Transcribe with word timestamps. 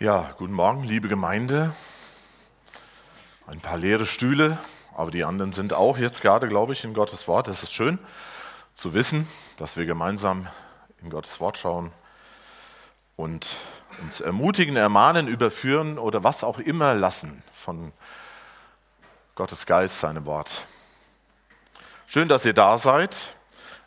Ja, 0.00 0.34
guten 0.38 0.54
Morgen, 0.54 0.82
liebe 0.82 1.06
Gemeinde. 1.06 1.72
Ein 3.46 3.60
paar 3.60 3.78
leere 3.78 4.06
Stühle, 4.06 4.58
aber 4.92 5.12
die 5.12 5.22
anderen 5.22 5.52
sind 5.52 5.72
auch 5.72 5.98
jetzt 5.98 6.20
gerade, 6.20 6.48
glaube 6.48 6.72
ich, 6.72 6.82
in 6.82 6.94
Gottes 6.94 7.28
Wort. 7.28 7.46
Es 7.46 7.62
ist 7.62 7.72
schön 7.72 8.00
zu 8.74 8.92
wissen, 8.92 9.28
dass 9.56 9.76
wir 9.76 9.86
gemeinsam 9.86 10.48
in 11.00 11.10
Gottes 11.10 11.38
Wort 11.38 11.58
schauen 11.58 11.92
und 13.14 13.54
uns 14.02 14.20
ermutigen, 14.20 14.74
ermahnen, 14.74 15.28
überführen 15.28 15.96
oder 15.96 16.24
was 16.24 16.42
auch 16.42 16.58
immer 16.58 16.94
lassen 16.94 17.44
von 17.52 17.92
Gottes 19.36 19.64
Geist, 19.64 20.00
seinem 20.00 20.26
Wort. 20.26 20.66
Schön, 22.08 22.26
dass 22.26 22.44
ihr 22.44 22.52
da 22.52 22.78
seid. 22.78 23.28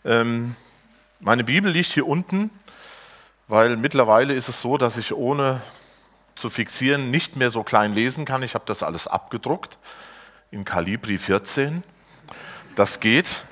Ähm, 0.06 0.56
meine 1.20 1.44
Bibel 1.44 1.70
liegt 1.70 1.92
hier 1.92 2.08
unten, 2.08 2.50
weil 3.50 3.76
mittlerweile 3.76 4.34
ist 4.36 4.48
es 4.48 4.62
so, 4.62 4.78
dass 4.78 4.96
ich 4.96 5.14
ohne 5.14 5.62
zu 6.38 6.50
fixieren 6.50 7.12
nicht 7.12 7.36
mehr 7.36 7.50
so 7.50 7.64
klein 7.64 7.92
lesen 7.92 8.24
kann. 8.24 8.44
Ich 8.44 8.54
habe 8.54 8.66
das 8.66 8.84
alles 8.84 9.08
abgedruckt 9.08 9.78
in 10.52 10.64
Kalibri 10.64 11.18
14. 11.18 11.84
Das 12.76 13.00
geht. 13.00 13.44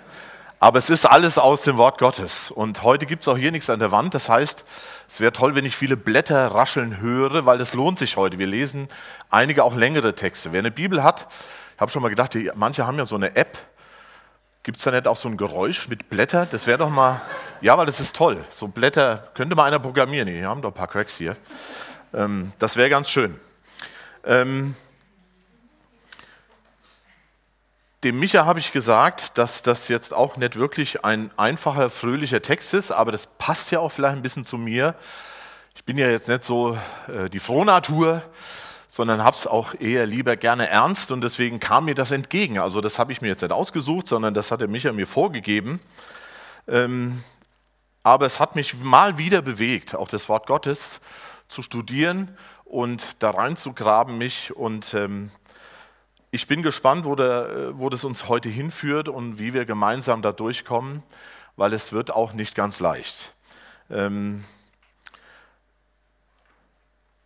Aber 0.59 0.79
es 0.79 0.89
ist 0.89 1.05
alles 1.05 1.37
aus 1.37 1.63
dem 1.63 1.77
Wort 1.77 1.97
Gottes. 1.97 2.49
Und 2.49 2.83
heute 2.83 3.05
gibt 3.05 3.23
es 3.23 3.27
auch 3.27 3.37
hier 3.37 3.51
nichts 3.51 3.69
an 3.69 3.79
der 3.79 3.91
Wand. 3.91 4.13
Das 4.13 4.29
heißt, 4.29 4.63
es 5.07 5.19
wäre 5.19 5.33
toll, 5.33 5.53
wenn 5.55 5.65
ich 5.65 5.75
viele 5.75 5.97
Blätter 5.97 6.47
rascheln 6.47 7.01
höre, 7.01 7.45
weil 7.45 7.59
es 7.59 7.73
lohnt 7.73 7.99
sich 7.99 8.17
heute. 8.17 8.39
Wir 8.39 8.47
lesen 8.47 8.87
einige 9.29 9.63
auch 9.63 9.75
längere 9.75 10.15
Texte. 10.15 10.53
Wer 10.53 10.59
eine 10.59 10.71
Bibel 10.71 11.03
hat, 11.03 11.27
ich 11.75 11.81
habe 11.81 11.91
schon 11.91 12.01
mal 12.01 12.09
gedacht, 12.09 12.33
die, 12.33 12.51
manche 12.55 12.87
haben 12.87 12.97
ja 12.97 13.05
so 13.05 13.15
eine 13.15 13.35
App. 13.35 13.57
Gibt 14.63 14.77
es 14.77 14.83
da 14.83 14.91
nicht 14.91 15.07
auch 15.07 15.17
so 15.17 15.27
ein 15.27 15.37
Geräusch 15.37 15.89
mit 15.89 16.09
Blätter? 16.09 16.45
Das 16.45 16.65
wäre 16.65 16.77
doch 16.77 16.89
mal, 16.89 17.21
ja, 17.61 17.77
weil 17.77 17.85
das 17.85 17.99
ist 17.99 18.15
toll. 18.15 18.43
So 18.49 18.67
Blätter 18.67 19.29
könnte 19.33 19.55
mal 19.55 19.65
einer 19.65 19.79
programmieren. 19.79 20.27
Wir 20.27 20.47
haben 20.47 20.61
doch 20.61 20.71
ein 20.71 20.73
paar 20.73 20.87
Cracks 20.87 21.17
hier. 21.17 21.35
Ähm, 22.15 22.53
das 22.59 22.77
wäre 22.77 22.89
ganz 22.89 23.09
schön. 23.09 23.37
Ähm, 24.23 24.75
dem 28.03 28.19
Micha 28.19 28.45
habe 28.45 28.59
ich 28.59 28.71
gesagt, 28.71 29.37
dass 29.37 29.63
das 29.63 29.87
jetzt 29.89 30.13
auch 30.13 30.37
nicht 30.37 30.57
wirklich 30.57 31.03
ein 31.03 31.31
einfacher, 31.37 31.89
fröhlicher 31.89 32.41
Text 32.41 32.73
ist, 32.73 32.91
aber 32.91 33.11
das 33.11 33.27
passt 33.37 33.71
ja 33.71 33.79
auch 33.79 33.91
vielleicht 33.91 34.15
ein 34.15 34.21
bisschen 34.21 34.45
zu 34.45 34.57
mir. 34.57 34.95
Ich 35.75 35.83
bin 35.83 35.97
ja 35.97 36.09
jetzt 36.09 36.29
nicht 36.29 36.43
so 36.43 36.77
äh, 37.07 37.29
die 37.29 37.39
Frohnatur, 37.39 38.21
sondern 38.87 39.23
habe 39.23 39.35
es 39.35 39.45
auch 39.45 39.73
eher 39.77 40.05
lieber 40.05 40.37
gerne 40.37 40.69
ernst 40.69 41.11
und 41.11 41.21
deswegen 41.21 41.59
kam 41.59 41.85
mir 41.85 41.95
das 41.95 42.11
entgegen. 42.11 42.59
Also 42.59 42.79
das 42.79 42.97
habe 42.97 43.11
ich 43.11 43.21
mir 43.21 43.27
jetzt 43.27 43.41
nicht 43.41 43.51
ausgesucht, 43.51 44.07
sondern 44.07 44.33
das 44.33 44.51
hat 44.51 44.61
der 44.61 44.69
Micha 44.69 44.93
mir 44.93 45.07
vorgegeben. 45.07 45.81
Ähm, 46.67 47.21
aber 48.03 48.25
es 48.25 48.39
hat 48.39 48.55
mich 48.55 48.75
mal 48.75 49.17
wieder 49.17 49.41
bewegt, 49.41 49.95
auch 49.95 50.07
das 50.07 50.29
Wort 50.29 50.47
Gottes 50.47 51.01
zu 51.47 51.61
studieren 51.61 52.35
und 52.63 53.21
da 53.23 53.31
reinzugraben 53.31 54.17
mich. 54.17 54.55
Und 54.55 54.93
ähm, 54.93 55.31
ich 56.31 56.47
bin 56.47 56.61
gespannt, 56.61 57.05
wo, 57.05 57.15
der, 57.15 57.77
wo 57.79 57.89
das 57.89 58.03
uns 58.03 58.27
heute 58.27 58.49
hinführt 58.49 59.09
und 59.09 59.39
wie 59.39 59.53
wir 59.53 59.65
gemeinsam 59.65 60.21
da 60.21 60.31
durchkommen, 60.31 61.03
weil 61.55 61.73
es 61.73 61.93
wird 61.93 62.11
auch 62.11 62.33
nicht 62.33 62.55
ganz 62.55 62.79
leicht. 62.79 63.33
Ähm, 63.89 64.43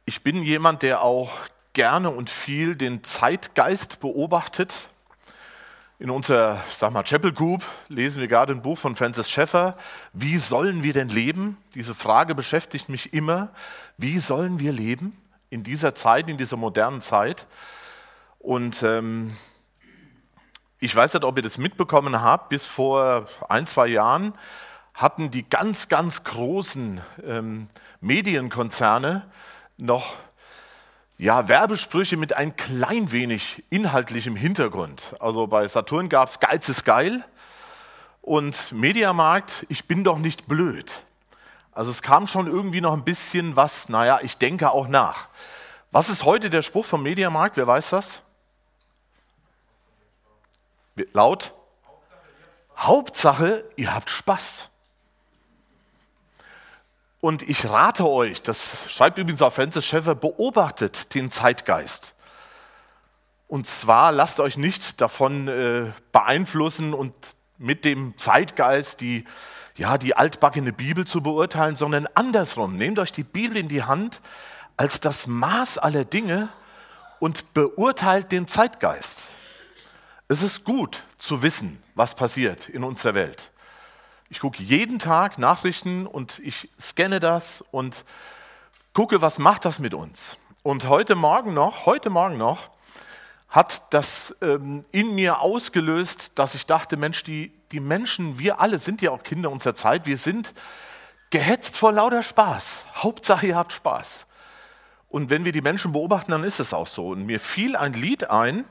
ich 0.05 0.23
bin 0.23 0.41
jemand, 0.41 0.81
der 0.81 1.01
auch 1.01 1.31
gerne 1.73 2.09
und 2.09 2.29
viel 2.29 2.75
den 2.75 3.03
Zeitgeist 3.03 3.99
beobachtet 3.99 4.89
in 5.99 6.09
unserer, 6.09 6.63
sag 6.73 6.93
mal, 6.93 7.03
Chapel 7.03 7.33
Group 7.33 7.65
lesen 7.89 8.21
wir 8.21 8.29
gerade 8.29 8.53
ein 8.53 8.61
Buch 8.61 8.77
von 8.77 8.95
Francis 8.95 9.29
Schaeffer. 9.29 9.75
Wie 10.13 10.37
sollen 10.37 10.81
wir 10.81 10.93
denn 10.93 11.09
leben? 11.09 11.57
Diese 11.75 11.93
Frage 11.93 12.35
beschäftigt 12.35 12.87
mich 12.87 13.13
immer. 13.13 13.49
Wie 13.97 14.17
sollen 14.19 14.59
wir 14.59 14.71
leben 14.71 15.17
in 15.49 15.61
dieser 15.61 15.93
Zeit, 15.93 16.29
in 16.29 16.37
dieser 16.37 16.55
modernen 16.55 17.01
Zeit? 17.01 17.47
Und 18.39 18.81
ähm, 18.81 19.35
ich 20.79 20.95
weiß 20.95 21.15
nicht, 21.15 21.25
ob 21.25 21.35
ihr 21.35 21.43
das 21.43 21.57
mitbekommen 21.57 22.21
habt, 22.21 22.47
bis 22.47 22.65
vor 22.65 23.27
ein, 23.49 23.67
zwei 23.67 23.87
Jahren 23.87 24.33
hatten 24.93 25.31
die 25.31 25.49
ganz, 25.49 25.89
ganz 25.89 26.23
großen 26.23 27.01
ähm, 27.25 27.67
Medienkonzerne 27.99 29.29
noch 29.77 30.15
ja, 31.19 31.49
Werbesprüche 31.49 32.15
mit 32.15 32.37
ein 32.37 32.55
klein 32.55 33.11
wenig 33.11 33.65
inhaltlichem 33.69 34.37
Hintergrund. 34.37 35.15
Also 35.19 35.47
bei 35.47 35.67
Saturn 35.67 36.07
gab 36.07 36.29
es 36.29 36.39
Geiz 36.39 36.69
ist 36.69 36.85
geil 36.85 37.25
und 38.21 38.71
Mediamarkt, 38.71 39.65
ich 39.67 39.85
bin 39.85 40.05
doch 40.05 40.17
nicht 40.17 40.47
blöd. 40.47 41.03
Also 41.73 41.91
es 41.91 42.01
kam 42.01 42.25
schon 42.25 42.47
irgendwie 42.47 42.79
noch 42.79 42.93
ein 42.93 43.03
bisschen 43.03 43.57
was, 43.57 43.89
naja, 43.89 44.19
ich 44.23 44.37
denke 44.37 44.71
auch 44.71 44.87
nach. 44.87 45.27
Was 45.91 46.07
ist 46.07 46.23
heute 46.23 46.49
der 46.49 46.61
Spruch 46.61 46.85
vom 46.85 47.03
Mediamarkt? 47.03 47.57
Wer 47.57 47.67
weiß 47.67 47.89
das? 47.89 48.21
Laut? 51.11 51.53
Hauptsache, 52.77 53.65
ihr 53.75 53.93
habt 53.93 54.09
Spaß. 54.09 54.69
Und 57.21 57.41
ich 57.41 57.69
rate 57.69 58.07
euch, 58.07 58.41
das 58.41 58.89
schreibt 58.91 59.17
übrigens 59.17 59.41
auch 59.41 59.51
Francis 59.51 59.85
Schaeffer, 59.85 60.15
beobachtet 60.15 61.13
den 61.13 61.29
Zeitgeist. 61.29 62.15
Und 63.47 63.67
zwar 63.67 64.11
lasst 64.11 64.39
euch 64.39 64.57
nicht 64.57 65.01
davon 65.01 65.47
äh, 65.47 65.91
beeinflussen 66.11 66.93
und 66.93 67.13
mit 67.57 67.83
dem 67.83 68.17
Zeitgeist 68.17 69.01
die, 69.01 69.25
ja, 69.75 69.97
die 69.97 70.15
altbackene 70.15 70.71
Bibel 70.71 71.05
zu 71.05 71.21
beurteilen, 71.21 71.75
sondern 71.75 72.07
andersrum. 72.13 72.75
Nehmt 72.75 72.99
euch 72.99 73.11
die 73.11 73.23
Bibel 73.23 73.57
in 73.57 73.67
die 73.67 73.83
Hand 73.83 74.21
als 74.77 75.01
das 75.01 75.27
Maß 75.27 75.77
aller 75.77 76.05
Dinge 76.05 76.47
und 77.19 77.53
beurteilt 77.53 78.31
den 78.31 78.47
Zeitgeist. 78.47 79.31
Es 80.29 80.41
ist 80.41 80.63
gut 80.63 81.03
zu 81.17 81.41
wissen, 81.41 81.83
was 81.95 82.15
passiert 82.15 82.69
in 82.69 82.83
unserer 82.83 83.13
Welt. 83.13 83.51
Ich 84.31 84.41
gucke 84.41 84.61
jeden 84.61 84.99
Tag 84.99 85.39
Nachrichten 85.39 86.05
und 86.05 86.37
ich 86.43 86.69
scanne 86.79 87.19
das 87.19 87.63
und 87.71 88.05
gucke, 88.93 89.23
was 89.23 89.39
macht 89.39 89.65
das 89.65 89.79
mit 89.79 89.95
uns. 89.95 90.37
Und 90.61 90.87
heute 90.87 91.15
Morgen 91.15 91.55
noch, 91.55 91.87
heute 91.87 92.11
Morgen 92.11 92.37
noch, 92.37 92.69
hat 93.47 93.91
das 93.91 94.35
ähm, 94.41 94.85
in 94.91 95.15
mir 95.15 95.39
ausgelöst, 95.39 96.33
dass 96.35 96.53
ich 96.53 96.67
dachte, 96.67 96.95
Mensch, 96.95 97.23
die, 97.23 97.51
die 97.71 97.79
Menschen, 97.79 98.37
wir 98.37 98.61
alle 98.61 98.77
sind 98.77 99.01
ja 99.01 99.09
auch 99.09 99.23
Kinder 99.23 99.49
unserer 99.49 99.73
Zeit, 99.73 100.05
wir 100.05 100.17
sind 100.17 100.53
gehetzt 101.31 101.75
vor 101.75 101.91
lauter 101.91 102.21
Spaß. 102.21 102.85
Hauptsache, 102.93 103.47
ihr 103.47 103.55
habt 103.55 103.73
Spaß. 103.73 104.27
Und 105.07 105.31
wenn 105.31 105.43
wir 105.43 105.53
die 105.53 105.61
Menschen 105.61 105.91
beobachten, 105.91 106.31
dann 106.31 106.43
ist 106.43 106.59
es 106.59 106.71
auch 106.71 106.85
so. 106.85 107.07
Und 107.07 107.25
mir 107.25 107.39
fiel 107.39 107.75
ein 107.75 107.93
Lied 107.93 108.29
ein, 108.29 108.65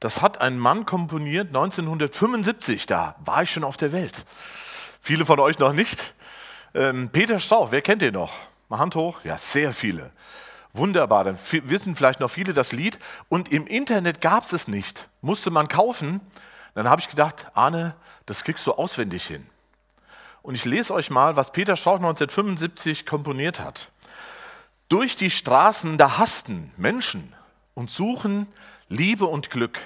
das 0.00 0.22
hat 0.22 0.40
ein 0.40 0.58
Mann 0.58 0.86
komponiert 0.86 1.48
1975, 1.48 2.86
da 2.86 3.14
war 3.24 3.42
ich 3.42 3.50
schon 3.50 3.64
auf 3.64 3.76
der 3.76 3.92
Welt. 3.92 4.24
Viele 5.00 5.26
von 5.26 5.38
euch 5.38 5.58
noch 5.58 5.72
nicht. 5.72 6.14
Ähm, 6.74 7.10
Peter 7.10 7.38
Strauch, 7.38 7.70
wer 7.70 7.82
kennt 7.82 8.02
den 8.02 8.14
noch? 8.14 8.32
Mal 8.68 8.78
Hand 8.78 8.94
hoch. 8.94 9.20
Ja, 9.24 9.36
sehr 9.36 9.72
viele. 9.72 10.10
Wunderbar, 10.72 11.24
dann 11.24 11.38
wissen 11.64 11.96
vielleicht 11.96 12.20
noch 12.20 12.30
viele 12.30 12.52
das 12.52 12.72
Lied. 12.72 12.98
Und 13.28 13.52
im 13.52 13.66
Internet 13.66 14.20
gab 14.20 14.44
es 14.44 14.52
es 14.52 14.68
nicht, 14.68 15.08
musste 15.20 15.50
man 15.50 15.68
kaufen. 15.68 16.20
Dann 16.74 16.88
habe 16.88 17.00
ich 17.00 17.08
gedacht, 17.08 17.48
Arne, 17.54 17.94
das 18.26 18.44
kriegst 18.44 18.66
du 18.66 18.72
auswendig 18.72 19.26
hin. 19.26 19.46
Und 20.42 20.54
ich 20.54 20.64
lese 20.64 20.94
euch 20.94 21.10
mal, 21.10 21.36
was 21.36 21.52
Peter 21.52 21.76
Strauch 21.76 21.96
1975 21.96 23.04
komponiert 23.04 23.60
hat. 23.60 23.90
Durch 24.88 25.16
die 25.16 25.30
Straßen, 25.30 25.98
da 25.98 26.18
hasten 26.18 26.72
Menschen 26.76 27.34
und 27.74 27.90
suchen 27.90 28.46
Liebe 28.90 29.24
und 29.24 29.50
Glück. 29.50 29.78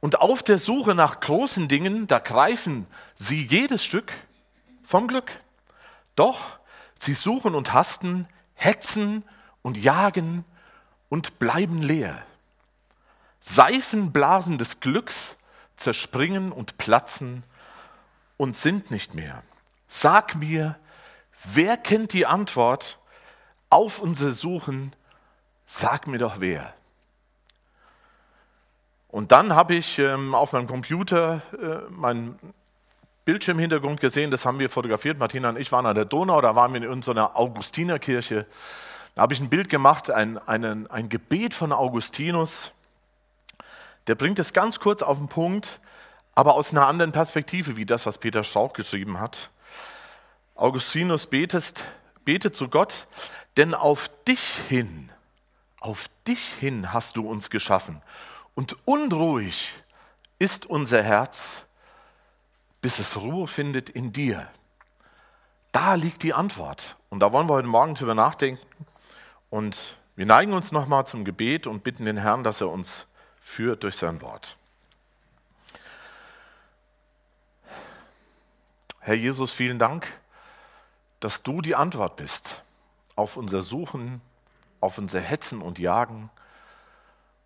Und 0.00 0.20
auf 0.20 0.42
der 0.42 0.58
Suche 0.58 0.94
nach 0.94 1.20
großen 1.20 1.68
Dingen, 1.68 2.06
da 2.06 2.20
greifen 2.20 2.86
sie 3.14 3.44
jedes 3.44 3.84
Stück 3.84 4.12
vom 4.84 5.08
Glück. 5.08 5.30
Doch 6.14 6.58
sie 6.98 7.12
suchen 7.12 7.54
und 7.54 7.72
hasten, 7.72 8.28
hetzen 8.54 9.24
und 9.62 9.76
jagen 9.76 10.44
und 11.08 11.40
bleiben 11.40 11.82
leer. 11.82 12.22
Seifenblasen 13.40 14.58
des 14.58 14.78
Glücks 14.78 15.36
zerspringen 15.76 16.52
und 16.52 16.78
platzen 16.78 17.42
und 18.36 18.56
sind 18.56 18.92
nicht 18.92 19.14
mehr. 19.14 19.42
Sag 19.88 20.36
mir, 20.36 20.78
wer 21.44 21.76
kennt 21.76 22.12
die 22.12 22.26
Antwort 22.26 23.00
auf 23.70 23.98
unser 23.98 24.32
Suchen? 24.32 24.94
Sag 25.66 26.06
mir 26.06 26.18
doch 26.18 26.38
wer. 26.38 26.74
Und 29.12 29.30
dann 29.30 29.54
habe 29.54 29.74
ich 29.74 29.98
ähm, 29.98 30.34
auf 30.34 30.54
meinem 30.54 30.66
Computer 30.66 31.42
äh, 31.52 31.90
meinen 31.90 32.38
Bildschirmhintergrund 33.26 34.00
gesehen, 34.00 34.30
das 34.30 34.46
haben 34.46 34.58
wir 34.58 34.70
fotografiert. 34.70 35.18
Martina 35.18 35.50
und 35.50 35.58
ich 35.58 35.70
waren 35.70 35.84
an 35.84 35.94
der 35.94 36.06
Donau, 36.06 36.40
da 36.40 36.56
waren 36.56 36.72
wir 36.72 36.90
in 36.90 37.02
so 37.02 37.10
einer 37.10 37.36
Augustinerkirche. 37.36 38.46
Da 39.14 39.20
habe 39.20 39.34
ich 39.34 39.40
ein 39.40 39.50
Bild 39.50 39.68
gemacht, 39.68 40.10
ein, 40.10 40.38
einen, 40.38 40.90
ein 40.90 41.10
Gebet 41.10 41.52
von 41.52 41.72
Augustinus. 41.72 42.72
Der 44.06 44.14
bringt 44.14 44.38
es 44.38 44.54
ganz 44.54 44.80
kurz 44.80 45.02
auf 45.02 45.18
den 45.18 45.28
Punkt, 45.28 45.80
aber 46.34 46.54
aus 46.54 46.70
einer 46.70 46.86
anderen 46.86 47.12
Perspektive, 47.12 47.76
wie 47.76 47.84
das, 47.84 48.06
was 48.06 48.16
Peter 48.16 48.42
Schauch 48.42 48.72
geschrieben 48.72 49.20
hat. 49.20 49.50
Augustinus 50.54 51.26
betest, 51.26 51.84
betet 52.24 52.56
zu 52.56 52.68
Gott, 52.68 53.06
Denn 53.58 53.74
auf 53.74 54.10
dich 54.26 54.54
hin, 54.70 55.10
auf 55.80 56.08
dich 56.26 56.42
hin 56.48 56.94
hast 56.94 57.18
du 57.18 57.28
uns 57.28 57.50
geschaffen. 57.50 58.00
Und 58.54 58.76
unruhig 58.84 59.82
ist 60.38 60.66
unser 60.66 61.02
Herz, 61.02 61.64
bis 62.80 62.98
es 62.98 63.16
Ruhe 63.16 63.46
findet 63.46 63.88
in 63.88 64.12
dir. 64.12 64.48
Da 65.70 65.94
liegt 65.94 66.22
die 66.22 66.34
Antwort. 66.34 66.96
Und 67.08 67.20
da 67.20 67.32
wollen 67.32 67.48
wir 67.48 67.54
heute 67.54 67.68
Morgen 67.68 67.94
drüber 67.94 68.14
nachdenken. 68.14 68.66
Und 69.50 69.96
wir 70.16 70.26
neigen 70.26 70.52
uns 70.52 70.72
nochmal 70.72 71.06
zum 71.06 71.24
Gebet 71.24 71.66
und 71.66 71.82
bitten 71.82 72.04
den 72.04 72.18
Herrn, 72.18 72.42
dass 72.42 72.60
er 72.60 72.68
uns 72.68 73.06
führt 73.40 73.82
durch 73.82 73.96
sein 73.96 74.20
Wort. 74.20 74.56
Herr 79.00 79.14
Jesus, 79.14 79.52
vielen 79.52 79.78
Dank, 79.78 80.06
dass 81.20 81.42
du 81.42 81.60
die 81.60 81.74
Antwort 81.74 82.16
bist 82.16 82.62
auf 83.16 83.36
unser 83.36 83.62
Suchen, 83.62 84.20
auf 84.80 84.98
unser 84.98 85.20
Hetzen 85.20 85.60
und 85.60 85.78
Jagen. 85.78 86.30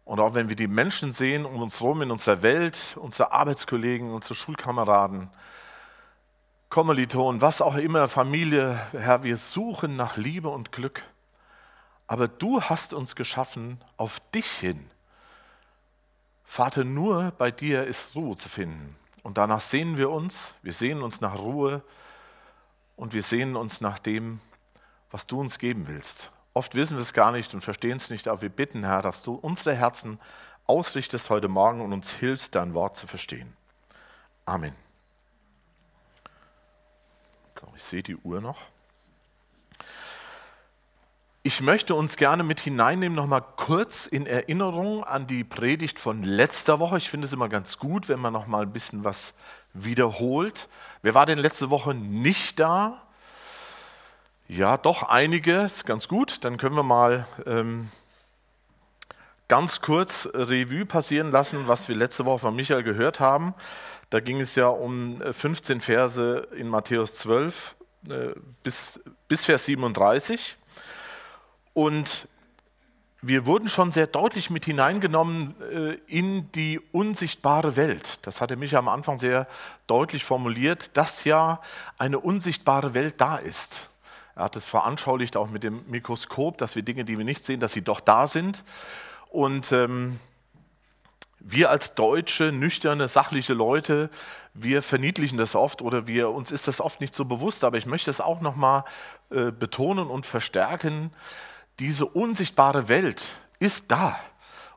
Und 0.06 0.20
auch 0.20 0.34
wenn 0.34 0.48
wir 0.48 0.54
die 0.54 0.68
Menschen 0.68 1.10
sehen 1.12 1.44
um 1.44 1.60
uns 1.60 1.80
herum 1.80 2.00
in 2.00 2.12
unserer 2.12 2.40
Welt, 2.42 2.96
unsere 2.98 3.32
Arbeitskollegen, 3.32 4.14
unsere 4.14 4.36
Schulkameraden, 4.36 5.28
Kommilitonen, 6.68 7.40
was 7.40 7.60
auch 7.60 7.74
immer, 7.74 8.06
Familie, 8.06 8.80
Herr, 8.92 9.24
wir 9.24 9.36
suchen 9.36 9.96
nach 9.96 10.16
Liebe 10.16 10.48
und 10.48 10.70
Glück. 10.70 11.02
Aber 12.06 12.28
du 12.28 12.62
hast 12.62 12.94
uns 12.94 13.16
geschaffen 13.16 13.80
auf 13.96 14.20
dich 14.30 14.46
hin. 14.46 14.88
Vater, 16.44 16.84
nur 16.84 17.32
bei 17.32 17.50
dir 17.50 17.84
ist 17.84 18.14
Ruhe 18.14 18.36
zu 18.36 18.48
finden. 18.48 18.94
Und 19.24 19.38
danach 19.38 19.60
sehen 19.60 19.96
wir 19.96 20.10
uns, 20.10 20.54
wir 20.62 20.72
sehen 20.72 21.02
uns 21.02 21.20
nach 21.20 21.36
Ruhe 21.36 21.82
und 22.94 23.12
wir 23.12 23.24
sehen 23.24 23.56
uns 23.56 23.80
nach 23.80 23.98
dem, 23.98 24.40
was 25.10 25.26
du 25.26 25.40
uns 25.40 25.58
geben 25.58 25.88
willst. 25.88 26.30
Oft 26.56 26.74
wissen 26.74 26.96
wir 26.96 27.02
es 27.02 27.12
gar 27.12 27.32
nicht 27.32 27.52
und 27.52 27.60
verstehen 27.60 27.98
es 27.98 28.08
nicht, 28.08 28.28
aber 28.28 28.40
wir 28.40 28.48
bitten, 28.48 28.82
Herr, 28.82 29.02
dass 29.02 29.22
du 29.22 29.34
unsere 29.34 29.74
Herzen 29.74 30.18
ausrichtest 30.66 31.28
heute 31.28 31.48
Morgen 31.48 31.82
und 31.82 31.92
uns 31.92 32.14
hilfst, 32.14 32.54
dein 32.54 32.72
Wort 32.72 32.96
zu 32.96 33.06
verstehen. 33.06 33.54
Amen. 34.46 34.74
So, 37.60 37.66
ich 37.76 37.82
sehe 37.82 38.02
die 38.02 38.16
Uhr 38.16 38.40
noch. 38.40 38.56
Ich 41.42 41.60
möchte 41.60 41.94
uns 41.94 42.16
gerne 42.16 42.42
mit 42.42 42.60
hineinnehmen, 42.60 43.16
noch 43.16 43.26
mal 43.26 43.42
kurz 43.42 44.06
in 44.06 44.26
Erinnerung 44.26 45.04
an 45.04 45.26
die 45.26 45.44
Predigt 45.44 45.98
von 45.98 46.22
letzter 46.22 46.80
Woche. 46.80 46.96
Ich 46.96 47.10
finde 47.10 47.26
es 47.26 47.34
immer 47.34 47.50
ganz 47.50 47.76
gut, 47.76 48.08
wenn 48.08 48.18
man 48.18 48.32
noch 48.32 48.46
mal 48.46 48.62
ein 48.62 48.72
bisschen 48.72 49.04
was 49.04 49.34
wiederholt. 49.74 50.70
Wer 51.02 51.12
war 51.12 51.26
denn 51.26 51.36
letzte 51.36 51.68
Woche 51.68 51.92
nicht 51.92 52.58
da? 52.58 53.05
Ja, 54.48 54.76
doch 54.76 55.02
einige, 55.02 55.62
ist 55.62 55.86
ganz 55.86 56.06
gut. 56.06 56.44
Dann 56.44 56.56
können 56.56 56.76
wir 56.76 56.84
mal 56.84 57.26
ähm, 57.46 57.90
ganz 59.48 59.80
kurz 59.80 60.28
Revue 60.32 60.86
passieren 60.86 61.32
lassen, 61.32 61.66
was 61.66 61.88
wir 61.88 61.96
letzte 61.96 62.24
Woche 62.26 62.38
von 62.38 62.54
Michael 62.54 62.84
gehört 62.84 63.18
haben. 63.18 63.54
Da 64.08 64.20
ging 64.20 64.40
es 64.40 64.54
ja 64.54 64.68
um 64.68 65.20
15 65.20 65.80
Verse 65.80 66.46
in 66.56 66.68
Matthäus 66.68 67.14
12 67.14 67.74
äh, 68.08 68.34
bis, 68.62 69.00
bis 69.26 69.44
Vers 69.44 69.64
37. 69.64 70.56
Und 71.74 72.28
wir 73.20 73.46
wurden 73.46 73.68
schon 73.68 73.90
sehr 73.90 74.06
deutlich 74.06 74.50
mit 74.50 74.64
hineingenommen 74.64 75.60
äh, 75.60 75.94
in 76.06 76.52
die 76.52 76.78
unsichtbare 76.92 77.74
Welt. 77.74 78.24
Das 78.24 78.40
hatte 78.40 78.54
mich 78.54 78.76
am 78.76 78.86
Anfang 78.86 79.18
sehr 79.18 79.48
deutlich 79.88 80.22
formuliert, 80.22 80.96
dass 80.96 81.24
ja 81.24 81.60
eine 81.98 82.20
unsichtbare 82.20 82.94
Welt 82.94 83.20
da 83.20 83.38
ist. 83.38 83.90
Er 84.36 84.44
hat 84.44 84.56
es 84.56 84.66
veranschaulicht 84.66 85.36
auch 85.36 85.48
mit 85.48 85.64
dem 85.64 85.82
Mikroskop, 85.88 86.58
dass 86.58 86.76
wir 86.76 86.82
Dinge, 86.82 87.04
die 87.04 87.16
wir 87.16 87.24
nicht 87.24 87.42
sehen, 87.42 87.58
dass 87.58 87.72
sie 87.72 87.82
doch 87.82 88.00
da 88.00 88.26
sind. 88.26 88.64
Und 89.30 89.72
ähm, 89.72 90.20
wir 91.40 91.70
als 91.70 91.94
deutsche, 91.94 92.52
nüchterne, 92.52 93.08
sachliche 93.08 93.54
Leute, 93.54 94.10
wir 94.52 94.82
verniedlichen 94.82 95.38
das 95.38 95.54
oft 95.54 95.80
oder 95.80 96.06
wir, 96.06 96.30
uns 96.30 96.50
ist 96.50 96.68
das 96.68 96.80
oft 96.80 97.00
nicht 97.00 97.14
so 97.14 97.24
bewusst, 97.24 97.64
aber 97.64 97.78
ich 97.78 97.86
möchte 97.86 98.10
es 98.10 98.20
auch 98.20 98.40
nochmal 98.40 98.84
äh, 99.30 99.52
betonen 99.52 100.08
und 100.08 100.26
verstärken 100.26 101.12
diese 101.78 102.06
unsichtbare 102.06 102.88
Welt 102.88 103.36
ist 103.58 103.90
da 103.90 104.18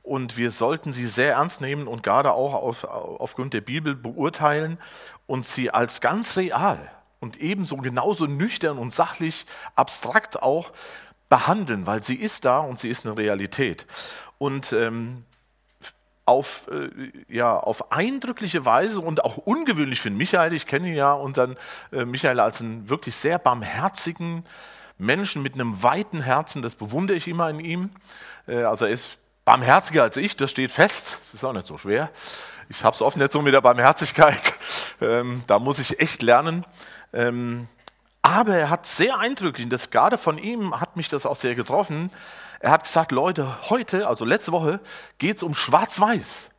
und 0.03 0.37
wir 0.37 0.51
sollten 0.51 0.93
sie 0.93 1.07
sehr 1.07 1.33
ernst 1.33 1.61
nehmen 1.61 1.87
und 1.87 2.03
gerade 2.03 2.33
auch 2.33 2.53
auf, 2.53 2.83
aufgrund 2.83 3.53
der 3.53 3.61
Bibel 3.61 3.95
beurteilen 3.95 4.77
und 5.27 5.45
sie 5.45 5.71
als 5.71 6.01
ganz 6.01 6.37
real 6.37 6.91
und 7.19 7.37
ebenso 7.41 7.77
genauso 7.77 8.25
nüchtern 8.25 8.77
und 8.77 8.91
sachlich, 8.91 9.45
abstrakt 9.75 10.41
auch 10.41 10.71
behandeln, 11.29 11.85
weil 11.85 12.03
sie 12.03 12.15
ist 12.15 12.45
da 12.45 12.59
und 12.59 12.79
sie 12.79 12.89
ist 12.89 13.05
eine 13.05 13.17
Realität. 13.17 13.85
Und 14.37 14.73
ähm, 14.73 15.25
auf, 16.25 16.67
äh, 16.71 16.89
ja, 17.27 17.57
auf 17.57 17.91
eindrückliche 17.91 18.63
Weise 18.63 19.01
und 19.01 19.23
auch 19.23 19.37
ungewöhnlich 19.37 19.99
für 19.99 20.11
Michael, 20.11 20.53
ich 20.53 20.67
kenne 20.67 20.93
ja 20.93 21.13
unseren 21.13 21.55
äh, 21.91 22.05
Michael 22.05 22.39
als 22.39 22.61
einen 22.61 22.87
wirklich 22.89 23.15
sehr 23.15 23.39
barmherzigen, 23.39 24.45
Menschen 24.99 25.41
mit 25.41 25.53
einem 25.55 25.81
weiten 25.81 26.21
Herzen, 26.21 26.61
das 26.61 26.75
bewundere 26.75 27.17
ich 27.17 27.27
immer 27.27 27.49
in 27.49 27.59
ihm. 27.59 27.89
Äh, 28.47 28.63
also 28.63 28.85
er 28.85 28.91
ist 28.91 29.17
barmherziger 29.45 30.03
als 30.03 30.17
ich, 30.17 30.35
das 30.37 30.51
steht 30.51 30.71
fest. 30.71 31.19
Das 31.23 31.33
ist 31.33 31.43
auch 31.43 31.53
nicht 31.53 31.65
so 31.65 31.77
schwer. 31.79 32.11
Ich 32.69 32.83
habe 32.83 32.95
es 32.95 33.01
oft 33.01 33.17
nicht 33.17 33.31
so 33.31 33.41
mit 33.41 33.53
der 33.53 33.61
Barmherzigkeit. 33.61 34.53
Ähm, 35.01 35.43
da 35.47 35.59
muss 35.59 35.79
ich 35.79 36.01
echt 36.01 36.21
lernen. 36.23 36.65
Ähm, 37.13 37.69
aber 38.21 38.57
er 38.57 38.69
hat 38.69 38.85
sehr 38.85 39.17
eindrücklich, 39.17 39.63
und 39.63 39.69
das 39.69 39.91
gerade 39.91 40.17
von 40.17 40.37
ihm 40.37 40.77
hat 40.77 40.97
mich 40.97 41.07
das 41.07 41.25
auch 41.25 41.37
sehr 41.37 41.55
getroffen. 41.55 42.11
Er 42.59 42.71
hat 42.71 42.83
gesagt, 42.83 43.13
Leute, 43.13 43.69
heute, 43.69 44.07
also 44.07 44.25
letzte 44.25 44.51
Woche, 44.51 44.81
geht 45.17 45.37
es 45.37 45.43
um 45.43 45.55
Schwarz-Weiß. 45.55 46.51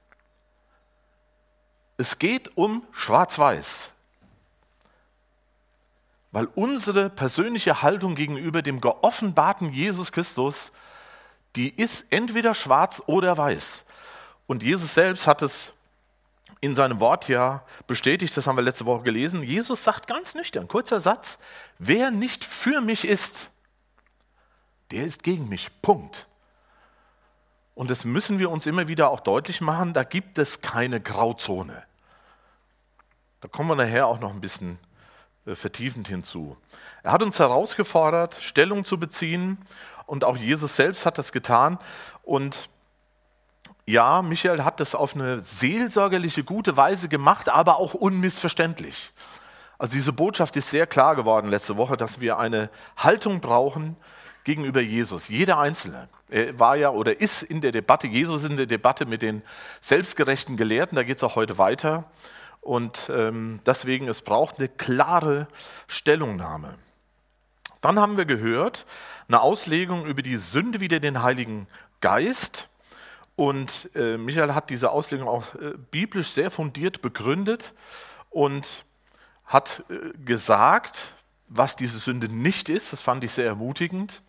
Es 1.99 2.19
geht 2.19 2.57
um 2.57 2.83
Schwarz-Weiß 2.93 3.91
weil 6.33 6.49
unsere 6.55 7.11
persönliche 7.11 7.83
Haltung 7.83 8.15
gegenüber 8.15 8.63
dem 8.63 8.81
geoffenbarten 8.81 9.69
Jesus 9.69 10.13
Christus, 10.13 10.71
die 11.57 11.71
ist 11.71 12.07
entweder 12.11 12.55
schwarz 12.55 13.03
oder 13.07 13.37
weiß. 13.37 13.85
Und 14.47 14.63
Jesus 14.63 14.95
selbst 14.95 15.27
hat 15.27 15.43
es 15.43 15.73
in 16.61 16.75
seinem 16.75 17.01
Wort 17.01 17.29
ja 17.29 17.65
bestätigt, 17.87 18.37
das 18.37 18.47
haben 18.47 18.57
wir 18.57 18.63
letzte 18.63 18.87
Woche 18.87 19.03
gelesen. 19.03 19.43
Jesus 19.43 19.83
sagt 19.85 20.07
ganz 20.07 20.35
nüchtern, 20.35 20.69
kurzer 20.69 21.01
Satz, 21.01 21.39
wer 21.79 22.11
nicht 22.11 22.45
für 22.45 22.81
mich 22.81 23.07
ist, 23.07 23.51
der 24.91 25.05
ist 25.05 25.23
gegen 25.23 25.49
mich. 25.49 25.71
Punkt. 25.81 26.27
Und 27.75 27.91
das 27.91 28.05
müssen 28.05 28.39
wir 28.39 28.51
uns 28.51 28.67
immer 28.67 28.89
wieder 28.89 29.11
auch 29.11 29.21
deutlich 29.21 29.61
machen, 29.61 29.95
da 29.95 30.03
gibt 30.03 30.37
es 30.37 30.61
keine 30.61 31.01
Grauzone. 31.01 31.85
Da 33.41 33.49
kommen 33.49 33.71
wir 33.71 33.77
nachher 33.77 34.07
auch 34.07 34.21
noch 34.21 34.31
ein 34.31 34.41
bisschen 34.43 34.79
äh, 35.47 35.55
vertiefend 35.55 36.09
hinzu. 36.09 36.59
Er 37.03 37.13
hat 37.13 37.23
uns 37.23 37.39
herausgefordert, 37.39 38.35
Stellung 38.35 38.85
zu 38.85 38.99
beziehen 38.99 39.57
und 40.05 40.25
auch 40.25 40.37
Jesus 40.37 40.77
selbst 40.77 41.07
hat 41.07 41.17
das 41.17 41.33
getan. 41.33 41.79
Und 42.23 42.69
ja, 43.87 44.23
Michael 44.23 44.65
hat 44.65 44.81
das 44.81 44.95
auf 44.95 45.15
eine 45.15 45.39
seelsorgerliche, 45.41 46.45
gute 46.45 46.77
Weise 46.77 47.09
gemacht, 47.09 47.49
aber 47.49 47.79
auch 47.79 47.95
unmissverständlich. 47.95 49.13
Also 49.79 49.95
diese 49.95 50.13
Botschaft 50.13 50.57
ist 50.57 50.71
sehr 50.71 50.87
klar 50.87 51.17
geworden 51.17 51.49
letzte 51.49 51.77
Woche, 51.77 51.97
dass 51.97 52.21
wir 52.21 52.39
eine 52.39 52.71
Haltung 52.97 53.41
brauchen 53.41 53.97
gegenüber 54.45 54.81
Jesus, 54.81 55.29
jeder 55.29 55.59
Einzelne. 55.59 56.09
Er 56.29 56.59
war 56.59 56.77
ja 56.77 56.91
oder 56.91 57.21
ist 57.21 57.43
in 57.43 57.61
der 57.61 57.73
Debatte, 57.73 58.07
Jesus 58.07 58.45
in 58.45 58.57
der 58.57 58.67
Debatte 58.67 59.07
mit 59.07 59.23
den 59.23 59.43
selbstgerechten 59.81 60.57
Gelehrten, 60.57 60.97
da 60.97 61.03
geht 61.03 61.17
es 61.17 61.23
auch 61.23 61.35
heute 61.35 61.59
weiter. 61.59 62.11
Und 62.61 63.11
ähm, 63.15 63.61
deswegen, 63.65 64.09
es 64.09 64.23
braucht 64.23 64.59
eine 64.59 64.69
klare 64.69 65.49
Stellungnahme. 65.87 66.77
Dann 67.81 67.99
haben 67.99 68.17
wir 68.17 68.27
gehört, 68.27 68.85
eine 69.29 69.41
Auslegung 69.41 70.05
über 70.05 70.23
die 70.23 70.37
Sünde 70.37 70.81
wieder 70.81 71.01
den 71.01 71.23
Heiligen 71.23 71.67
Geist. 72.01 72.69
Und 73.37 73.91
äh, 73.95 74.17
Michael 74.17 74.55
hat 74.55 74.71
diese 74.71 74.91
Auslegung 74.91 75.29
auch 75.29 75.55
äh, 75.55 75.75
biblisch 75.91 76.31
sehr 76.31 76.51
fundiert 76.51 77.01
begründet 77.01 77.75
und 78.29 78.85
hat 79.45 79.85
äh, 79.89 80.17
gesagt, 80.25 81.15
was 81.49 81.77
diese 81.77 81.99
Sünde 81.99 82.29
nicht 82.29 82.69
ist. 82.69 82.93
Das 82.93 83.01
fand 83.01 83.25
ich 83.25 83.33
sehr 83.33 83.47
ermutigend. 83.47 84.23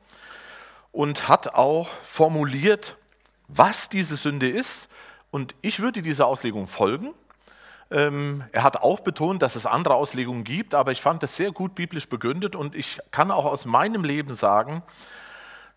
Und 0.92 1.30
hat 1.30 1.54
auch 1.54 1.88
formuliert, 2.04 2.98
was 3.48 3.88
diese 3.88 4.16
Sünde 4.16 4.50
ist. 4.50 4.90
Und 5.30 5.56
ich 5.62 5.80
würde 5.80 6.02
dieser 6.02 6.28
Auslegung 6.28 6.68
folgen. 6.68 7.14
Ähm, 7.92 8.44
er 8.54 8.64
hat 8.64 8.78
auch 8.78 9.02
betont, 9.02 9.42
dass 9.42 9.56
es 9.56 9.66
andere 9.66 9.96
Auslegungen 9.96 10.46
gibt, 10.46 10.74
aber 10.74 10.92
ich 10.92 11.02
fand 11.02 11.24
das 11.24 11.36
sehr 11.36 11.52
gut 11.52 11.76
biblisch 11.76 12.08
begründet 12.08 12.56
und 12.56 12.74
ich 12.74 13.00
kann 13.12 13.32
auch 13.32 13.44
aus 13.44 13.66
meinem 13.66 14.06
Leben 14.06 14.34
sagen, 14.34 14.82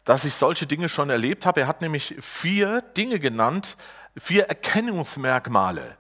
dass 0.05 0.25
ich 0.25 0.35
solche 0.35 0.67
Dinge 0.67 0.89
schon 0.89 1.11
erlebt 1.11 1.47
habe. 1.47 1.63
Er 1.63 1.67
hat 1.67 1.81
nämlich 1.81 2.15
vier 2.21 2.83
Dinge 2.97 3.19
genannt, 3.19 3.77
vier 4.17 4.45
Erkennungsmerkmale, 4.45 5.97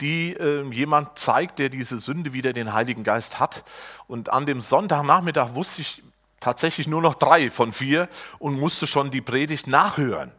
die 0.00 0.34
äh, 0.34 0.62
jemand 0.72 1.18
zeigt, 1.18 1.58
der 1.58 1.68
diese 1.68 1.98
Sünde 1.98 2.32
wieder 2.32 2.52
den 2.52 2.72
Heiligen 2.72 3.04
Geist 3.04 3.38
hat. 3.38 3.64
Und 4.08 4.30
an 4.30 4.46
dem 4.46 4.60
Sonntagnachmittag 4.60 5.54
wusste 5.54 5.82
ich 5.82 6.02
tatsächlich 6.40 6.88
nur 6.88 7.00
noch 7.00 7.14
drei 7.14 7.50
von 7.50 7.72
vier 7.72 8.08
und 8.38 8.58
musste 8.58 8.86
schon 8.86 9.10
die 9.10 9.20
Predigt 9.20 9.68
nachhören. 9.68 10.32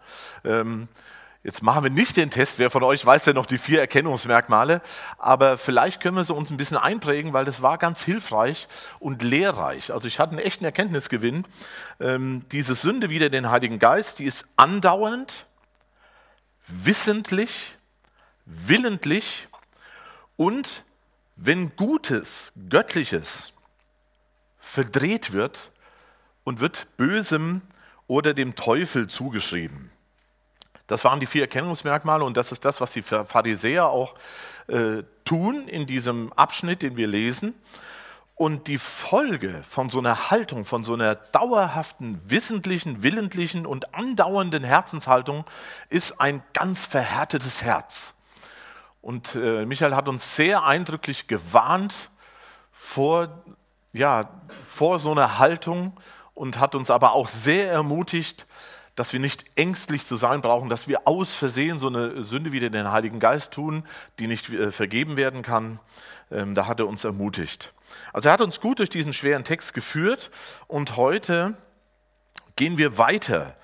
Ähm, 0.44 0.90
Jetzt 1.44 1.62
machen 1.62 1.84
wir 1.84 1.90
nicht 1.90 2.16
den 2.16 2.30
Test, 2.30 2.58
wer 2.58 2.70
von 2.70 2.84
euch 2.84 3.06
weiß 3.06 3.26
ja 3.26 3.34
noch 3.34 3.46
die 3.46 3.58
vier 3.58 3.82
Erkennungsmerkmale, 3.82 4.82
aber 5.18 5.58
vielleicht 5.58 6.02
können 6.02 6.16
wir 6.16 6.24
sie 6.24 6.34
uns 6.34 6.50
ein 6.52 6.58
bisschen 6.58 6.78
einprägen, 6.78 7.34
weil 7.34 7.44
das 7.44 7.62
war 7.62 7.78
ganz 7.78 8.02
hilfreich 8.02 8.70
und 9.00 9.24
lehrreich. 9.24 9.92
Also 9.92 10.08
ich 10.08 10.20
hatte 10.20 10.32
einen 10.32 10.40
echten 10.40 10.64
Erkenntnisgewinn. 10.64 11.46
Ähm, 12.00 12.46
diese 12.54 12.76
Sünde 12.76 13.10
wieder 13.10 13.30
den 13.30 13.50
Heiligen 13.50 13.78
Geist, 13.78 14.20
die 14.20 14.26
ist 14.26 14.46
andauernd, 14.56 15.46
wissentlich, 16.68 17.78
willentlich 18.46 19.50
und 20.38 20.86
wenn 21.36 21.76
Gutes, 21.76 22.54
Göttliches 22.70 23.52
verdreht 24.60 25.34
wird 25.34 25.74
und 26.46 26.62
wird 26.62 26.88
Bösem 26.96 27.64
oder 28.08 28.34
dem 28.34 28.56
Teufel 28.56 29.08
zugeschrieben. 29.08 29.93
Das 30.88 31.06
waren 31.06 31.20
die 31.20 31.26
vier 31.26 31.44
Erkennungsmerkmale 31.44 32.24
und 32.24 32.36
das 32.36 32.52
ist 32.52 32.66
das, 32.66 32.82
was 32.82 32.92
die 32.92 33.02
Pharisäer 33.02 33.88
auch 33.88 34.16
äh, 34.68 35.04
tun 35.26 35.68
in 35.68 35.86
diesem 35.86 36.34
Abschnitt, 36.34 36.82
den 36.82 36.98
wir 36.98 37.08
lesen. 37.08 37.54
Und 38.36 38.68
die 38.68 38.80
Folge 38.80 39.64
von 39.70 39.90
so 39.90 40.00
einer 40.00 40.32
Haltung, 40.32 40.66
von 40.66 40.84
so 40.84 40.96
einer 40.96 41.16
dauerhaften, 41.16 42.20
wissentlichen, 42.26 43.04
willentlichen 43.04 43.66
und 43.66 43.94
andauernden 43.94 44.64
Herzenshaltung 44.64 45.46
ist 45.90 46.20
ein 46.20 46.44
ganz 46.54 46.86
verhärtetes 46.86 47.62
Herz. 47.62 48.16
Und 49.02 49.36
äh, 49.36 49.66
Michael 49.66 49.96
hat 49.96 50.10
uns 50.10 50.36
sehr 50.36 50.64
eindrücklich 50.64 51.28
gewarnt 51.28 52.10
vor, 52.72 53.44
ja, 53.92 54.30
vor 54.68 54.98
so 54.98 55.12
einer 55.12 55.38
Haltung 55.38 55.94
und 56.34 56.60
hat 56.60 56.74
uns 56.74 56.90
aber 56.90 57.14
auch 57.14 57.28
sehr 57.28 57.72
ermutigt, 57.72 58.48
dass 58.96 59.14
wir 59.14 59.20
nicht 59.20 59.46
ängstlich 59.56 60.06
zu 60.06 60.18
sein 60.18 60.42
brauchen, 60.42 60.70
dass 60.70 60.88
wir 60.88 61.08
aus 61.08 61.36
Versehen 61.36 61.80
so 61.80 61.88
eine 61.88 62.24
Sünde 62.24 62.52
wie 62.52 62.60
den 62.60 62.92
Heiligen 62.92 63.20
Geist 63.20 63.52
tun, 63.52 63.84
die 64.20 64.28
nicht 64.28 64.50
äh, 64.50 64.72
vergeben 64.72 65.18
werden 65.18 65.42
kann. 65.42 65.80
Ähm, 66.32 66.54
da 66.56 66.68
hat 66.68 66.80
er 66.80 66.88
uns 66.88 67.04
ermutigt. 67.04 67.74
Also 68.12 68.30
er 68.30 68.34
hat 68.34 68.42
uns 68.42 68.60
gut 68.60 68.80
durch 68.80 68.90
diesen 68.90 69.14
schweren 69.14 69.44
Text 69.44 69.74
geführt 69.74 70.32
und 70.68 70.96
heute 70.96 71.56
gehen 72.56 72.78
wir 72.78 72.98
weiter 72.98 73.56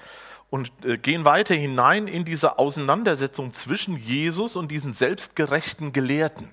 und 0.49 0.71
äh, 0.83 0.97
gehen 0.97 1.25
weiter 1.25 1.53
hinein 1.53 2.07
in 2.07 2.25
diese 2.25 2.57
Auseinandersetzung 2.57 3.51
zwischen 3.51 3.97
Jesus 3.97 4.55
und 4.55 4.69
diesen 4.69 4.93
selbstgerechten 4.93 5.93
Gelehrten. 5.93 6.51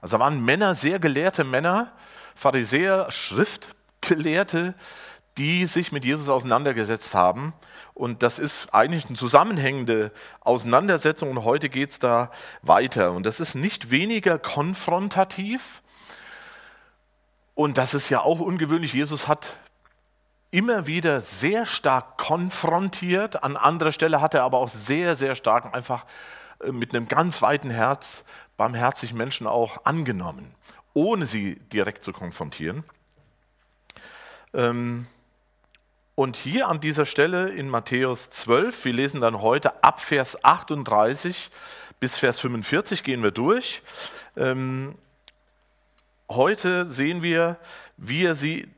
Also 0.00 0.18
da 0.18 0.24
waren 0.24 0.44
Männer, 0.44 0.74
sehr 0.74 0.98
gelehrte 0.98 1.44
Männer, 1.44 1.92
Pharisäer, 2.34 3.10
Schriftgelehrte, 3.10 4.74
die 5.38 5.66
sich 5.66 5.90
mit 5.90 6.04
Jesus 6.04 6.28
auseinandergesetzt 6.28 7.14
haben. 7.14 7.52
Und 7.92 8.22
das 8.22 8.38
ist 8.38 8.72
eigentlich 8.72 9.06
eine 9.06 9.16
zusammenhängende 9.16 10.12
Auseinandersetzung 10.40 11.30
und 11.30 11.44
heute 11.44 11.68
geht 11.68 11.90
es 11.90 11.98
da 11.98 12.30
weiter. 12.62 13.12
Und 13.12 13.24
das 13.26 13.40
ist 13.40 13.54
nicht 13.54 13.90
weniger 13.90 14.38
konfrontativ. 14.38 15.82
Und 17.54 17.78
das 17.78 17.94
ist 17.94 18.10
ja 18.10 18.20
auch 18.20 18.40
ungewöhnlich. 18.40 18.92
Jesus 18.92 19.28
hat 19.28 19.58
immer 20.50 20.86
wieder 20.86 21.20
sehr 21.20 21.66
stark 21.66 22.16
konfrontiert. 22.16 23.42
An 23.42 23.56
anderer 23.56 23.90
Stelle 23.90 24.20
hat 24.20 24.34
er 24.34 24.44
aber 24.44 24.58
auch 24.58 24.68
sehr, 24.68 25.16
sehr 25.16 25.34
stark 25.34 25.74
einfach 25.74 26.06
äh, 26.60 26.70
mit 26.70 26.94
einem 26.94 27.08
ganz 27.08 27.42
weiten 27.42 27.70
Herz 27.70 28.24
barmherzig 28.56 29.14
Menschen 29.14 29.48
auch 29.48 29.84
angenommen, 29.84 30.54
ohne 30.92 31.26
sie 31.26 31.56
direkt 31.72 32.04
zu 32.04 32.12
konfrontieren. 32.12 32.84
Ähm, 34.52 35.08
und 36.14 36.36
hier 36.36 36.68
an 36.68 36.80
dieser 36.80 37.06
Stelle 37.06 37.48
in 37.50 37.68
Matthäus 37.68 38.30
12, 38.30 38.84
wir 38.84 38.92
lesen 38.92 39.20
dann 39.20 39.40
heute 39.40 39.82
ab 39.82 40.00
Vers 40.00 40.44
38 40.44 41.50
bis 41.98 42.16
Vers 42.16 42.38
45 42.40 43.02
gehen 43.02 43.22
wir 43.22 43.30
durch. 43.30 43.82
Ähm, 44.36 44.94
heute 46.30 46.84
sehen 46.84 47.22
wir, 47.22 47.58
wie 47.96 48.24
er 48.24 48.34
sie 48.34 48.68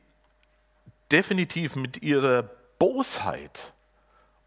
definitiv 1.11 1.75
mit 1.75 2.01
ihrer 2.01 2.49
Bosheit 2.79 3.73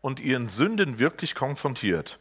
und 0.01 0.19
ihren 0.19 0.49
Sünden 0.49 0.99
wirklich 0.99 1.35
konfrontiert. 1.35 2.19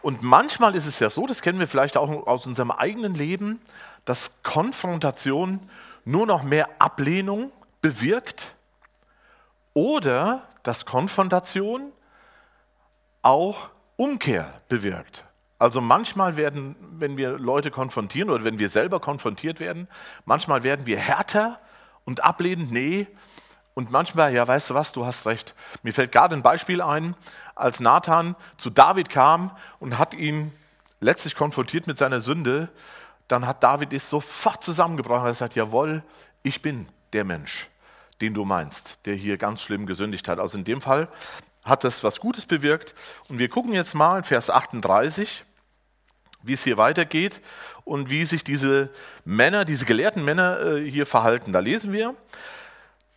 Und 0.00 0.22
manchmal 0.22 0.76
ist 0.76 0.86
es 0.86 0.98
ja 1.00 1.10
so, 1.10 1.26
das 1.26 1.42
kennen 1.42 1.58
wir 1.58 1.66
vielleicht 1.66 1.96
auch 1.96 2.26
aus 2.26 2.46
unserem 2.46 2.70
eigenen 2.70 3.14
Leben, 3.14 3.60
dass 4.04 4.42
Konfrontation 4.42 5.68
nur 6.04 6.26
noch 6.26 6.42
mehr 6.42 6.68
Ablehnung 6.78 7.52
bewirkt 7.80 8.54
oder 9.80 10.42
dass 10.62 10.84
Konfrontation 10.84 11.92
auch 13.22 13.70
Umkehr 13.96 14.60
bewirkt. 14.68 15.24
Also 15.58 15.80
manchmal 15.80 16.36
werden, 16.36 16.76
wenn 16.92 17.16
wir 17.16 17.38
Leute 17.38 17.70
konfrontieren 17.70 18.28
oder 18.28 18.44
wenn 18.44 18.58
wir 18.58 18.68
selber 18.68 19.00
konfrontiert 19.00 19.58
werden, 19.58 19.88
manchmal 20.26 20.64
werden 20.64 20.84
wir 20.84 20.98
härter 20.98 21.60
und 22.04 22.22
ablehnend, 22.22 22.70
nee. 22.70 23.06
Und 23.72 23.90
manchmal, 23.90 24.34
ja, 24.34 24.46
weißt 24.46 24.68
du 24.68 24.74
was, 24.74 24.92
du 24.92 25.06
hast 25.06 25.24
recht. 25.24 25.54
Mir 25.82 25.94
fällt 25.94 26.12
gerade 26.12 26.36
ein 26.36 26.42
Beispiel 26.42 26.82
ein, 26.82 27.16
als 27.54 27.80
Nathan 27.80 28.36
zu 28.58 28.68
David 28.68 29.08
kam 29.08 29.50
und 29.78 29.96
hat 29.96 30.12
ihn 30.12 30.52
letztlich 31.00 31.34
konfrontiert 31.34 31.86
mit 31.86 31.96
seiner 31.96 32.20
Sünde, 32.20 32.68
dann 33.28 33.46
hat 33.46 33.62
David 33.62 33.94
es 33.94 34.10
sofort 34.10 34.62
zusammengebracht 34.62 35.22
und 35.22 35.28
er 35.28 35.34
sagt, 35.34 35.54
jawohl, 35.54 36.02
ich 36.42 36.60
bin 36.60 36.86
der 37.14 37.24
Mensch 37.24 37.70
den 38.20 38.34
du 38.34 38.44
meinst, 38.44 39.00
der 39.06 39.14
hier 39.14 39.38
ganz 39.38 39.62
schlimm 39.62 39.86
gesündigt 39.86 40.28
hat. 40.28 40.38
Also 40.38 40.58
in 40.58 40.64
dem 40.64 40.80
Fall 40.80 41.08
hat 41.64 41.84
das 41.84 42.04
was 42.04 42.20
Gutes 42.20 42.46
bewirkt. 42.46 42.94
Und 43.28 43.38
wir 43.38 43.48
gucken 43.48 43.72
jetzt 43.72 43.94
mal 43.94 44.18
in 44.18 44.24
Vers 44.24 44.50
38, 44.50 45.44
wie 46.42 46.54
es 46.54 46.64
hier 46.64 46.78
weitergeht 46.78 47.40
und 47.84 48.10
wie 48.10 48.24
sich 48.24 48.44
diese 48.44 48.90
Männer, 49.24 49.64
diese 49.64 49.84
gelehrten 49.84 50.24
Männer 50.24 50.60
äh, 50.60 50.90
hier 50.90 51.06
verhalten. 51.06 51.52
Da 51.52 51.60
lesen 51.60 51.92
wir, 51.92 52.14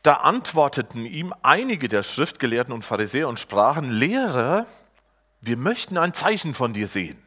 da 0.01 0.15
antworteten 0.15 1.05
ihm 1.05 1.33
einige 1.41 1.88
der 1.88 2.03
Schriftgelehrten 2.03 2.74
und 2.74 2.83
Pharisäer 2.83 3.29
und 3.29 3.39
sprachen, 3.39 3.89
Lehrer, 3.89 4.65
wir 5.39 5.57
möchten 5.57 5.98
ein 5.98 6.13
Zeichen 6.13 6.53
von 6.53 6.74
dir 6.74 6.88
sehen. 6.88 7.22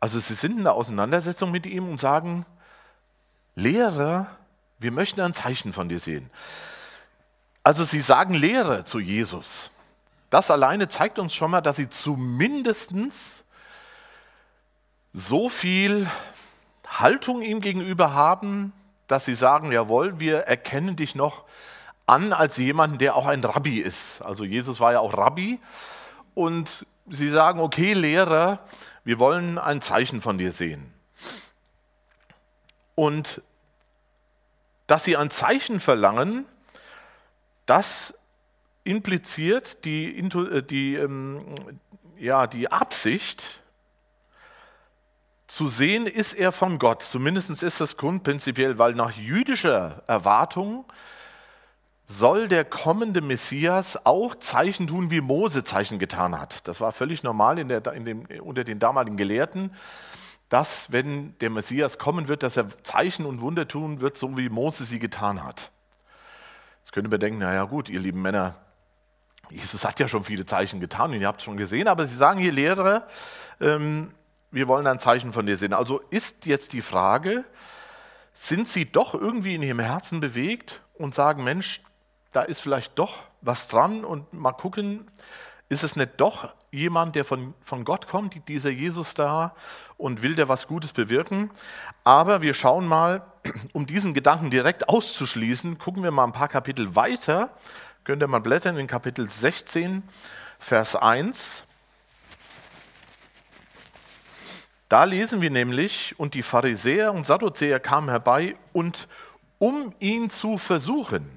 Also 0.00 0.20
sie 0.20 0.34
sind 0.34 0.58
in 0.58 0.64
der 0.64 0.74
Auseinandersetzung 0.74 1.50
mit 1.50 1.66
ihm 1.66 1.88
und 1.88 1.98
sagen, 1.98 2.46
Lehrer, 3.58 4.26
wir 4.78 4.92
möchten 4.92 5.20
ein 5.20 5.34
Zeichen 5.34 5.72
von 5.72 5.88
dir 5.88 5.98
sehen. 5.98 6.30
Also 7.64 7.82
sie 7.84 8.00
sagen 8.00 8.34
Lehre 8.34 8.84
zu 8.84 9.00
Jesus. 9.00 9.70
Das 10.30 10.50
alleine 10.50 10.88
zeigt 10.88 11.18
uns 11.18 11.34
schon 11.34 11.50
mal, 11.50 11.60
dass 11.60 11.76
sie 11.76 11.88
zumindest 11.88 12.92
so 15.12 15.48
viel 15.48 16.08
Haltung 16.86 17.42
ihm 17.42 17.60
gegenüber 17.60 18.12
haben, 18.12 18.72
dass 19.08 19.24
sie 19.24 19.34
sagen, 19.34 19.72
jawohl, 19.72 20.20
wir 20.20 20.40
erkennen 20.40 20.94
dich 20.94 21.14
noch 21.14 21.44
an 22.06 22.32
als 22.32 22.58
jemanden, 22.58 22.98
der 22.98 23.16
auch 23.16 23.26
ein 23.26 23.42
Rabbi 23.42 23.78
ist. 23.80 24.22
Also 24.22 24.44
Jesus 24.44 24.78
war 24.80 24.92
ja 24.92 25.00
auch 25.00 25.16
Rabbi. 25.16 25.58
Und 26.34 26.86
sie 27.08 27.28
sagen, 27.28 27.58
okay, 27.58 27.92
Lehrer, 27.92 28.60
wir 29.02 29.18
wollen 29.18 29.58
ein 29.58 29.80
Zeichen 29.80 30.20
von 30.20 30.38
dir 30.38 30.52
sehen. 30.52 30.92
Und 32.94 33.42
dass 34.88 35.04
sie 35.04 35.16
ein 35.16 35.30
Zeichen 35.30 35.78
verlangen, 35.78 36.44
das 37.66 38.14
impliziert 38.82 39.84
die, 39.84 40.18
äh, 40.18 40.62
die, 40.62 40.96
ähm, 40.96 41.44
ja, 42.18 42.48
die 42.48 42.72
Absicht, 42.72 43.62
zu 45.46 45.68
sehen, 45.68 46.06
ist 46.06 46.34
er 46.34 46.52
von 46.52 46.78
Gott. 46.78 47.02
Zumindest 47.02 47.62
ist 47.62 47.80
das 47.80 47.96
grundprinzipiell, 47.96 48.78
weil 48.78 48.94
nach 48.94 49.12
jüdischer 49.12 50.02
Erwartung 50.06 50.84
soll 52.06 52.48
der 52.48 52.64
kommende 52.64 53.20
Messias 53.22 54.04
auch 54.04 54.34
Zeichen 54.34 54.86
tun, 54.86 55.10
wie 55.10 55.20
Mose 55.20 55.64
Zeichen 55.64 55.98
getan 55.98 56.38
hat. 56.38 56.68
Das 56.68 56.80
war 56.80 56.92
völlig 56.92 57.22
normal 57.22 57.58
in 57.58 57.68
der, 57.68 57.86
in 57.92 58.04
dem, 58.04 58.26
unter 58.42 58.62
den 58.62 58.78
damaligen 58.78 59.16
Gelehrten 59.16 59.72
dass, 60.48 60.92
wenn 60.92 61.36
der 61.38 61.50
Messias 61.50 61.98
kommen 61.98 62.28
wird, 62.28 62.42
dass 62.42 62.56
er 62.56 62.68
Zeichen 62.82 63.26
und 63.26 63.40
Wunder 63.40 63.68
tun 63.68 64.00
wird, 64.00 64.16
so 64.16 64.36
wie 64.36 64.48
Mose 64.48 64.84
sie 64.84 64.98
getan 64.98 65.44
hat. 65.44 65.70
Jetzt 66.80 66.92
könnte 66.92 67.10
man 67.10 67.20
denken, 67.20 67.40
naja 67.40 67.64
gut, 67.64 67.90
ihr 67.90 68.00
lieben 68.00 68.22
Männer, 68.22 68.54
Jesus 69.50 69.84
hat 69.84 70.00
ja 70.00 70.08
schon 70.08 70.24
viele 70.24 70.46
Zeichen 70.46 70.80
getan 70.80 71.12
und 71.12 71.20
ihr 71.20 71.26
habt 71.26 71.40
es 71.40 71.44
schon 71.44 71.56
gesehen, 71.56 71.88
aber 71.88 72.06
sie 72.06 72.16
sagen 72.16 72.38
hier, 72.38 72.52
Lehrer, 72.52 73.06
ähm, 73.60 74.12
wir 74.50 74.68
wollen 74.68 74.86
ein 74.86 74.98
Zeichen 74.98 75.32
von 75.32 75.46
dir 75.46 75.56
sehen. 75.56 75.74
Also 75.74 75.98
ist 76.10 76.46
jetzt 76.46 76.72
die 76.72 76.80
Frage, 76.80 77.44
sind 78.32 78.66
sie 78.66 78.86
doch 78.86 79.14
irgendwie 79.14 79.54
in 79.54 79.62
ihrem 79.62 79.80
Herzen 79.80 80.20
bewegt 80.20 80.82
und 80.94 81.14
sagen, 81.14 81.44
Mensch, 81.44 81.82
da 82.32 82.42
ist 82.42 82.60
vielleicht 82.60 82.98
doch 82.98 83.16
was 83.40 83.68
dran 83.68 84.04
und 84.04 84.32
mal 84.32 84.52
gucken, 84.52 85.10
ist 85.68 85.82
es 85.82 85.96
nicht 85.96 86.12
doch 86.18 86.54
jemand, 86.70 87.14
der 87.14 87.24
von, 87.24 87.54
von 87.60 87.84
Gott 87.84 88.08
kommt, 88.08 88.48
dieser 88.48 88.70
Jesus 88.70 89.14
da, 89.14 89.54
und 89.96 90.22
will 90.22 90.34
der 90.34 90.48
was 90.48 90.66
Gutes 90.66 90.92
bewirken. 90.92 91.50
Aber 92.04 92.42
wir 92.42 92.54
schauen 92.54 92.86
mal, 92.86 93.22
um 93.72 93.86
diesen 93.86 94.14
Gedanken 94.14 94.50
direkt 94.50 94.88
auszuschließen, 94.88 95.78
gucken 95.78 96.02
wir 96.02 96.10
mal 96.10 96.24
ein 96.24 96.32
paar 96.32 96.48
Kapitel 96.48 96.94
weiter. 96.94 97.50
Könnt 98.04 98.22
ihr 98.22 98.28
mal 98.28 98.40
blättern 98.40 98.76
in 98.76 98.86
Kapitel 98.86 99.28
16, 99.28 100.02
Vers 100.58 100.96
1. 100.96 101.64
Da 104.88 105.04
lesen 105.04 105.42
wir 105.42 105.50
nämlich, 105.50 106.18
und 106.18 106.32
die 106.32 106.42
Pharisäer 106.42 107.12
und 107.12 107.26
Sadduzäer 107.26 107.78
kamen 107.78 108.08
herbei 108.08 108.54
und 108.72 109.06
um 109.58 109.92
ihn 109.98 110.30
zu 110.30 110.56
versuchen, 110.56 111.28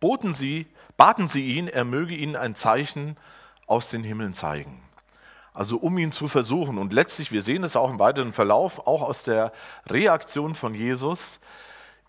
boten 0.00 0.34
sie, 0.34 0.66
baten 0.96 1.28
sie 1.28 1.56
ihn, 1.56 1.68
er 1.68 1.84
möge 1.84 2.14
ihnen 2.14 2.36
ein 2.36 2.54
Zeichen 2.54 3.16
aus 3.66 3.90
den 3.90 4.04
Himmeln 4.04 4.34
zeigen. 4.34 4.82
Also 5.56 5.78
um 5.78 5.96
ihn 5.96 6.12
zu 6.12 6.28
versuchen. 6.28 6.76
Und 6.76 6.92
letztlich, 6.92 7.32
wir 7.32 7.42
sehen 7.42 7.64
es 7.64 7.76
auch 7.76 7.90
im 7.90 7.98
weiteren 7.98 8.32
Verlauf, 8.32 8.86
auch 8.86 9.02
aus 9.02 9.22
der 9.22 9.52
Reaktion 9.88 10.54
von 10.54 10.74
Jesus, 10.74 11.40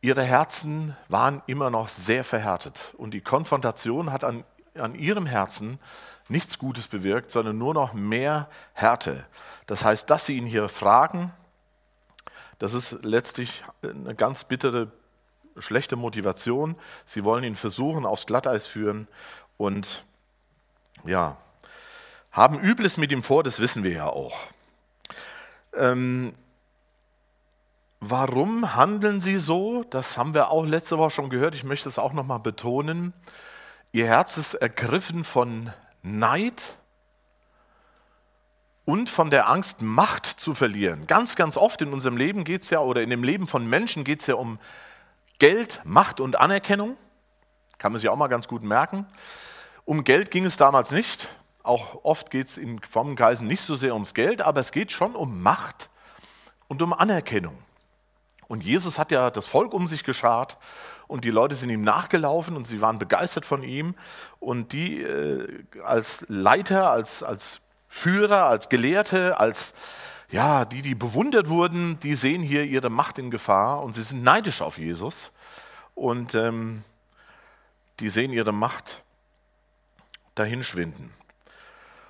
ihre 0.01 0.21
Herzen 0.21 0.97
waren 1.07 1.41
immer 1.47 1.69
noch 1.69 1.87
sehr 1.87 2.23
verhärtet. 2.23 2.93
Und 2.97 3.13
die 3.13 3.21
Konfrontation 3.21 4.11
hat 4.11 4.23
an, 4.23 4.43
an 4.75 4.95
ihrem 4.95 5.25
Herzen 5.25 5.79
nichts 6.27 6.59
Gutes 6.59 6.87
bewirkt, 6.89 7.31
sondern 7.31 7.57
nur 7.57 7.73
noch 7.73 7.93
mehr 7.93 8.49
Härte. 8.73 9.25
Das 9.65 9.85
heißt, 9.85 10.09
dass 10.09 10.25
sie 10.25 10.37
ihn 10.37 10.45
hier 10.45 10.67
fragen, 10.67 11.31
das 12.59 12.73
ist 12.73 13.03
letztlich 13.03 13.63
eine 13.81 14.15
ganz 14.15 14.43
bittere, 14.43 14.91
schlechte 15.57 15.95
Motivation. 15.95 16.75
Sie 17.05 17.23
wollen 17.23 17.43
ihn 17.43 17.55
versuchen, 17.55 18.05
aufs 18.05 18.25
Glatteis 18.25 18.67
führen 18.67 19.07
und 19.57 20.03
ja, 21.05 21.37
haben 22.38 22.60
Übles 22.60 22.98
mit 22.98 23.12
ihm 23.12 23.24
vor, 23.24 23.44
das 23.44 23.60
wissen 23.60 23.84
wir 23.84 23.91
ja 23.91 24.06
auch. 24.06 24.38
Ähm, 25.74 26.34
warum 28.00 28.75
handeln 28.75 29.20
sie 29.20 29.38
so? 29.38 29.84
Das 29.89 30.20
haben 30.20 30.36
wir 30.36 30.51
auch 30.51 30.63
letzte 30.63 31.00
Woche 31.00 31.10
schon 31.10 31.32
gehört. 31.32 31.56
Ich 31.56 31.63
möchte 31.63 31.89
es 31.89 31.98
auch 31.98 32.13
nochmal 32.13 32.39
betonen. 32.39 33.12
Ihr 33.91 34.06
Herz 34.06 34.38
ist 34.38 34.53
ergriffen 34.53 35.24
von 35.24 35.74
Neid 36.03 36.77
und 38.86 39.10
von 39.10 39.32
der 39.32 39.50
Angst, 39.50 39.82
Macht 39.82 40.27
zu 40.27 40.53
verlieren. 40.53 41.08
Ganz, 41.08 41.36
ganz 41.36 41.58
oft 41.58 41.82
in 41.82 41.91
unserem 41.91 42.17
Leben 42.17 42.44
geht 42.44 42.62
es 42.62 42.70
ja, 42.70 42.82
oder 42.82 43.01
in 43.01 43.10
dem 43.10 43.24
Leben 43.24 43.48
von 43.48 43.67
Menschen 43.67 44.03
geht 44.03 44.22
es 44.22 44.27
ja 44.27 44.36
um 44.36 44.60
Geld, 45.39 45.82
Macht 45.86 46.20
und 46.20 46.36
Anerkennung. 46.36 46.98
Kann 47.79 47.94
man 47.94 48.00
sich 48.00 48.10
auch 48.10 48.15
mal 48.15 48.27
ganz 48.27 48.48
gut 48.48 48.62
merken. 48.62 49.08
Um 49.86 50.03
Geld 50.03 50.29
ging 50.29 50.46
es 50.46 50.56
damals 50.56 50.91
nicht. 50.91 51.29
Auch 51.67 52.03
oft 52.03 52.31
geht 52.31 52.47
es 52.47 52.57
in 52.57 52.81
frommen 52.81 53.15
Kreisen 53.15 53.45
nicht 53.45 53.62
so 53.62 53.75
sehr 53.75 53.93
ums 53.93 54.13
Geld, 54.13 54.41
aber 54.41 54.62
es 54.62 54.71
geht 54.71 54.91
schon 54.91 55.15
um 55.15 55.41
Macht 55.43 55.89
und 56.67 56.81
um 56.81 56.93
Anerkennung. 56.93 57.57
Und 58.47 58.63
Jesus 58.63 58.97
hat 58.97 59.12
ja 59.12 59.29
das 59.29 59.47
Volk 59.47 59.74
um 59.74 59.88
sich 59.88 60.05
geschart 60.05 60.57
und 61.07 61.25
die 61.25 61.29
Leute 61.29 61.55
sind 61.55 61.69
ihm 61.69 61.81
nachgelaufen 61.81 62.55
und 62.55 62.65
sie 62.65 62.81
waren 62.81 63.00
begeistert 63.00 63.45
von 63.45 63.63
ihm. 63.63 63.95
Und 64.39 64.71
die 64.71 65.01
äh, 65.01 65.65
als 65.83 66.25
Leiter, 66.29 66.91
als, 66.91 67.21
als 67.24 67.59
Führer, 67.89 68.45
als 68.45 68.69
Gelehrte, 68.69 69.38
als 69.39 69.74
ja, 70.29 70.63
die, 70.63 70.81
die 70.81 70.95
bewundert 70.95 71.50
wurden, 71.50 72.00
die 72.00 72.15
sehen 72.15 72.43
hier 72.43 72.63
ihre 72.63 72.89
Macht 72.89 73.17
in 73.17 73.31
Gefahr 73.31 73.81
und 73.83 73.93
sie 73.93 74.03
sind 74.03 74.24
neidisch 74.24 74.62
auf 74.62 74.77
Jesus 74.77 75.31
und 75.95 76.36
ähm, 76.36 76.83
die 78.00 78.09
sehen 78.09 78.31
ihre 78.31 78.53
Macht 78.53 79.03
dahinschwinden. 80.36 81.16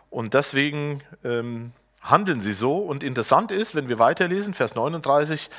Und 0.09 0.33
deswegen 0.33 1.03
ähm, 1.23 1.71
handeln 2.01 2.41
sie 2.41 2.53
so. 2.53 2.77
Und 2.77 3.03
interessant 3.03 3.51
ist, 3.51 3.75
wenn 3.75 3.89
wir 3.89 3.99
weiterlesen, 3.99 4.53
Vers 4.53 4.75
39, 4.75 5.49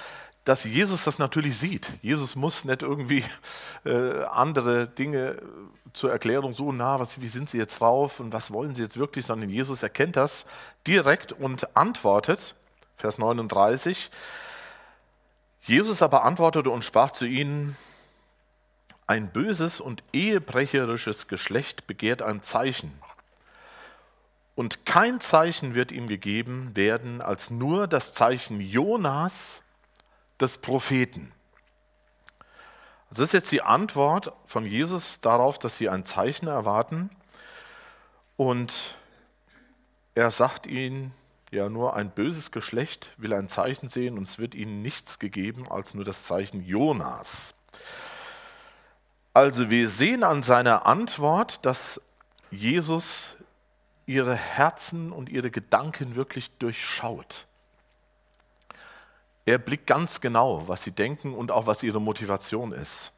dass 0.44 0.64
Jesus 0.64 1.04
das 1.04 1.18
natürlich 1.18 1.58
sieht. 1.58 1.90
Jesus 2.00 2.34
muss 2.34 2.64
nicht 2.64 2.82
irgendwie 2.82 3.22
äh, 3.84 4.24
andere 4.24 4.88
Dinge 4.88 5.42
zur 5.92 6.10
Erklärung 6.10 6.54
suchen, 6.54 6.78
na, 6.78 6.98
was, 7.00 7.20
wie 7.20 7.28
sind 7.28 7.50
sie 7.50 7.58
jetzt 7.58 7.80
drauf 7.80 8.20
und 8.20 8.32
was 8.32 8.52
wollen 8.52 8.74
sie 8.74 8.82
jetzt 8.82 8.98
wirklich, 8.98 9.26
sondern 9.26 9.50
Jesus 9.50 9.82
erkennt 9.82 10.16
das 10.16 10.46
direkt 10.86 11.32
und 11.32 11.76
antwortet, 11.76 12.54
Vers 12.96 13.18
39, 13.18 14.10
Jesus 15.60 16.02
aber 16.02 16.24
antwortete 16.24 16.70
und 16.70 16.84
sprach 16.84 17.10
zu 17.10 17.26
ihnen, 17.26 17.76
ein 19.06 19.32
böses 19.32 19.80
und 19.80 20.02
ehebrecherisches 20.12 21.28
Geschlecht 21.28 21.86
begehrt 21.86 22.22
ein 22.22 22.42
Zeichen. 22.42 22.92
Und 24.58 24.84
kein 24.84 25.20
Zeichen 25.20 25.76
wird 25.76 25.92
ihm 25.92 26.08
gegeben 26.08 26.74
werden, 26.74 27.22
als 27.22 27.48
nur 27.48 27.86
das 27.86 28.12
Zeichen 28.12 28.60
Jonas, 28.60 29.62
des 30.40 30.58
Propheten. 30.58 31.30
Das 33.10 33.20
ist 33.20 33.34
jetzt 33.34 33.52
die 33.52 33.62
Antwort 33.62 34.32
von 34.46 34.66
Jesus 34.66 35.20
darauf, 35.20 35.60
dass 35.60 35.76
sie 35.76 35.88
ein 35.88 36.04
Zeichen 36.04 36.48
erwarten. 36.48 37.08
Und 38.36 38.96
er 40.16 40.32
sagt 40.32 40.66
ihnen, 40.66 41.14
ja, 41.52 41.68
nur 41.68 41.94
ein 41.94 42.10
böses 42.10 42.50
Geschlecht 42.50 43.14
will 43.16 43.34
ein 43.34 43.48
Zeichen 43.48 43.86
sehen 43.86 44.18
und 44.18 44.26
es 44.26 44.40
wird 44.40 44.56
ihnen 44.56 44.82
nichts 44.82 45.20
gegeben 45.20 45.70
als 45.70 45.94
nur 45.94 46.04
das 46.04 46.24
Zeichen 46.24 46.64
Jonas. 46.64 47.54
Also 49.34 49.70
wir 49.70 49.88
sehen 49.88 50.24
an 50.24 50.42
seiner 50.42 50.84
Antwort, 50.84 51.64
dass 51.64 52.00
Jesus 52.50 53.37
ihre 54.08 54.34
Herzen 54.34 55.12
und 55.12 55.28
ihre 55.28 55.50
Gedanken 55.50 56.16
wirklich 56.16 56.50
durchschaut. 56.58 57.46
Er 59.44 59.58
blickt 59.58 59.86
ganz 59.86 60.20
genau, 60.20 60.66
was 60.66 60.82
sie 60.82 60.92
denken 60.92 61.34
und 61.34 61.50
auch 61.50 61.66
was 61.66 61.82
ihre 61.82 62.00
Motivation 62.00 62.72
ist. 62.72 63.12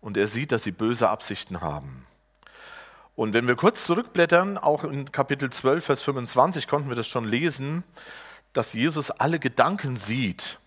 Und 0.00 0.16
er 0.16 0.26
sieht, 0.26 0.52
dass 0.52 0.62
sie 0.62 0.72
böse 0.72 1.10
Absichten 1.10 1.60
haben. 1.60 2.06
Und 3.14 3.34
wenn 3.34 3.46
wir 3.46 3.56
kurz 3.56 3.84
zurückblättern, 3.84 4.56
auch 4.56 4.84
in 4.84 5.12
Kapitel 5.12 5.50
12, 5.50 5.84
Vers 5.84 6.02
25 6.02 6.66
konnten 6.66 6.88
wir 6.88 6.96
das 6.96 7.06
schon 7.06 7.24
lesen, 7.24 7.84
dass 8.54 8.72
Jesus 8.72 9.10
alle 9.10 9.38
Gedanken 9.38 9.96
sieht. 9.96 10.58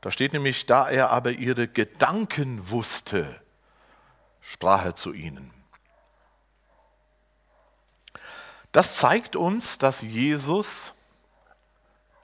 Da 0.00 0.10
steht 0.10 0.32
nämlich, 0.32 0.66
da 0.66 0.88
er 0.88 1.10
aber 1.10 1.30
ihre 1.30 1.68
Gedanken 1.68 2.70
wusste, 2.70 3.40
sprach 4.40 4.84
er 4.84 4.96
zu 4.96 5.12
ihnen. 5.12 5.57
Das 8.72 8.96
zeigt 8.96 9.36
uns, 9.36 9.78
dass 9.78 10.02
Jesus 10.02 10.92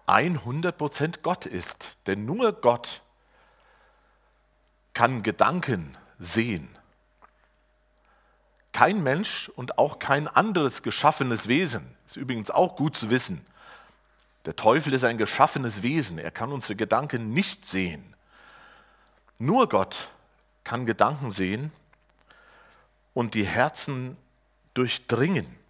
100% 0.07 1.23
Gott 1.23 1.47
ist. 1.47 1.99
Denn 2.07 2.25
nur 2.25 2.53
Gott 2.53 3.03
kann 4.93 5.23
Gedanken 5.23 5.97
sehen. 6.19 6.69
Kein 8.73 9.03
Mensch 9.03 9.49
und 9.51 9.79
auch 9.79 9.99
kein 9.99 10.27
anderes 10.27 10.83
geschaffenes 10.83 11.49
Wesen, 11.49 11.97
ist 12.07 12.17
übrigens 12.17 12.51
auch 12.51 12.77
gut 12.77 12.97
zu 12.97 13.11
wissen. 13.11 13.45
Der 14.47 14.57
Teufel 14.57 14.93
ist 14.93 15.05
ein 15.05 15.17
geschaffenes 15.17 15.83
Wesen, 15.83 16.19
er 16.19 16.31
kann 16.31 16.53
unsere 16.53 16.77
Gedanken 16.77 17.31
nicht 17.31 17.65
sehen. 17.65 18.15
Nur 19.39 19.69
Gott 19.69 20.09
kann 20.65 20.87
Gedanken 20.87 21.31
sehen 21.31 21.73
und 23.15 23.35
die 23.35 23.47
Herzen 23.47 24.17
durchdringen. 24.75 25.64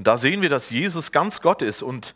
Und 0.00 0.06
da 0.06 0.16
sehen 0.16 0.40
wir, 0.40 0.48
dass 0.48 0.70
Jesus 0.70 1.12
ganz 1.12 1.42
Gott 1.42 1.60
ist 1.60 1.82
und 1.82 2.14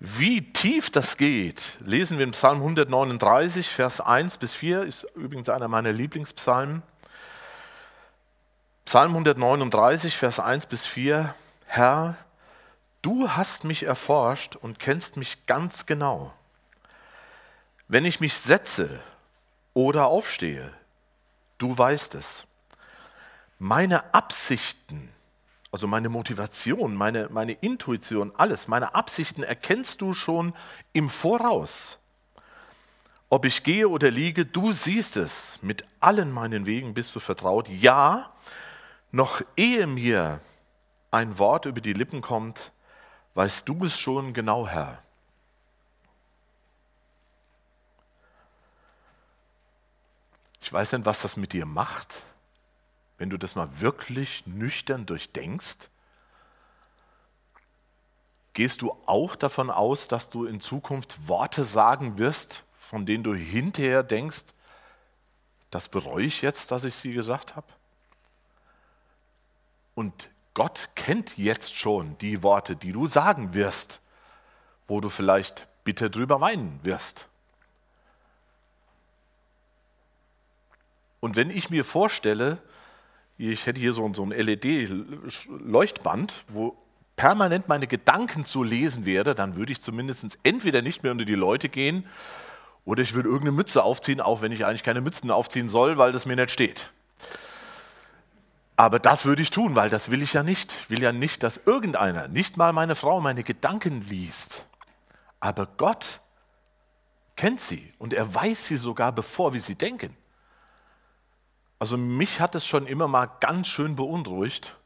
wie 0.00 0.50
tief 0.54 0.88
das 0.88 1.18
geht, 1.18 1.62
lesen 1.80 2.16
wir 2.16 2.24
im 2.24 2.30
Psalm 2.30 2.56
139, 2.60 3.68
Vers 3.68 4.00
1 4.00 4.38
bis 4.38 4.54
4, 4.54 4.84
ist 4.84 5.04
übrigens 5.14 5.50
einer 5.50 5.68
meiner 5.68 5.92
Lieblingspsalmen. 5.92 6.82
Psalm 8.86 9.10
139, 9.10 10.16
Vers 10.16 10.40
1 10.40 10.64
bis 10.68 10.86
4, 10.86 11.34
Herr, 11.66 12.16
du 13.02 13.28
hast 13.28 13.64
mich 13.64 13.82
erforscht 13.82 14.56
und 14.56 14.78
kennst 14.78 15.18
mich 15.18 15.44
ganz 15.44 15.84
genau. 15.84 16.32
Wenn 17.88 18.06
ich 18.06 18.20
mich 18.20 18.38
setze 18.38 19.02
oder 19.74 20.06
aufstehe, 20.06 20.72
du 21.58 21.76
weißt 21.76 22.14
es. 22.14 22.46
Meine 23.58 24.14
Absichten 24.14 25.12
also 25.70 25.86
meine 25.86 26.08
Motivation, 26.08 26.94
meine, 26.94 27.28
meine 27.30 27.52
Intuition, 27.52 28.32
alles, 28.36 28.68
meine 28.68 28.94
Absichten 28.94 29.42
erkennst 29.42 30.00
du 30.00 30.14
schon 30.14 30.54
im 30.92 31.08
Voraus. 31.08 31.98
Ob 33.28 33.44
ich 33.44 33.62
gehe 33.62 33.88
oder 33.88 34.10
liege, 34.10 34.46
du 34.46 34.72
siehst 34.72 35.18
es. 35.18 35.58
Mit 35.60 35.84
allen 36.00 36.32
meinen 36.32 36.64
Wegen 36.64 36.94
bist 36.94 37.14
du 37.14 37.20
vertraut. 37.20 37.68
Ja, 37.68 38.32
noch 39.12 39.42
ehe 39.56 39.86
mir 39.86 40.40
ein 41.10 41.38
Wort 41.38 41.66
über 41.66 41.82
die 41.82 41.92
Lippen 41.92 42.22
kommt, 42.22 42.72
weißt 43.34 43.68
du 43.68 43.84
es 43.84 43.98
schon 43.98 44.32
genau, 44.32 44.66
Herr. 44.66 45.02
Ich 50.62 50.72
weiß 50.72 50.92
nicht, 50.92 51.04
was 51.04 51.22
das 51.22 51.36
mit 51.36 51.52
dir 51.52 51.66
macht 51.66 52.24
wenn 53.18 53.30
du 53.30 53.36
das 53.36 53.54
mal 53.54 53.80
wirklich 53.80 54.46
nüchtern 54.46 55.04
durchdenkst, 55.06 55.90
Gehst 58.58 58.82
du 58.82 58.90
auch 59.06 59.36
davon 59.36 59.70
aus, 59.70 60.08
dass 60.08 60.30
du 60.30 60.44
in 60.44 60.60
Zukunft 60.60 61.28
Worte 61.28 61.62
sagen 61.62 62.18
wirst, 62.18 62.64
von 62.76 63.06
denen 63.06 63.22
du 63.22 63.32
hinterher 63.32 64.02
denkst, 64.02 64.46
das 65.70 65.88
bereue 65.88 66.24
ich 66.24 66.42
jetzt, 66.42 66.72
dass 66.72 66.82
ich 66.82 66.96
sie 66.96 67.12
gesagt 67.12 67.54
habe? 67.54 67.68
Und 69.94 70.28
Gott 70.54 70.90
kennt 70.96 71.38
jetzt 71.38 71.76
schon 71.76 72.18
die 72.18 72.42
Worte, 72.42 72.74
die 72.74 72.90
du 72.90 73.06
sagen 73.06 73.54
wirst, 73.54 74.00
wo 74.88 75.00
du 75.00 75.08
vielleicht 75.08 75.68
bitter 75.84 76.10
drüber 76.10 76.40
weinen 76.40 76.80
wirst. 76.82 77.28
Und 81.20 81.36
wenn 81.36 81.50
ich 81.50 81.70
mir 81.70 81.84
vorstelle, 81.84 82.60
ich 83.38 83.66
hätte 83.66 83.80
hier 83.80 83.92
so 83.92 84.04
ein 84.04 84.30
LED-Leuchtband, 84.30 86.44
wo 86.48 86.76
permanent 87.14 87.68
meine 87.68 87.86
Gedanken 87.86 88.44
zu 88.44 88.62
lesen 88.62 89.06
werde, 89.06 89.34
dann 89.34 89.56
würde 89.56 89.72
ich 89.72 89.80
zumindest 89.80 90.38
entweder 90.42 90.82
nicht 90.82 91.02
mehr 91.02 91.12
unter 91.12 91.24
die 91.24 91.34
Leute 91.34 91.68
gehen 91.68 92.04
oder 92.84 93.02
ich 93.02 93.14
würde 93.14 93.28
irgendeine 93.28 93.56
Mütze 93.56 93.84
aufziehen, 93.84 94.20
auch 94.20 94.42
wenn 94.42 94.52
ich 94.52 94.64
eigentlich 94.64 94.82
keine 94.82 95.00
Mützen 95.00 95.30
aufziehen 95.30 95.68
soll, 95.68 95.98
weil 95.98 96.12
das 96.12 96.26
mir 96.26 96.36
nicht 96.36 96.50
steht. 96.50 96.90
Aber 98.76 99.00
das 99.00 99.24
würde 99.24 99.42
ich 99.42 99.50
tun, 99.50 99.74
weil 99.74 99.90
das 99.90 100.10
will 100.10 100.22
ich 100.22 100.32
ja 100.32 100.44
nicht. 100.44 100.72
Ich 100.72 100.90
will 100.90 101.02
ja 101.02 101.12
nicht, 101.12 101.42
dass 101.42 101.60
irgendeiner, 101.66 102.28
nicht 102.28 102.56
mal 102.56 102.72
meine 102.72 102.94
Frau, 102.94 103.20
meine 103.20 103.42
Gedanken 103.42 104.00
liest. 104.02 104.66
Aber 105.40 105.66
Gott 105.76 106.20
kennt 107.34 107.60
sie 107.60 107.92
und 107.98 108.12
er 108.12 108.32
weiß 108.32 108.68
sie 108.68 108.76
sogar, 108.76 109.10
bevor 109.12 109.52
wir 109.52 109.60
sie 109.60 109.74
denken. 109.74 110.16
Also 111.78 111.96
mich 111.96 112.40
hat 112.40 112.54
es 112.54 112.66
schon 112.66 112.86
immer 112.86 113.08
mal 113.08 113.26
ganz 113.40 113.68
schön 113.68 113.96
beunruhigt, 113.96 114.76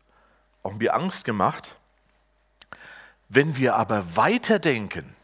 auch 0.62 0.74
mir 0.74 0.94
Angst 0.94 1.24
gemacht, 1.24 1.76
wenn 3.28 3.56
wir 3.56 3.76
aber 3.76 4.16
weiterdenken, 4.16 5.16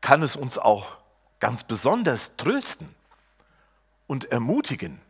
kann 0.00 0.22
es 0.22 0.34
uns 0.34 0.58
auch 0.58 0.98
ganz 1.38 1.64
besonders 1.64 2.36
trösten 2.36 2.92
und 4.08 4.24
ermutigen. 4.32 5.00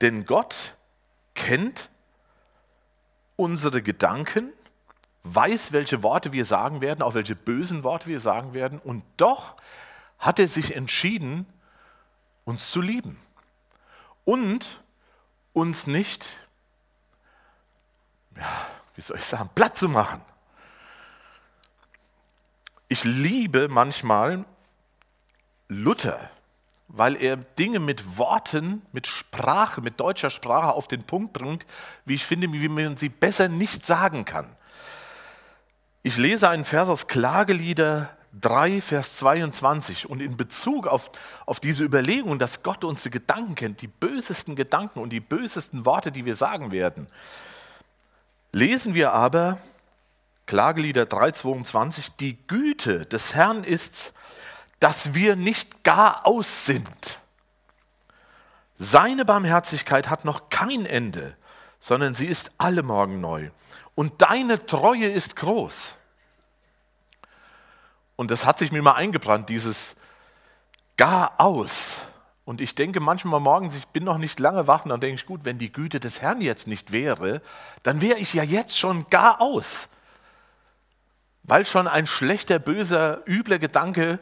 Denn 0.00 0.26
Gott 0.26 0.74
kennt 1.34 1.88
unsere 3.36 3.80
Gedanken, 3.80 4.52
weiß, 5.22 5.72
welche 5.72 6.02
Worte 6.02 6.32
wir 6.32 6.44
sagen 6.44 6.80
werden, 6.80 7.02
auch 7.02 7.14
welche 7.14 7.36
bösen 7.36 7.84
Worte 7.84 8.06
wir 8.08 8.20
sagen 8.20 8.52
werden, 8.52 8.80
und 8.80 9.04
doch 9.16 9.56
hat 10.18 10.38
er 10.38 10.48
sich 10.48 10.76
entschieden, 10.76 11.46
uns 12.44 12.70
zu 12.70 12.80
lieben 12.80 13.18
und 14.24 14.82
uns 15.52 15.86
nicht 15.86 16.40
ja, 18.36 18.66
wie 18.94 19.00
soll 19.00 19.16
ich 19.16 19.24
sagen, 19.24 19.50
platt 19.54 19.76
zu 19.76 19.88
machen. 19.88 20.20
Ich 22.88 23.04
liebe 23.04 23.68
manchmal 23.68 24.44
Luther, 25.68 26.30
weil 26.88 27.16
er 27.16 27.36
Dinge 27.36 27.80
mit 27.80 28.18
Worten, 28.18 28.82
mit 28.92 29.06
Sprache, 29.06 29.80
mit 29.80 29.98
deutscher 29.98 30.30
Sprache 30.30 30.72
auf 30.72 30.86
den 30.86 31.02
Punkt 31.02 31.32
bringt, 31.32 31.66
wie 32.04 32.14
ich 32.14 32.24
finde, 32.24 32.52
wie 32.52 32.68
man 32.68 32.96
sie 32.96 33.08
besser 33.08 33.48
nicht 33.48 33.84
sagen 33.84 34.24
kann. 34.24 34.54
Ich 36.02 36.18
lese 36.18 36.48
einen 36.48 36.64
Vers 36.64 36.88
aus 36.88 37.06
Klagelieder 37.06 38.14
3, 38.40 38.80
Vers 38.80 39.16
22 39.16 40.08
und 40.08 40.20
in 40.20 40.36
Bezug 40.36 40.86
auf, 40.86 41.10
auf 41.46 41.60
diese 41.60 41.84
Überlegung, 41.84 42.38
dass 42.38 42.62
Gott 42.62 42.84
unsere 42.84 43.10
Gedanken 43.10 43.54
kennt, 43.54 43.80
die 43.80 43.88
bösesten 43.88 44.56
Gedanken 44.56 45.00
und 45.00 45.10
die 45.10 45.20
bösesten 45.20 45.84
Worte, 45.84 46.12
die 46.12 46.24
wir 46.24 46.34
sagen 46.34 46.70
werden, 46.70 47.08
Lesen 48.54 48.94
wir 48.94 49.12
aber 49.12 49.58
Klagelieder 50.46 51.02
3,22, 51.02 52.12
die 52.20 52.38
Güte 52.46 53.04
des 53.04 53.34
Herrn 53.34 53.64
ist, 53.64 54.14
dass 54.78 55.12
wir 55.12 55.34
nicht 55.34 55.82
gar 55.82 56.24
aus 56.24 56.64
sind. 56.64 57.18
Seine 58.76 59.24
Barmherzigkeit 59.24 60.08
hat 60.08 60.24
noch 60.24 60.50
kein 60.50 60.86
Ende, 60.86 61.36
sondern 61.80 62.14
sie 62.14 62.26
ist 62.26 62.52
alle 62.56 62.84
Morgen 62.84 63.20
neu. 63.20 63.50
Und 63.96 64.22
deine 64.22 64.64
Treue 64.64 65.10
ist 65.10 65.34
groß. 65.34 65.96
Und 68.16 68.30
das 68.30 68.46
hat 68.46 68.58
sich 68.58 68.72
mir 68.72 68.82
mal 68.82 68.92
eingebrannt, 68.92 69.48
dieses 69.48 69.96
gar 70.96 71.34
aus. 71.38 71.98
Und 72.44 72.60
ich 72.60 72.74
denke 72.74 73.00
manchmal 73.00 73.40
morgens, 73.40 73.74
ich 73.74 73.86
bin 73.88 74.04
noch 74.04 74.18
nicht 74.18 74.38
lange 74.38 74.66
wach, 74.66 74.84
und 74.84 74.90
dann 74.90 75.00
denke 75.00 75.16
ich, 75.16 75.26
gut, 75.26 75.44
wenn 75.44 75.58
die 75.58 75.72
Güte 75.72 75.98
des 75.98 76.20
Herrn 76.20 76.40
jetzt 76.40 76.66
nicht 76.66 76.92
wäre, 76.92 77.40
dann 77.82 78.00
wäre 78.00 78.18
ich 78.18 78.34
ja 78.34 78.42
jetzt 78.42 78.78
schon 78.78 79.08
gar 79.08 79.40
aus. 79.40 79.88
Weil 81.42 81.64
schon 81.66 81.88
ein 81.88 82.06
schlechter, 82.06 82.58
böser, 82.58 83.22
übler 83.26 83.58
Gedanke 83.58 84.18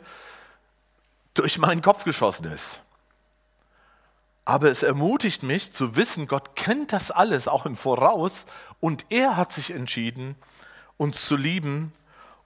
durch 1.34 1.58
meinen 1.58 1.82
Kopf 1.82 2.04
geschossen 2.04 2.46
ist. 2.46 2.80
Aber 4.44 4.70
es 4.70 4.82
ermutigt 4.82 5.42
mich 5.42 5.72
zu 5.72 5.94
wissen, 5.94 6.26
Gott 6.26 6.56
kennt 6.56 6.92
das 6.92 7.10
alles 7.10 7.46
auch 7.46 7.64
im 7.64 7.76
Voraus 7.76 8.44
und 8.80 9.06
er 9.08 9.36
hat 9.36 9.52
sich 9.52 9.70
entschieden, 9.70 10.34
uns 10.96 11.26
zu 11.26 11.36
lieben 11.36 11.92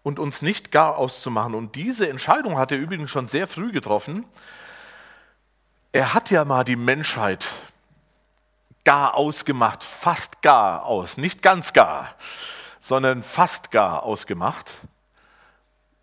und 0.07 0.19
uns 0.19 0.40
nicht 0.40 0.71
gar 0.71 0.97
auszumachen. 0.97 1.55
Und 1.55 1.75
diese 1.75 2.09
Entscheidung 2.09 2.59
hat 2.59 2.71
er 2.71 2.79
übrigens 2.79 3.11
schon 3.11 3.29
sehr 3.29 3.47
früh 3.47 3.73
getroffen 3.73 4.25
er 5.97 6.12
hat 6.12 6.31
ja 6.31 6.45
mal 6.45 6.62
die 6.62 6.77
Menschheit 6.77 7.49
gar 8.85 9.14
ausgemacht, 9.14 9.83
fast 9.83 10.42
gar 10.42 10.85
aus, 10.85 11.16
nicht 11.16 11.40
ganz 11.40 11.73
gar, 11.73 12.14
sondern 12.79 13.23
fast 13.23 13.71
gar 13.71 14.03
ausgemacht 14.03 14.83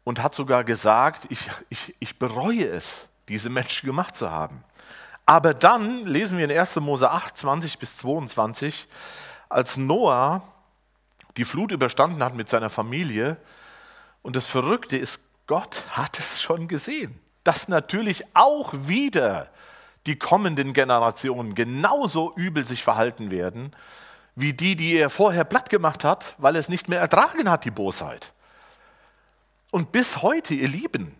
und 0.04 0.24
hat 0.24 0.34
sogar 0.34 0.64
gesagt, 0.64 1.28
ich, 1.30 1.48
ich, 1.70 1.96
ich 2.00 2.18
bereue 2.18 2.68
es, 2.68 3.08
diese 3.28 3.52
Menschen 3.52 3.86
gemacht 3.86 4.16
zu 4.16 4.32
haben. 4.32 4.64
Aber 5.28 5.54
dann 5.54 6.04
lesen 6.06 6.40
wir 6.40 6.46
in 6.46 6.58
1. 6.58 6.78
Mose 6.78 7.12
8, 7.12 7.38
20 7.38 7.78
bis 7.78 7.98
22, 7.98 8.88
als 9.48 9.78
Noah 9.78 10.42
die 11.38 11.46
Flut 11.46 11.72
überstanden 11.72 12.24
hat 12.24 12.34
mit 12.34 12.50
seiner 12.50 12.72
Familie. 12.72 13.38
Und 14.24 14.36
das 14.36 14.48
Verrückte 14.48 14.98
ist, 14.98 15.20
Gott 15.46 15.86
hat 15.92 16.18
es 16.18 16.42
schon 16.42 16.68
gesehen, 16.68 17.20
dass 17.44 17.68
natürlich 17.68 18.24
auch 18.34 18.74
wieder 18.74 19.52
die 20.08 20.18
kommenden 20.18 20.74
Generationen 20.74 21.54
genauso 21.54 22.34
übel 22.36 22.66
sich 22.66 22.84
verhalten 22.84 23.30
werden, 23.30 23.76
wie 24.36 24.54
die, 24.54 24.76
die 24.76 24.96
er 24.96 25.10
vorher 25.10 25.44
platt 25.44 25.70
gemacht 25.70 26.04
hat, 26.04 26.36
weil 26.40 26.56
er 26.56 26.60
es 26.60 26.70
nicht 26.70 26.90
mehr 26.90 27.00
ertragen 27.00 27.50
hat, 27.50 27.66
die 27.66 27.72
Bosheit. 27.72 28.34
Und 29.70 29.92
bis 29.92 30.22
heute, 30.22 30.54
ihr 30.54 30.68
Lieben, 30.68 31.16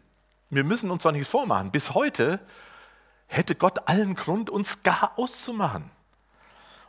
wir 0.50 0.64
müssen 0.64 0.90
uns 0.90 1.04
doch 1.04 1.12
nichts 1.12 1.28
vormachen, 1.28 1.72
bis 1.72 1.94
heute 1.94 2.40
hätte 3.28 3.56
Gott 3.56 3.88
allen 3.88 4.16
Grund, 4.16 4.50
uns 4.50 4.82
gar 4.84 5.14
auszumachen. 5.18 5.90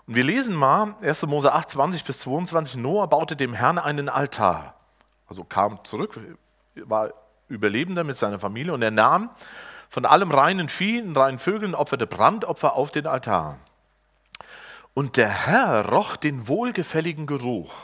Und 0.07 0.15
wir 0.15 0.25
lesen 0.25 0.55
mal 0.55 0.95
1. 1.01 1.27
Mose 1.27 1.53
8, 1.53 1.71
20 1.71 2.05
bis 2.05 2.21
22, 2.21 2.77
Noah 2.77 3.09
baute 3.09 3.37
dem 3.37 3.55
Herrn 3.55 3.79
einen 3.79 4.09
Altar. 4.09 4.75
Also 5.35 5.43
kam 5.43 5.85
zurück, 5.85 6.17
war 6.77 7.13
Überlebender 7.49 8.05
mit 8.05 8.17
seiner 8.17 8.39
Familie 8.39 8.73
und 8.73 8.83
er 8.83 8.93
nahm 8.93 9.31
von 9.89 10.05
allem 10.05 10.31
reinen 10.31 10.69
Vieh 10.69 11.03
reinen 11.13 11.41
Vögeln 11.41 11.75
opferte 11.75 12.07
Brandopfer 12.07 12.75
auf 12.75 12.93
den 12.93 13.09
Altar. 13.09 13.59
Und 14.95 15.17
der 15.17 15.29
Herr 15.29 15.89
roch 15.89 16.15
den 16.15 16.47
wohlgefälligen 16.47 17.27
Geruch. 17.27 17.75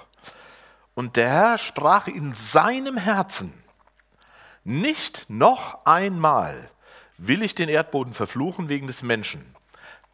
Und 0.94 1.16
der 1.16 1.28
Herr 1.28 1.58
sprach 1.58 2.06
in 2.06 2.34
seinem 2.34 2.96
Herzen, 2.96 3.52
nicht 4.62 5.26
noch 5.28 5.84
einmal 5.86 6.70
will 7.18 7.42
ich 7.42 7.56
den 7.56 7.68
Erdboden 7.68 8.12
verfluchen 8.12 8.68
wegen 8.68 8.86
des 8.86 9.02
Menschen. 9.02 9.56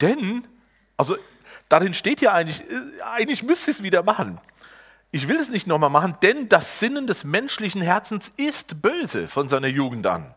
Denn, 0.00 0.48
also 0.96 1.18
darin 1.68 1.92
steht 1.92 2.22
ja 2.22 2.32
eigentlich, 2.32 2.62
äh, 2.62 3.02
eigentlich 3.14 3.42
müsste 3.42 3.72
ich 3.72 3.76
es 3.76 3.82
wieder 3.82 4.02
machen. 4.02 4.40
Ich 5.10 5.28
will 5.28 5.36
es 5.36 5.50
nicht 5.50 5.66
nochmal 5.66 5.90
machen, 5.90 6.16
denn 6.22 6.48
das 6.48 6.80
Sinnen 6.80 7.06
des 7.06 7.24
menschlichen 7.24 7.80
Herzens 7.80 8.30
ist 8.36 8.82
böse 8.82 9.28
von 9.28 9.48
seiner 9.48 9.68
Jugend 9.68 10.06
an. 10.06 10.34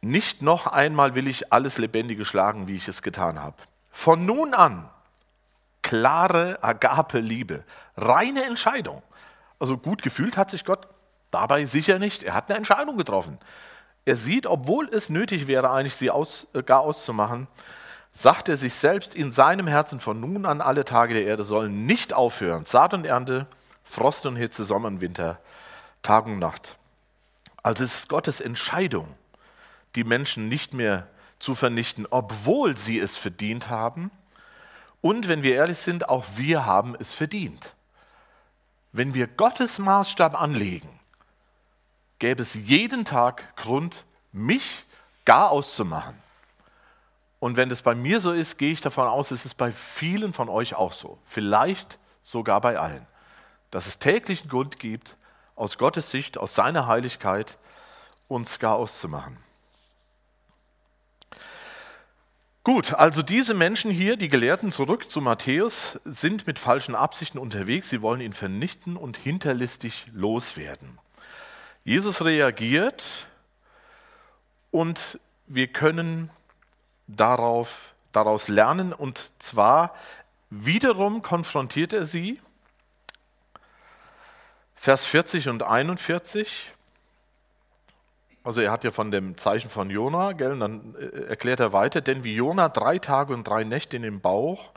Nicht 0.00 0.42
noch 0.42 0.66
einmal 0.66 1.14
will 1.14 1.26
ich 1.26 1.52
alles 1.52 1.78
Lebendige 1.78 2.24
schlagen, 2.24 2.68
wie 2.68 2.76
ich 2.76 2.86
es 2.88 3.02
getan 3.02 3.42
habe. 3.42 3.56
Von 3.90 4.24
nun 4.26 4.54
an 4.54 4.88
klare 5.82 6.62
Agape-Liebe, 6.62 7.64
reine 7.96 8.44
Entscheidung. 8.44 9.02
Also 9.58 9.78
gut 9.78 10.02
gefühlt 10.02 10.36
hat 10.36 10.50
sich 10.50 10.64
Gott 10.64 10.86
dabei 11.30 11.64
sicher 11.64 11.98
nicht. 11.98 12.22
Er 12.22 12.34
hat 12.34 12.48
eine 12.48 12.58
Entscheidung 12.58 12.96
getroffen. 12.96 13.38
Er 14.04 14.16
sieht, 14.16 14.46
obwohl 14.46 14.88
es 14.88 15.10
nötig 15.10 15.46
wäre, 15.46 15.70
eigentlich 15.70 15.96
sie 15.96 16.10
aus, 16.10 16.46
äh, 16.54 16.62
gar 16.62 16.80
auszumachen, 16.80 17.48
sagt 18.12 18.48
er 18.48 18.56
sich 18.56 18.74
selbst 18.74 19.14
in 19.14 19.32
seinem 19.32 19.66
Herzen 19.66 20.00
von 20.00 20.20
nun 20.20 20.46
an 20.46 20.60
alle 20.60 20.84
Tage 20.84 21.14
der 21.14 21.24
Erde 21.24 21.44
sollen 21.44 21.86
nicht 21.86 22.12
aufhören. 22.12 22.64
Saat 22.66 22.94
und 22.94 23.06
Ernte, 23.06 23.46
Frost 23.84 24.26
und 24.26 24.36
Hitze, 24.36 24.64
Sommer 24.64 24.88
und 24.88 25.00
Winter, 25.00 25.38
Tag 26.02 26.26
und 26.26 26.38
Nacht. 26.38 26.76
Also 27.62 27.84
es 27.84 27.94
ist 27.94 28.08
Gottes 28.08 28.40
Entscheidung 28.40 29.14
die 29.94 30.04
Menschen 30.04 30.48
nicht 30.48 30.74
mehr 30.74 31.08
zu 31.38 31.54
vernichten, 31.54 32.06
obwohl 32.10 32.76
sie 32.76 32.98
es 32.98 33.16
verdient 33.16 33.70
haben 33.70 34.10
Und 35.00 35.28
wenn 35.28 35.42
wir 35.42 35.54
ehrlich 35.54 35.78
sind, 35.78 36.08
auch 36.08 36.24
wir 36.36 36.66
haben 36.66 36.96
es 36.98 37.14
verdient. 37.14 37.76
Wenn 38.92 39.14
wir 39.14 39.28
Gottes 39.28 39.78
Maßstab 39.78 40.40
anlegen, 40.40 40.88
gäbe 42.18 42.42
es 42.42 42.54
jeden 42.54 43.04
Tag 43.04 43.54
Grund, 43.56 44.06
mich 44.32 44.84
gar 45.24 45.50
auszumachen. 45.50 46.16
Und 47.40 47.56
wenn 47.56 47.68
das 47.68 47.82
bei 47.82 47.94
mir 47.94 48.20
so 48.20 48.32
ist, 48.32 48.58
gehe 48.58 48.72
ich 48.72 48.80
davon 48.80 49.06
aus, 49.06 49.30
ist 49.30 49.44
es 49.44 49.54
bei 49.54 49.70
vielen 49.70 50.32
von 50.32 50.48
euch 50.48 50.74
auch 50.74 50.92
so. 50.92 51.18
Vielleicht 51.24 51.98
sogar 52.22 52.60
bei 52.60 52.78
allen. 52.78 53.06
Dass 53.70 53.86
es 53.86 53.98
täglichen 53.98 54.48
Grund 54.48 54.78
gibt, 54.78 55.16
aus 55.54 55.78
Gottes 55.78 56.10
Sicht, 56.10 56.38
aus 56.38 56.54
seiner 56.54 56.86
Heiligkeit, 56.86 57.58
uns 58.28 58.58
gar 58.58 58.76
auszumachen. 58.76 59.38
Gut, 62.64 62.92
also 62.92 63.22
diese 63.22 63.54
Menschen 63.54 63.90
hier, 63.90 64.16
die 64.16 64.28
Gelehrten 64.28 64.70
zurück 64.70 65.08
zu 65.08 65.22
Matthäus, 65.22 65.98
sind 66.04 66.46
mit 66.46 66.58
falschen 66.58 66.94
Absichten 66.94 67.38
unterwegs. 67.38 67.88
Sie 67.88 68.02
wollen 68.02 68.20
ihn 68.20 68.34
vernichten 68.34 68.96
und 68.96 69.16
hinterlistig 69.16 70.06
loswerden. 70.12 70.98
Jesus 71.84 72.22
reagiert 72.22 73.26
und 74.70 75.18
wir 75.46 75.68
können 75.68 76.30
darauf, 77.08 77.94
daraus 78.12 78.46
lernen 78.48 78.92
und 78.92 79.32
zwar 79.40 79.94
wiederum 80.50 81.22
konfrontiert 81.22 81.92
er 81.92 82.04
sie. 82.04 82.40
Vers 84.76 85.06
40 85.06 85.48
und 85.48 85.64
41. 85.64 86.72
Also 88.44 88.60
er 88.60 88.70
hat 88.70 88.84
ja 88.84 88.92
von 88.92 89.10
dem 89.10 89.36
Zeichen 89.36 89.68
von 89.68 89.90
Jona, 89.90 90.32
gell, 90.32 90.52
und 90.52 90.60
dann 90.60 90.94
äh, 90.94 91.24
erklärt 91.28 91.60
er 91.60 91.72
weiter, 91.72 92.00
denn 92.00 92.24
wie 92.24 92.34
Jona 92.34 92.68
drei 92.68 92.98
Tage 92.98 93.34
und 93.34 93.44
drei 93.46 93.64
Nächte 93.64 93.96
in 93.96 94.04
dem 94.04 94.20
Bauch 94.20 94.72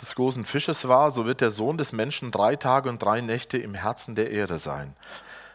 des 0.00 0.14
großen 0.14 0.44
Fisches 0.44 0.88
war, 0.88 1.10
so 1.10 1.26
wird 1.26 1.40
der 1.40 1.50
Sohn 1.50 1.78
des 1.78 1.92
Menschen 1.92 2.30
drei 2.30 2.56
Tage 2.56 2.88
und 2.88 3.02
drei 3.02 3.20
Nächte 3.20 3.58
im 3.58 3.74
Herzen 3.74 4.14
der 4.14 4.30
Erde 4.30 4.58
sein. 4.58 4.96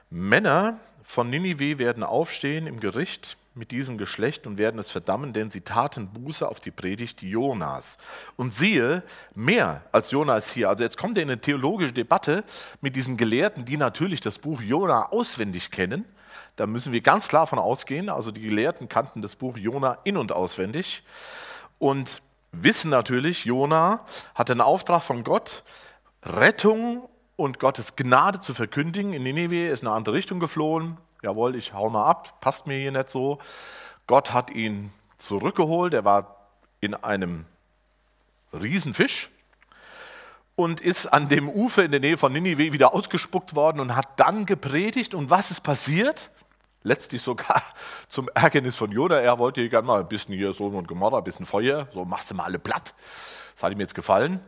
Männer 0.10 0.80
von 1.04 1.30
Ninive 1.30 1.80
werden 1.80 2.04
aufstehen 2.04 2.68
im 2.68 2.80
Gericht 2.80 3.38
mit 3.54 3.72
diesem 3.72 3.98
Geschlecht 3.98 4.48
und 4.48 4.58
werden 4.58 4.80
es 4.80 4.90
verdammen, 4.90 5.34
denn 5.34 5.50
sie 5.50 5.62
taten 5.62 6.08
Buße 6.14 6.48
auf 6.48 6.60
die 6.60 6.72
Predigt 6.72 7.22
Jonas. 7.22 7.98
Und 8.38 8.54
siehe, 8.54 9.04
mehr 9.36 9.84
als 9.92 10.12
Jonas 10.12 10.54
hier. 10.54 10.70
Also 10.70 10.84
jetzt 10.84 10.98
kommt 10.98 11.18
er 11.18 11.24
in 11.24 11.30
eine 11.30 11.42
theologische 11.42 11.92
Debatte 11.92 12.46
mit 12.80 12.96
diesen 12.96 13.18
Gelehrten, 13.18 13.66
die 13.66 13.78
natürlich 13.78 14.22
das 14.22 14.40
Buch 14.40 14.62
Jona 14.62 15.12
auswendig 15.12 15.70
kennen. 15.70 16.06
Da 16.56 16.66
müssen 16.66 16.94
wir 16.94 17.02
ganz 17.02 17.28
klar 17.28 17.46
von 17.46 17.60
ausgehen. 17.60 18.10
Also 18.10 18.32
die 18.32 18.42
Gelehrten 18.42 18.88
kannten 18.88 19.22
das 19.22 19.36
Buch 19.36 19.58
Jona 19.58 19.98
in- 20.04 20.18
und 20.18 20.32
auswendig 20.32 21.04
und 21.78 22.22
wissen 22.52 22.90
natürlich, 22.90 23.46
Jona 23.46 24.06
hatte 24.36 24.54
einen 24.54 24.62
Auftrag 24.62 25.04
von 25.04 25.24
Gott, 25.24 25.64
Rettung 26.24 27.10
und 27.36 27.60
Gottes 27.60 27.96
Gnade 27.96 28.40
zu 28.40 28.54
verkündigen. 28.54 29.14
In 29.14 29.24
Nineveh 29.24 29.70
ist 29.70 29.82
in 29.82 29.88
eine 29.88 29.98
andere 29.98 30.16
Richtung 30.16 30.40
geflohen, 30.40 30.98
jawohl, 31.24 31.56
ich 31.56 31.74
hau 31.74 31.90
mal 31.90 32.06
ab, 32.06 32.40
passt 32.42 32.68
mir 32.68 32.78
hier 32.78 32.92
nicht 32.92 33.10
so. 33.10 33.40
Gott 34.08 34.34
hat 34.34 34.50
ihn 34.52 34.92
zurückgeholt, 35.18 35.94
er 35.94 36.06
war 36.06 36.48
in 36.80 36.96
einem 36.96 37.46
Riesenfisch 38.54 39.30
und 40.56 40.82
ist 40.82 41.08
an 41.08 41.30
dem 41.30 41.50
Ufer 41.50 41.86
in 41.86 41.92
der 41.92 42.00
Nähe 42.00 42.18
von 42.18 42.34
Ninive 42.34 42.74
wieder 42.74 42.94
ausgespuckt 42.94 43.56
worden 43.56 43.80
und 43.80 43.96
hat 43.96 44.20
dann 44.20 44.46
gepredigt. 44.46 45.14
Und 45.14 45.30
was 45.30 45.52
ist 45.52 45.62
passiert? 45.62 46.32
Letztlich 46.84 47.22
sogar 47.22 47.62
zum 48.08 48.30
Ärgernis 48.34 48.76
von 48.76 48.92
Jona. 48.92 49.20
Er 49.20 49.40
wollte 49.40 49.62
hier 49.62 49.70
gerne 49.70 49.88
mal 49.88 50.02
ein 50.02 50.08
bisschen 50.08 50.36
hier 50.36 50.54
so 50.54 50.66
und 50.66 50.88
Gemorra, 50.88 51.20
ein 51.20 51.24
bisschen 51.24 51.46
Feuer, 51.46 51.88
so 51.94 52.06
machst 52.06 52.32
du 52.32 52.36
mal 52.36 52.46
alle 52.46 52.60
platt. 52.60 52.94
Das 53.54 53.64
hat 53.64 53.72
ihm 53.72 53.80
jetzt 53.80 53.96
gefallen. 53.96 54.40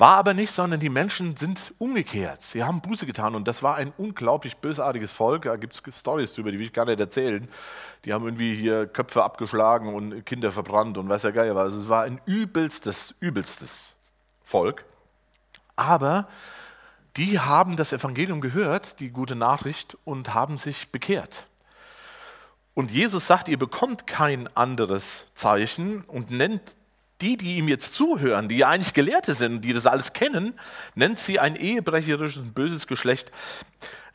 War 0.00 0.16
aber 0.16 0.32
nicht, 0.32 0.50
sondern 0.50 0.80
die 0.80 0.88
Menschen 0.88 1.36
sind 1.36 1.74
umgekehrt. 1.76 2.40
Sie 2.40 2.64
haben 2.64 2.80
Buße 2.80 3.04
getan 3.04 3.34
und 3.34 3.46
das 3.46 3.62
war 3.62 3.76
ein 3.76 3.92
unglaublich 3.98 4.56
bösartiges 4.56 5.12
Volk. 5.12 5.42
Da 5.42 5.56
gibt 5.56 5.74
es 5.74 5.98
Stories 5.98 6.32
drüber, 6.32 6.50
die 6.50 6.58
will 6.58 6.64
ich 6.64 6.72
gar 6.72 6.86
nicht 6.86 6.98
erzählen. 6.98 7.46
Die 8.06 8.14
haben 8.14 8.24
irgendwie 8.24 8.54
hier 8.54 8.86
Köpfe 8.86 9.22
abgeschlagen 9.22 9.94
und 9.94 10.24
Kinder 10.24 10.52
verbrannt 10.52 10.96
und 10.96 11.10
weiß 11.10 11.24
ja 11.24 11.32
geil 11.32 11.54
was. 11.54 11.64
Also 11.64 11.80
es 11.82 11.88
war 11.90 12.04
ein 12.04 12.18
übelstes, 12.24 13.14
übelstes 13.20 13.94
Volk. 14.42 14.86
Aber 15.76 16.28
die 17.18 17.38
haben 17.38 17.76
das 17.76 17.92
Evangelium 17.92 18.40
gehört, 18.40 19.00
die 19.00 19.10
gute 19.10 19.36
Nachricht, 19.36 19.98
und 20.06 20.32
haben 20.32 20.56
sich 20.56 20.92
bekehrt. 20.92 21.46
Und 22.72 22.90
Jesus 22.90 23.26
sagt, 23.26 23.48
ihr 23.48 23.58
bekommt 23.58 24.06
kein 24.06 24.48
anderes 24.56 25.26
Zeichen 25.34 26.04
und 26.04 26.30
nennt 26.30 26.78
die, 27.22 27.36
die 27.36 27.56
ihm 27.58 27.68
jetzt 27.68 27.92
zuhören, 27.94 28.48
die 28.48 28.58
ja 28.58 28.68
eigentlich 28.68 28.94
Gelehrte 28.94 29.34
sind, 29.34 29.64
die 29.64 29.72
das 29.72 29.86
alles 29.86 30.12
kennen, 30.12 30.58
nennt 30.94 31.18
sie 31.18 31.38
ein 31.38 31.56
ehebrecherisches 31.56 32.42
böses 32.54 32.86
Geschlecht. 32.86 33.30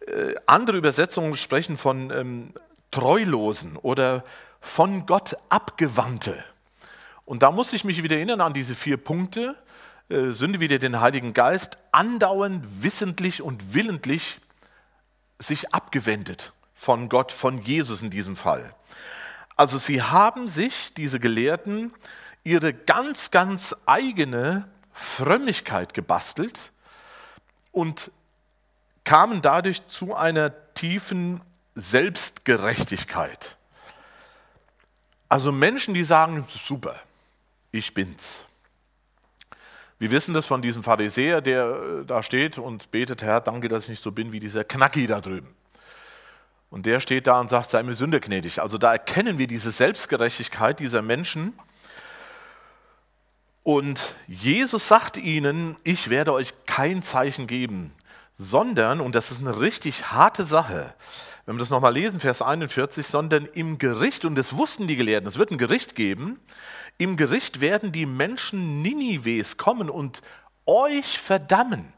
Äh, 0.08 0.36
andere 0.46 0.78
Übersetzungen 0.78 1.36
sprechen 1.36 1.78
von 1.78 2.12
ähm, 2.12 2.54
Treulosen 2.92 3.78
oder 3.78 4.24
von 4.60 5.06
Gott 5.06 5.38
Abgewandte. 5.50 6.44
Und 7.26 7.44
da 7.44 7.52
muss 7.52 7.74
ich 7.74 7.84
mich 7.84 8.04
wieder 8.04 8.16
erinnern 8.16 8.42
an 8.42 8.54
diese 8.54 8.76
vier 8.76 8.98
Punkte. 8.98 9.56
Äh, 10.10 10.32
Sünde 10.32 10.60
wieder 10.60 10.78
den 10.78 11.02
Heiligen 11.02 11.34
Geist, 11.34 11.78
andauernd, 11.92 12.84
wissentlich 12.84 13.42
und 13.42 13.74
willentlich 13.74 14.40
sich 15.40 15.74
abgewendet 15.74 16.54
von 16.74 17.10
Gott, 17.10 17.32
von 17.32 17.60
Jesus 17.60 18.04
in 18.04 18.10
diesem 18.10 18.36
Fall. 18.36 18.76
Also 19.56 19.78
sie 19.78 20.02
haben 20.02 20.48
sich, 20.48 20.94
diese 20.94 21.20
Gelehrten, 21.20 21.94
ihre 22.46 22.74
ganz, 22.74 23.32
ganz 23.32 23.76
eigene 23.86 24.70
Frömmigkeit 24.94 25.94
gebastelt 25.94 26.72
und 27.74 28.12
kamen 29.04 29.42
dadurch 29.42 29.86
zu 29.88 30.16
einer 30.16 30.54
tiefen 30.74 31.42
Selbstgerechtigkeit. 31.74 33.58
Also 35.28 35.52
Menschen, 35.52 35.94
die 35.94 36.04
sagen, 36.04 36.46
super, 36.48 36.96
ich 37.72 37.94
bin's. 37.94 38.46
Wir 39.98 40.12
wissen 40.12 40.34
das 40.34 40.46
von 40.46 40.62
diesem 40.62 40.84
Pharisäer, 40.84 41.42
der 41.42 42.02
äh, 42.02 42.06
da 42.06 42.22
steht 42.22 42.58
und 42.58 42.92
betet, 42.92 43.24
Herr, 43.24 43.42
danke, 43.42 43.70
dass 43.70 43.84
ich 43.84 43.90
nicht 43.90 44.04
so 44.04 44.12
bin 44.12 44.32
wie 44.32 44.40
dieser 44.40 44.64
Knacki 44.64 45.08
da 45.08 45.20
drüben. 45.20 45.56
Und 46.70 46.86
der 46.86 47.00
steht 47.00 47.28
da 47.28 47.40
und 47.40 47.50
sagt, 47.50 47.70
sei 47.70 47.82
mir 47.82 47.94
Sünder 47.94 48.20
gnädig. 48.20 48.62
Also 48.62 48.78
da 48.78 48.92
erkennen 48.92 49.38
wir 49.38 49.48
diese 49.48 49.72
Selbstgerechtigkeit 49.72 50.80
dieser 50.80 51.02
Menschen, 51.02 51.54
und 53.66 54.14
Jesus 54.28 54.88
sagt 54.88 55.18
ihnen, 55.18 55.76
ich 55.84 56.12
werde 56.12 56.34
euch 56.34 56.54
kein 56.68 57.02
Zeichen 57.02 57.48
geben, 57.48 57.96
sondern, 58.36 59.02
und 59.02 59.16
das 59.16 59.32
ist 59.32 59.42
eine 59.42 59.60
richtig 59.60 60.12
harte 60.12 60.46
Sache, 60.46 60.94
wenn 61.48 61.56
wir 61.56 61.60
das 61.62 61.72
nochmal 61.72 61.94
lesen, 61.94 62.20
Vers 62.20 62.44
41, 62.44 63.08
sondern 63.08 63.46
im 63.46 63.80
Gericht, 63.80 64.24
und 64.24 64.36
das 64.36 64.56
wussten 64.56 64.86
die 64.86 64.96
Gelehrten, 64.96 65.28
es 65.28 65.40
wird 65.40 65.50
ein 65.50 65.58
Gericht 65.58 65.96
geben, 65.96 66.40
im 67.00 67.18
Gericht 67.18 67.60
werden 67.60 67.92
die 67.92 68.06
Menschen 68.06 68.84
Ninives 68.84 69.58
kommen 69.58 69.90
und 69.90 70.22
euch 70.68 71.18
verdammen. 71.18 71.92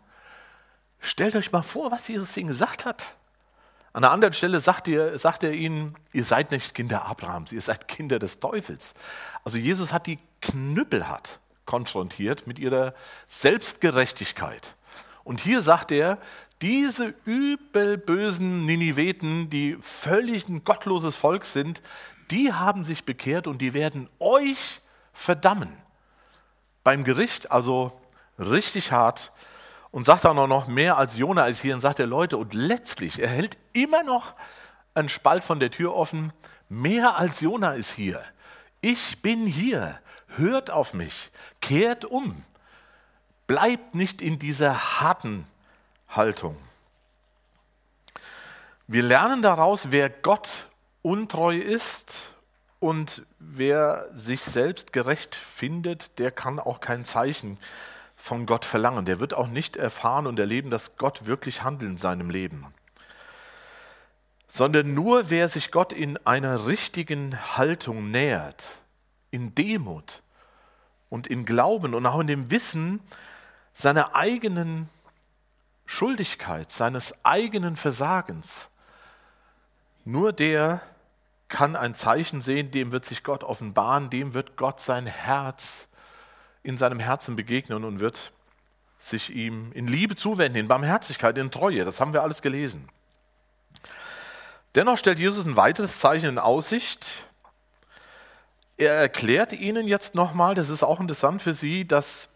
Stellt 1.02 1.36
euch 1.36 1.52
mal 1.52 1.64
vor, 1.64 1.92
was 1.92 2.08
Jesus 2.08 2.38
ihnen 2.38 2.48
gesagt 2.48 2.86
hat. 2.86 3.16
An 3.92 4.06
einer 4.06 4.14
anderen 4.14 4.34
Stelle 4.34 4.62
sagt 4.62 4.88
er, 4.88 5.20
sagt 5.20 5.44
er 5.44 5.52
ihnen, 5.52 5.96
ihr 6.14 6.24
seid 6.24 6.52
nicht 6.52 6.74
Kinder 6.74 7.06
Abrahams, 7.08 7.52
ihr 7.52 7.62
seid 7.62 7.90
Kinder 7.90 8.20
des 8.20 8.40
Teufels. 8.40 8.94
Also 9.44 9.58
Jesus 9.58 9.92
hat 9.92 10.08
die 10.08 10.20
knüppelhart 10.42 11.42
konfrontiert 11.68 12.48
mit 12.48 12.58
ihrer 12.58 12.96
Selbstgerechtigkeit. 13.28 14.76
Und 15.24 15.42
hier 15.42 15.62
sagt 15.62 15.92
er, 15.92 16.18
diese 16.64 17.14
übelbösen 17.26 18.66
Niniveten, 18.66 19.52
die 19.52 19.78
völlig 19.80 20.50
ein 20.50 20.64
gottloses 20.64 21.16
Volk 21.16 21.46
sind, 21.46 21.84
die 22.32 22.52
haben 22.52 22.84
sich 22.84 23.04
bekehrt 23.04 23.46
und 23.46 23.60
die 23.60 23.76
werden 23.76 24.10
euch 24.18 24.82
verdammen. 25.14 25.72
Beim 26.84 27.04
Gericht, 27.04 27.52
also 27.52 27.92
richtig 28.40 28.92
hart. 28.92 29.32
Und 29.92 30.06
sagt 30.06 30.26
dann 30.26 30.38
auch 30.40 30.48
noch 30.48 30.68
mehr 30.68 30.98
als 30.98 31.18
Jona 31.18 31.48
ist 31.48 31.62
hier 31.62 31.74
und 31.74 31.80
sagt 31.80 32.00
er, 32.00 32.08
Leute, 32.08 32.38
und 32.38 32.54
letztlich, 32.54 33.20
er 33.20 33.30
hält 33.30 33.58
immer 33.74 34.04
noch 34.04 34.36
einen 34.94 35.10
Spalt 35.10 35.44
von 35.44 35.60
der 35.60 35.72
Tür 35.72 35.96
offen, 35.96 36.34
mehr 36.70 37.18
als 37.18 37.42
Jona 37.42 37.74
ist 37.74 37.94
hier. 37.94 38.22
Ich 38.82 39.22
bin 39.22 39.46
hier 39.46 40.00
hört 40.38 40.72
auf 40.72 40.94
mich, 40.94 41.32
kehrt 41.62 42.06
um, 42.06 42.44
bleibt 43.48 43.96
nicht 43.96 44.22
in 44.22 44.40
dieser 44.40 45.00
harten 45.02 45.48
Haltung. 46.10 46.58
Wir 48.88 49.04
lernen 49.04 49.42
daraus, 49.42 49.92
wer 49.92 50.10
Gott 50.10 50.68
untreu 51.02 51.58
ist 51.58 52.32
und 52.80 53.26
wer 53.40 54.08
sich 54.14 54.42
selbst 54.42 54.94
gerecht 54.94 55.36
findet, 55.36 56.20
der 56.20 56.32
kann 56.32 56.60
auch 56.60 56.80
kein 56.80 57.04
Zeichen 57.04 57.58
von 58.16 58.46
Gott 58.46 58.66
verlangen. 58.66 59.06
Der 59.06 59.20
wird 59.20 59.34
auch 59.34 59.48
nicht 59.48 59.76
erfahren 59.76 60.28
und 60.28 60.40
erleben, 60.40 60.70
dass 60.70 60.98
Gott 60.98 61.26
wirklich 61.26 61.64
handelt 61.64 61.92
in 61.92 61.98
seinem 61.98 62.30
Leben. 62.30 62.66
Sondern 64.48 64.94
nur 64.94 65.30
wer 65.30 65.50
sich 65.50 65.72
Gott 65.72 65.92
in 65.92 66.18
einer 66.26 66.68
richtigen 66.68 67.58
Haltung 67.58 68.12
nähert, 68.12 68.80
in 69.32 69.54
Demut 69.54 70.24
und 71.10 71.28
in 71.28 71.46
Glauben 71.46 71.94
und 71.94 72.06
auch 72.06 72.20
in 72.20 72.28
dem 72.28 72.52
Wissen 72.52 73.00
seiner 73.74 74.16
eigenen 74.16 74.90
Schuldigkeit, 75.86 76.72
seines 76.72 77.14
eigenen 77.24 77.78
Versagens. 77.78 78.70
Nur 80.04 80.34
der 80.34 80.82
kann 81.48 81.76
ein 81.76 81.96
Zeichen 81.96 82.42
sehen, 82.42 82.72
dem 82.72 82.92
wird 82.92 83.06
sich 83.06 83.24
Gott 83.24 83.44
offenbaren, 83.44 84.10
dem 84.10 84.34
wird 84.34 84.58
Gott 84.58 84.80
sein 84.80 85.06
Herz 85.06 85.88
in 86.64 86.76
seinem 86.76 87.00
Herzen 87.00 87.36
begegnen 87.36 87.86
und 87.86 88.00
wird 88.00 88.34
sich 88.98 89.34
ihm 89.34 89.72
in 89.74 89.88
Liebe 89.88 90.16
zuwenden, 90.16 90.58
in 90.58 90.68
Barmherzigkeit, 90.68 91.38
in 91.38 91.52
Treue. 91.52 91.86
Das 91.86 92.02
haben 92.02 92.14
wir 92.14 92.24
alles 92.24 92.42
gelesen. 92.42 92.90
Dennoch 94.76 94.98
stellt 94.98 95.20
Jesus 95.20 95.46
ein 95.46 95.56
weiteres 95.56 96.00
Zeichen 96.00 96.30
in 96.30 96.40
Aussicht. 96.40 97.27
Er 98.78 98.94
erklärt 98.94 99.54
ihnen 99.54 99.88
jetzt 99.88 100.14
nochmal, 100.14 100.54
das 100.54 100.70
ist 100.70 100.84
auch 100.84 101.00
interessant 101.00 101.42
für 101.42 101.54
sie, 101.54 101.88
dass 101.88 102.30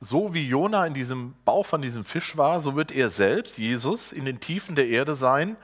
so 0.00 0.32
wie 0.32 0.48
Jona 0.48 0.86
in 0.86 0.94
diesem 0.94 1.34
Bauch 1.44 1.66
von 1.66 1.82
diesem 1.82 2.06
Fisch 2.06 2.38
war, 2.38 2.62
so 2.62 2.74
wird 2.74 2.90
er 2.90 3.10
selbst, 3.10 3.58
Jesus, 3.58 4.12
in 4.12 4.24
den 4.24 4.40
Tiefen 4.40 4.74
der 4.74 4.88
Erde 4.88 5.14
sein. 5.14 5.58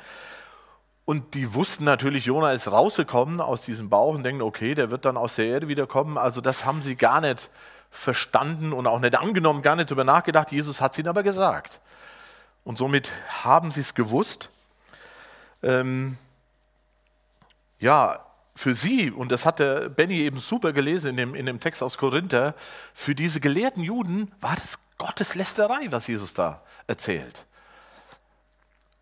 Und 1.07 1.33
die 1.35 1.55
wussten 1.55 1.85
natürlich, 1.85 2.27
Jona 2.27 2.53
ist 2.53 2.71
rausgekommen 2.71 3.41
aus 3.41 3.63
diesem 3.63 3.89
Bauch 3.89 4.15
und 4.15 4.25
denken, 4.25 4.43
okay, 4.43 4.75
der 4.75 4.91
wird 4.91 5.07
dann 5.07 5.17
aus 5.17 5.37
der 5.37 5.47
Erde 5.47 5.69
wiederkommen. 5.69 6.19
Also 6.19 6.43
das 6.43 6.67
haben 6.67 6.83
sie 6.83 6.97
gar 6.97 7.23
nicht 7.23 7.49
verstanden 7.91 8.75
und 8.75 8.87
auch 8.87 9.01
nicht 9.01 9.15
angenommen, 9.15 9.63
gar 9.63 9.77
nicht 9.77 9.89
darüber 9.89 10.05
nachgedacht. 10.05 10.53
Jesus 10.53 10.83
hat 10.83 10.93
es 10.93 10.99
ihnen 10.99 11.09
aber 11.09 11.23
gesagt. 11.23 11.81
Und 12.65 12.77
somit 12.77 13.11
haben 13.45 13.71
sie 13.71 13.81
es 13.81 13.95
gewusst. 13.95 14.51
Ähm, 15.63 16.19
ja, 17.79 18.26
für 18.57 18.75
sie, 18.75 19.11
und 19.11 19.31
das 19.31 19.45
hat 19.45 19.59
der 19.59 19.91
Benny 19.91 20.21
eben 20.21 20.41
super 20.41 20.73
gelesen 20.73 21.11
in 21.11 21.17
dem, 21.17 21.35
in 21.35 21.47
dem 21.47 21.61
Text 21.61 21.83
aus 21.83 21.99
Korinther, 21.99 22.55
für 22.95 23.15
diese 23.15 23.39
gelehrten 23.39 23.83
Juden 23.83 24.33
war 24.41 24.57
das 24.57 24.79
Gotteslästerei, 24.97 25.89
was 25.91 26.07
Jesus 26.07 26.33
da 26.33 26.63
erzählt. 26.87 27.47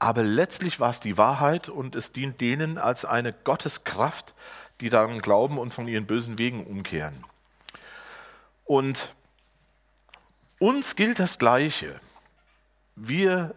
Aber 0.00 0.24
letztlich 0.24 0.80
war 0.80 0.90
es 0.90 0.98
die 0.98 1.16
Wahrheit 1.16 1.68
und 1.68 1.94
es 1.94 2.10
dient 2.10 2.40
denen 2.40 2.78
als 2.78 3.04
eine 3.04 3.32
Gotteskraft, 3.32 4.34
die 4.80 4.90
daran 4.90 5.20
glauben 5.20 5.56
und 5.56 5.72
von 5.72 5.86
ihren 5.86 6.04
bösen 6.04 6.36
Wegen 6.36 6.66
umkehren. 6.66 7.24
Und 8.64 9.14
uns 10.58 10.96
gilt 10.96 11.20
das 11.20 11.38
Gleiche. 11.38 12.00
Wir 12.96 13.54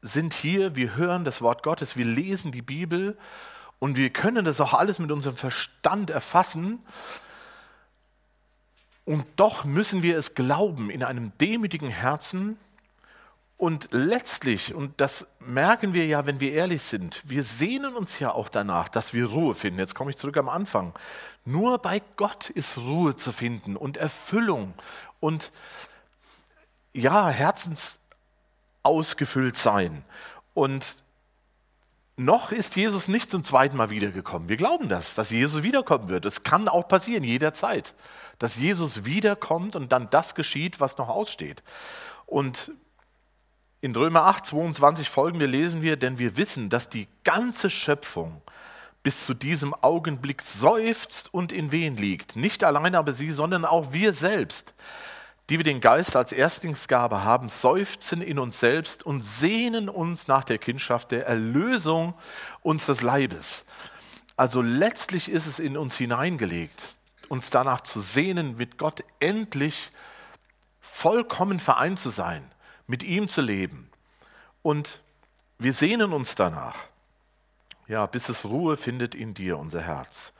sind 0.00 0.32
hier, 0.32 0.76
wir 0.76 0.94
hören 0.94 1.24
das 1.24 1.42
Wort 1.42 1.64
Gottes, 1.64 1.96
wir 1.96 2.04
lesen 2.04 2.52
die 2.52 2.62
Bibel 2.62 3.18
und 3.78 3.96
wir 3.96 4.10
können 4.10 4.44
das 4.44 4.60
auch 4.60 4.74
alles 4.74 4.98
mit 4.98 5.12
unserem 5.12 5.36
Verstand 5.36 6.10
erfassen. 6.10 6.80
Und 9.04 9.26
doch 9.36 9.64
müssen 9.64 10.02
wir 10.02 10.16
es 10.16 10.34
glauben 10.34 10.90
in 10.90 11.04
einem 11.04 11.36
demütigen 11.38 11.90
Herzen. 11.90 12.58
Und 13.56 13.88
letztlich, 13.92 14.74
und 14.74 15.00
das 15.00 15.28
merken 15.38 15.94
wir 15.94 16.06
ja, 16.06 16.26
wenn 16.26 16.40
wir 16.40 16.52
ehrlich 16.52 16.82
sind, 16.82 17.22
wir 17.24 17.44
sehnen 17.44 17.94
uns 17.94 18.18
ja 18.18 18.32
auch 18.32 18.48
danach, 18.48 18.88
dass 18.88 19.14
wir 19.14 19.26
Ruhe 19.26 19.54
finden. 19.54 19.78
Jetzt 19.78 19.94
komme 19.94 20.10
ich 20.10 20.16
zurück 20.16 20.38
am 20.38 20.48
Anfang. 20.48 20.92
Nur 21.44 21.78
bei 21.78 22.02
Gott 22.16 22.50
ist 22.50 22.78
Ruhe 22.78 23.14
zu 23.16 23.30
finden 23.32 23.76
und 23.76 23.96
Erfüllung 23.96 24.74
und 25.20 25.52
ja, 26.92 27.28
Herzensausgefüllt 27.28 29.56
sein. 29.56 30.04
Und 30.54 31.03
noch 32.16 32.52
ist 32.52 32.76
Jesus 32.76 33.08
nicht 33.08 33.30
zum 33.30 33.42
zweiten 33.42 33.76
Mal 33.76 33.90
wiedergekommen. 33.90 34.48
Wir 34.48 34.56
glauben 34.56 34.88
das, 34.88 35.14
dass 35.14 35.30
Jesus 35.30 35.62
wiederkommen 35.62 36.08
wird. 36.08 36.24
Es 36.24 36.42
kann 36.42 36.68
auch 36.68 36.86
passieren, 36.86 37.24
jederzeit, 37.24 37.94
dass 38.38 38.56
Jesus 38.56 39.04
wiederkommt 39.04 39.74
und 39.74 39.90
dann 39.92 40.08
das 40.10 40.34
geschieht, 40.34 40.78
was 40.78 40.96
noch 40.96 41.08
aussteht. 41.08 41.62
Und 42.26 42.70
in 43.80 43.94
Römer 43.96 44.26
8, 44.26 44.46
22 44.46 45.08
folgende 45.08 45.46
lesen 45.46 45.82
wir, 45.82 45.96
denn 45.96 46.18
wir 46.18 46.36
wissen, 46.36 46.70
dass 46.70 46.88
die 46.88 47.08
ganze 47.24 47.68
Schöpfung 47.68 48.40
bis 49.02 49.26
zu 49.26 49.34
diesem 49.34 49.74
Augenblick 49.74 50.40
seufzt 50.40 51.34
und 51.34 51.52
in 51.52 51.72
Wehen 51.72 51.96
liegt. 51.96 52.36
Nicht 52.36 52.64
allein 52.64 52.94
aber 52.94 53.12
sie, 53.12 53.30
sondern 53.30 53.64
auch 53.64 53.92
wir 53.92 54.12
selbst 54.12 54.74
die 55.50 55.58
wir 55.58 55.64
den 55.64 55.80
Geist 55.80 56.16
als 56.16 56.32
Erstlingsgabe 56.32 57.22
haben, 57.22 57.48
seufzen 57.48 58.22
in 58.22 58.38
uns 58.38 58.60
selbst 58.60 59.04
und 59.04 59.22
sehnen 59.22 59.88
uns 59.88 60.26
nach 60.26 60.44
der 60.44 60.58
Kindschaft, 60.58 61.10
der 61.10 61.26
Erlösung 61.26 62.14
unseres 62.62 63.02
Leibes. 63.02 63.64
Also 64.36 64.62
letztlich 64.62 65.30
ist 65.30 65.46
es 65.46 65.58
in 65.58 65.76
uns 65.76 65.96
hineingelegt, 65.96 66.98
uns 67.28 67.50
danach 67.50 67.82
zu 67.82 68.00
sehnen, 68.00 68.56
mit 68.56 68.78
Gott 68.78 69.04
endlich 69.20 69.92
vollkommen 70.80 71.60
vereint 71.60 71.98
zu 71.98 72.10
sein, 72.10 72.42
mit 72.86 73.02
ihm 73.02 73.28
zu 73.28 73.42
leben. 73.42 73.90
Und 74.62 75.00
wir 75.58 75.74
sehnen 75.74 76.12
uns 76.12 76.34
danach, 76.34 76.76
ja, 77.86 78.06
bis 78.06 78.30
es 78.30 78.46
Ruhe 78.46 78.78
findet 78.78 79.14
in 79.14 79.34
dir, 79.34 79.58
unser 79.58 79.82
Herz. 79.82 80.32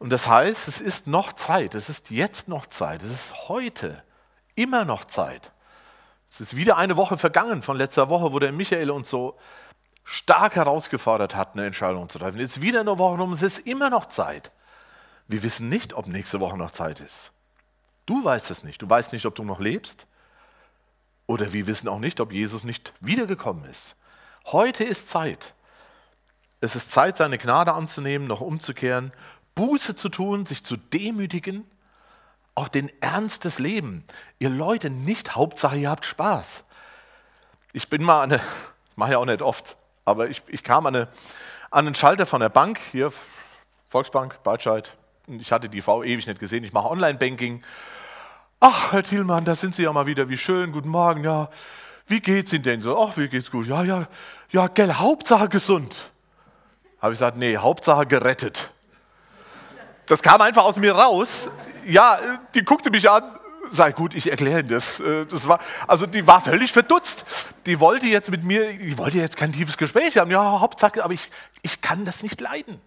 Und 0.00 0.10
das 0.10 0.28
heißt, 0.28 0.68
es 0.68 0.80
ist 0.80 1.06
noch 1.06 1.32
Zeit, 1.32 1.74
es 1.74 1.88
ist 1.88 2.10
jetzt 2.10 2.48
noch 2.48 2.66
Zeit, 2.66 3.02
es 3.02 3.10
ist 3.10 3.48
heute 3.48 4.02
immer 4.58 4.84
noch 4.84 5.04
Zeit. 5.04 5.52
Es 6.30 6.40
ist 6.40 6.56
wieder 6.56 6.76
eine 6.76 6.96
Woche 6.96 7.16
vergangen 7.16 7.62
von 7.62 7.76
letzter 7.76 8.10
Woche, 8.10 8.32
wo 8.32 8.38
der 8.38 8.52
Michael 8.52 8.90
uns 8.90 9.08
so 9.08 9.38
stark 10.04 10.56
herausgefordert 10.56 11.36
hat, 11.36 11.54
eine 11.54 11.66
Entscheidung 11.66 12.08
zu 12.08 12.18
treffen. 12.18 12.38
Jetzt 12.38 12.60
wieder 12.60 12.80
eine 12.80 12.98
Woche 12.98 13.18
rum, 13.18 13.32
es 13.32 13.42
ist 13.42 13.66
immer 13.66 13.88
noch 13.88 14.06
Zeit. 14.06 14.52
Wir 15.26 15.42
wissen 15.42 15.68
nicht, 15.68 15.94
ob 15.94 16.06
nächste 16.06 16.40
Woche 16.40 16.56
noch 16.56 16.70
Zeit 16.70 17.00
ist. 17.00 17.32
Du 18.06 18.24
weißt 18.24 18.50
es 18.50 18.64
nicht. 18.64 18.80
Du 18.82 18.88
weißt 18.88 19.12
nicht, 19.12 19.26
ob 19.26 19.34
du 19.34 19.44
noch 19.44 19.60
lebst. 19.60 20.06
Oder 21.26 21.52
wir 21.52 21.66
wissen 21.66 21.88
auch 21.88 21.98
nicht, 21.98 22.20
ob 22.20 22.32
Jesus 22.32 22.64
nicht 22.64 22.94
wiedergekommen 23.00 23.64
ist. 23.66 23.96
Heute 24.46 24.84
ist 24.84 25.08
Zeit. 25.08 25.54
Es 26.60 26.74
ist 26.74 26.90
Zeit, 26.90 27.18
seine 27.18 27.38
Gnade 27.38 27.74
anzunehmen, 27.74 28.26
noch 28.26 28.40
umzukehren, 28.40 29.12
Buße 29.54 29.94
zu 29.94 30.08
tun, 30.08 30.46
sich 30.46 30.64
zu 30.64 30.76
demütigen 30.76 31.64
auch 32.58 32.68
den 32.68 32.90
Ernst 33.00 33.44
des 33.44 33.60
Lebens. 33.60 34.02
Ihr 34.40 34.50
Leute, 34.50 34.90
nicht 34.90 35.36
Hauptsache, 35.36 35.76
ihr 35.76 35.90
habt 35.90 36.04
Spaß. 36.04 36.64
Ich 37.72 37.88
bin 37.88 38.02
mal 38.02 38.22
an 38.22 38.32
eine, 38.32 38.42
mache 38.96 39.12
ja 39.12 39.18
auch 39.18 39.24
nicht 39.24 39.42
oft, 39.42 39.76
aber 40.04 40.28
ich, 40.28 40.42
ich 40.48 40.64
kam 40.64 40.86
an, 40.86 40.96
eine, 40.96 41.08
an 41.70 41.86
einen 41.86 41.94
Schalter 41.94 42.26
von 42.26 42.40
der 42.40 42.48
Bank, 42.48 42.80
hier 42.90 43.12
Volksbank, 43.86 44.42
Badscheid. 44.42 44.96
Ich 45.28 45.52
hatte 45.52 45.68
die 45.68 45.82
Frau 45.82 46.02
ewig 46.02 46.26
nicht 46.26 46.40
gesehen, 46.40 46.64
ich 46.64 46.72
mache 46.72 46.88
Online-Banking. 46.88 47.62
Ach, 48.58 48.92
Herr 48.92 49.04
Thielmann, 49.04 49.44
da 49.44 49.54
sind 49.54 49.74
Sie 49.74 49.84
ja 49.84 49.92
mal 49.92 50.06
wieder, 50.06 50.28
wie 50.28 50.38
schön, 50.38 50.72
guten 50.72 50.88
Morgen, 50.88 51.22
ja. 51.22 51.50
Wie 52.08 52.20
geht's 52.20 52.52
Ihnen 52.52 52.64
denn 52.64 52.82
so? 52.82 52.98
Ach, 52.98 53.16
wie 53.16 53.28
geht's 53.28 53.52
gut? 53.52 53.68
Ja, 53.68 53.84
ja, 53.84 54.08
ja, 54.50 54.66
gell, 54.66 54.94
Hauptsache 54.94 55.48
gesund. 55.48 56.10
Habe 57.00 57.12
ich 57.12 57.18
gesagt, 57.20 57.36
nee, 57.36 57.56
Hauptsache 57.56 58.06
gerettet. 58.06 58.72
Das 60.08 60.22
kam 60.22 60.40
einfach 60.40 60.64
aus 60.64 60.76
mir 60.76 60.94
raus 60.94 61.48
ja, 61.88 62.18
die 62.54 62.62
guckte 62.62 62.90
mich 62.90 63.08
an, 63.10 63.22
sei 63.70 63.92
gut, 63.92 64.14
ich 64.14 64.30
erkläre 64.30 64.64
das. 64.64 65.00
Äh, 65.00 65.26
das 65.26 65.48
war, 65.48 65.58
also 65.86 66.06
die 66.06 66.26
war 66.26 66.40
völlig 66.40 66.72
verdutzt. 66.72 67.24
Die 67.66 67.80
wollte 67.80 68.06
jetzt 68.06 68.30
mit 68.30 68.44
mir, 68.44 68.72
die 68.72 68.96
wollte 68.98 69.18
jetzt 69.18 69.36
kein 69.36 69.52
tiefes 69.52 69.76
Gespräch 69.76 70.18
haben. 70.18 70.30
Ja, 70.30 70.60
Hauptsache, 70.60 71.02
aber 71.02 71.14
ich, 71.14 71.28
ich 71.62 71.80
kann 71.80 72.04
das 72.04 72.22
nicht 72.22 72.40
leiden. 72.40 72.80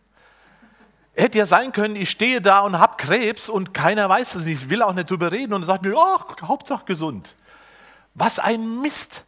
Hätte 1.14 1.40
ja 1.40 1.46
sein 1.46 1.74
können, 1.74 1.96
ich 1.96 2.10
stehe 2.10 2.42
da 2.42 2.62
und 2.62 2.80
habe 2.80 2.96
Krebs 2.98 3.50
und 3.50 3.74
keiner 3.74 4.08
weiß 4.08 4.36
es 4.36 4.48
ich 4.48 4.70
will 4.70 4.82
auch 4.82 4.94
nicht 4.94 5.10
drüber 5.10 5.32
reden 5.32 5.54
und 5.54 5.64
sagt 5.64 5.84
mir, 5.84 5.96
ach, 5.98 6.26
Hauptsache 6.42 6.86
gesund. 6.86 7.36
Was 8.14 8.40
ein 8.40 8.82
Mist. 8.82 9.26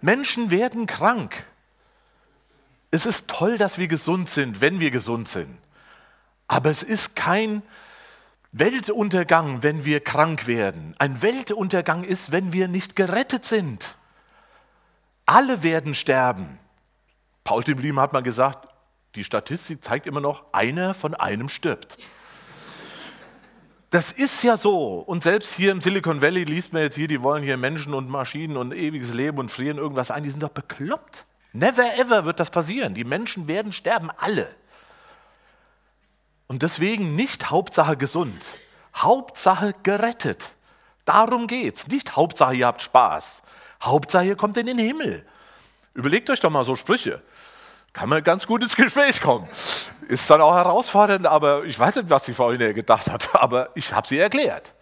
Menschen 0.00 0.50
werden 0.50 0.86
krank. 0.86 1.46
Es 2.90 3.06
ist 3.06 3.28
toll, 3.28 3.56
dass 3.56 3.78
wir 3.78 3.86
gesund 3.86 4.28
sind, 4.28 4.60
wenn 4.60 4.80
wir 4.80 4.90
gesund 4.90 5.28
sind. 5.28 5.58
Aber 6.48 6.70
es 6.70 6.82
ist 6.82 7.16
kein 7.16 7.62
Weltuntergang, 8.52 9.62
wenn 9.62 9.84
wir 9.84 10.00
krank 10.00 10.46
werden. 10.46 10.94
Ein 10.98 11.20
Weltuntergang 11.22 12.04
ist, 12.04 12.32
wenn 12.32 12.52
wir 12.52 12.68
nicht 12.68 12.96
gerettet 12.96 13.44
sind. 13.44 13.96
Alle 15.26 15.62
werden 15.62 15.94
sterben. 15.94 16.58
Paul 17.44 17.64
Timlim 17.64 18.00
hat 18.00 18.12
mal 18.12 18.22
gesagt, 18.22 18.68
die 19.14 19.24
Statistik 19.24 19.82
zeigt 19.82 20.06
immer 20.06 20.20
noch, 20.20 20.44
einer 20.52 20.94
von 20.94 21.14
einem 21.14 21.48
stirbt. 21.48 21.98
Das 23.90 24.12
ist 24.12 24.42
ja 24.42 24.56
so. 24.56 24.98
Und 24.98 25.22
selbst 25.22 25.54
hier 25.54 25.72
im 25.72 25.80
Silicon 25.80 26.20
Valley 26.20 26.44
liest 26.44 26.72
man 26.72 26.82
jetzt 26.82 26.96
hier, 26.96 27.08
die 27.08 27.22
wollen 27.22 27.42
hier 27.42 27.56
Menschen 27.56 27.94
und 27.94 28.08
Maschinen 28.08 28.56
und 28.56 28.72
ewiges 28.72 29.14
Leben 29.14 29.38
und 29.38 29.50
frieren 29.50 29.78
irgendwas 29.78 30.10
ein. 30.10 30.22
Die 30.22 30.30
sind 30.30 30.42
doch 30.42 30.50
bekloppt. 30.50 31.24
Never 31.52 31.84
ever 31.98 32.24
wird 32.24 32.40
das 32.40 32.50
passieren. 32.50 32.94
Die 32.94 33.04
Menschen 33.04 33.48
werden 33.48 33.72
sterben, 33.72 34.10
alle. 34.18 34.54
Und 36.48 36.62
deswegen 36.62 37.16
nicht 37.16 37.50
Hauptsache 37.50 37.96
gesund, 37.96 38.60
Hauptsache 38.94 39.74
gerettet. 39.82 40.54
Darum 41.04 41.46
geht's. 41.46 41.86
Nicht 41.88 42.16
Hauptsache 42.16 42.54
ihr 42.54 42.66
habt 42.66 42.82
Spaß. 42.82 43.42
Hauptsache 43.82 44.24
ihr 44.24 44.36
kommt 44.36 44.56
in 44.56 44.66
den 44.66 44.78
Himmel. 44.78 45.24
Überlegt 45.94 46.28
euch 46.30 46.40
doch 46.40 46.50
mal 46.50 46.64
so 46.64 46.76
Sprüche. 46.76 47.22
Kann 47.92 48.08
man 48.08 48.22
ganz 48.22 48.46
gut 48.46 48.62
ins 48.62 48.76
Gespräch 48.76 49.20
kommen. 49.20 49.48
ist 50.08 50.28
dann 50.28 50.40
auch 50.40 50.54
herausfordernd, 50.54 51.26
aber 51.26 51.64
ich 51.64 51.78
weiß 51.78 51.96
nicht, 51.96 52.10
was 52.10 52.26
sie 52.26 52.34
vorhin 52.34 52.74
gedacht 52.74 53.10
hat, 53.10 53.34
aber 53.40 53.70
ich 53.74 53.92
habe 53.92 54.06
sie 54.06 54.18
erklärt. 54.18 54.74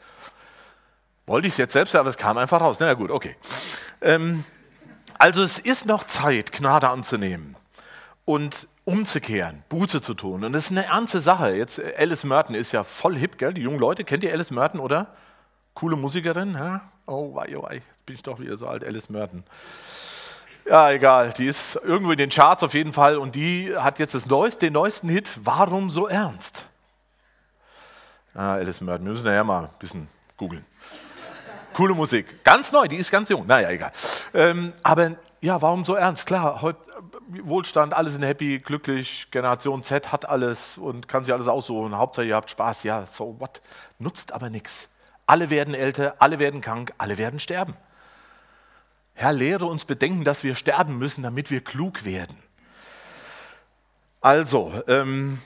Wollte 1.26 1.48
ich 1.48 1.56
jetzt 1.56 1.72
selbst, 1.72 1.94
aber 1.94 2.10
es 2.10 2.16
kam 2.16 2.36
einfach 2.36 2.60
raus. 2.60 2.78
Na 2.80 2.86
ja, 2.86 2.94
gut, 2.94 3.10
okay. 3.10 3.36
Ähm, 4.00 4.44
also 5.18 5.42
es 5.42 5.58
ist 5.58 5.86
noch 5.86 6.04
Zeit, 6.04 6.52
Gnade 6.52 6.88
anzunehmen 6.88 7.56
und 8.24 8.68
umzukehren, 8.84 9.62
Buße 9.68 10.00
zu 10.00 10.14
tun. 10.14 10.44
Und 10.44 10.52
das 10.52 10.66
ist 10.66 10.70
eine 10.72 10.86
ernste 10.86 11.20
Sache. 11.20 11.54
Jetzt, 11.54 11.80
Alice 11.98 12.24
Merton 12.24 12.54
ist 12.54 12.72
ja 12.72 12.84
voll 12.84 13.16
hip, 13.16 13.38
gell? 13.38 13.54
Die 13.54 13.62
jungen 13.62 13.78
Leute, 13.78 14.04
kennt 14.04 14.24
ihr 14.24 14.32
Alice 14.32 14.50
Merton, 14.50 14.80
oder? 14.80 15.08
Coole 15.74 15.96
Musikerin, 15.96 16.56
hä? 16.56 16.80
Oh, 17.06 17.34
wei, 17.34 17.56
oh, 17.56 17.62
wei. 17.62 17.74
Jetzt 17.74 18.06
bin 18.06 18.14
ich 18.14 18.22
doch 18.22 18.38
wieder 18.38 18.56
so 18.56 18.68
alt, 18.68 18.84
Alice 18.84 19.08
Merton. 19.08 19.44
Ja, 20.66 20.90
egal. 20.90 21.32
Die 21.32 21.46
ist 21.46 21.76
irgendwo 21.76 22.12
in 22.12 22.18
den 22.18 22.30
Charts 22.30 22.62
auf 22.62 22.74
jeden 22.74 22.92
Fall 22.92 23.18
und 23.18 23.34
die 23.34 23.74
hat 23.76 23.98
jetzt 23.98 24.14
das 24.14 24.26
neueste, 24.26 24.66
den 24.66 24.74
neuesten 24.74 25.08
Hit. 25.08 25.38
Warum 25.42 25.90
so 25.90 26.06
ernst? 26.06 26.66
Ah, 28.34 28.54
Alice 28.54 28.80
Merton. 28.80 29.06
Wir 29.06 29.12
müssen 29.12 29.26
nachher 29.26 29.44
mal 29.44 29.64
ein 29.64 29.78
bisschen 29.78 30.08
googeln. 30.36 30.64
Coole 31.74 31.94
Musik. 31.94 32.44
Ganz 32.44 32.72
neu, 32.72 32.86
die 32.86 32.96
ist 32.96 33.10
ganz 33.10 33.28
jung. 33.28 33.46
Naja, 33.46 33.70
egal. 33.70 33.92
Ähm, 34.32 34.72
aber 34.82 35.16
ja, 35.44 35.60
warum 35.60 35.84
so 35.84 35.94
ernst? 35.94 36.24
Klar, 36.24 36.62
heute 36.62 36.80
Wohlstand, 37.28 37.92
alle 37.92 38.08
sind 38.08 38.22
happy, 38.22 38.60
glücklich, 38.60 39.28
Generation 39.30 39.82
Z 39.82 40.10
hat 40.10 40.26
alles 40.26 40.78
und 40.78 41.06
kann 41.06 41.22
sich 41.22 41.34
alles 41.34 41.48
aussuchen. 41.48 41.98
Hauptsache, 41.98 42.26
ihr 42.26 42.34
habt 42.34 42.48
Spaß. 42.48 42.82
Ja, 42.84 43.06
so 43.06 43.38
what? 43.38 43.60
Nutzt 43.98 44.32
aber 44.32 44.48
nichts. 44.48 44.88
Alle 45.26 45.50
werden 45.50 45.74
älter, 45.74 46.14
alle 46.18 46.38
werden 46.38 46.62
krank, 46.62 46.94
alle 46.96 47.18
werden 47.18 47.40
sterben. 47.40 47.76
Herr, 49.12 49.34
lehre 49.34 49.66
uns 49.66 49.84
bedenken, 49.84 50.24
dass 50.24 50.44
wir 50.44 50.54
sterben 50.54 50.96
müssen, 50.96 51.22
damit 51.22 51.50
wir 51.50 51.60
klug 51.60 52.06
werden. 52.06 52.38
Also, 54.22 54.72
ähm, 54.88 55.42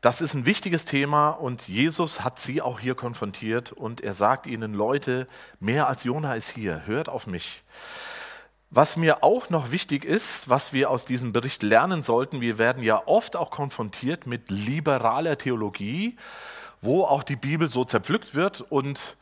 das 0.00 0.22
ist 0.22 0.32
ein 0.32 0.46
wichtiges 0.46 0.86
Thema 0.86 1.28
und 1.28 1.68
Jesus 1.68 2.24
hat 2.24 2.38
sie 2.38 2.62
auch 2.62 2.80
hier 2.80 2.94
konfrontiert 2.94 3.70
und 3.70 4.00
er 4.00 4.14
sagt 4.14 4.46
ihnen, 4.46 4.72
Leute, 4.72 5.28
mehr 5.58 5.88
als 5.88 6.04
Jona 6.04 6.36
ist 6.36 6.48
hier, 6.48 6.86
hört 6.86 7.10
auf 7.10 7.26
mich. 7.26 7.62
Was 8.72 8.96
mir 8.96 9.24
auch 9.24 9.50
noch 9.50 9.72
wichtig 9.72 10.04
ist, 10.04 10.48
was 10.48 10.72
wir 10.72 10.90
aus 10.90 11.04
diesem 11.04 11.32
Bericht 11.32 11.64
lernen 11.64 12.02
sollten, 12.02 12.40
wir 12.40 12.56
werden 12.56 12.84
ja 12.84 13.02
oft 13.04 13.34
auch 13.34 13.50
konfrontiert 13.50 14.28
mit 14.28 14.48
liberaler 14.48 15.36
Theologie, 15.36 16.16
wo 16.80 17.02
auch 17.02 17.24
die 17.24 17.34
Bibel 17.34 17.68
so 17.68 17.84
zerpflückt 17.84 18.36
wird 18.36 18.60
und 18.60 19.16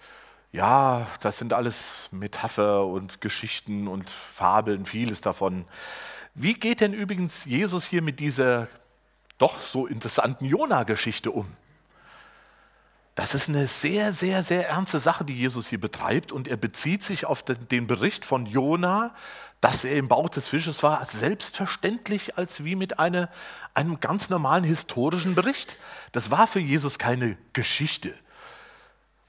ja, 0.52 1.06
das 1.20 1.38
sind 1.38 1.54
alles 1.54 2.10
Metapher 2.10 2.84
und 2.84 3.22
Geschichten 3.22 3.88
und 3.88 4.10
Fabeln, 4.10 4.84
vieles 4.84 5.22
davon. 5.22 5.64
Wie 6.34 6.52
geht 6.52 6.82
denn 6.82 6.92
übrigens 6.92 7.46
Jesus 7.46 7.86
hier 7.86 8.02
mit 8.02 8.20
dieser 8.20 8.68
doch 9.38 9.62
so 9.62 9.86
interessanten 9.86 10.44
Jona-Geschichte 10.44 11.30
um? 11.30 11.46
Das 13.18 13.34
ist 13.34 13.48
eine 13.48 13.66
sehr, 13.66 14.12
sehr, 14.12 14.44
sehr 14.44 14.68
ernste 14.68 15.00
Sache, 15.00 15.24
die 15.24 15.36
Jesus 15.36 15.66
hier 15.66 15.80
betreibt 15.80 16.30
und 16.30 16.46
er 16.46 16.56
bezieht 16.56 17.02
sich 17.02 17.26
auf 17.26 17.42
den 17.42 17.88
Bericht 17.88 18.24
von 18.24 18.46
Jona, 18.46 19.12
dass 19.60 19.82
er 19.82 19.96
im 19.96 20.06
Bauch 20.06 20.28
des 20.28 20.46
Fisches 20.46 20.84
war, 20.84 21.04
selbstverständlich 21.04 22.38
als 22.38 22.62
wie 22.62 22.76
mit 22.76 23.00
eine, 23.00 23.28
einem 23.74 23.98
ganz 23.98 24.30
normalen 24.30 24.62
historischen 24.62 25.34
Bericht. 25.34 25.78
Das 26.12 26.30
war 26.30 26.46
für 26.46 26.60
Jesus 26.60 27.00
keine 27.00 27.36
Geschichte. 27.54 28.14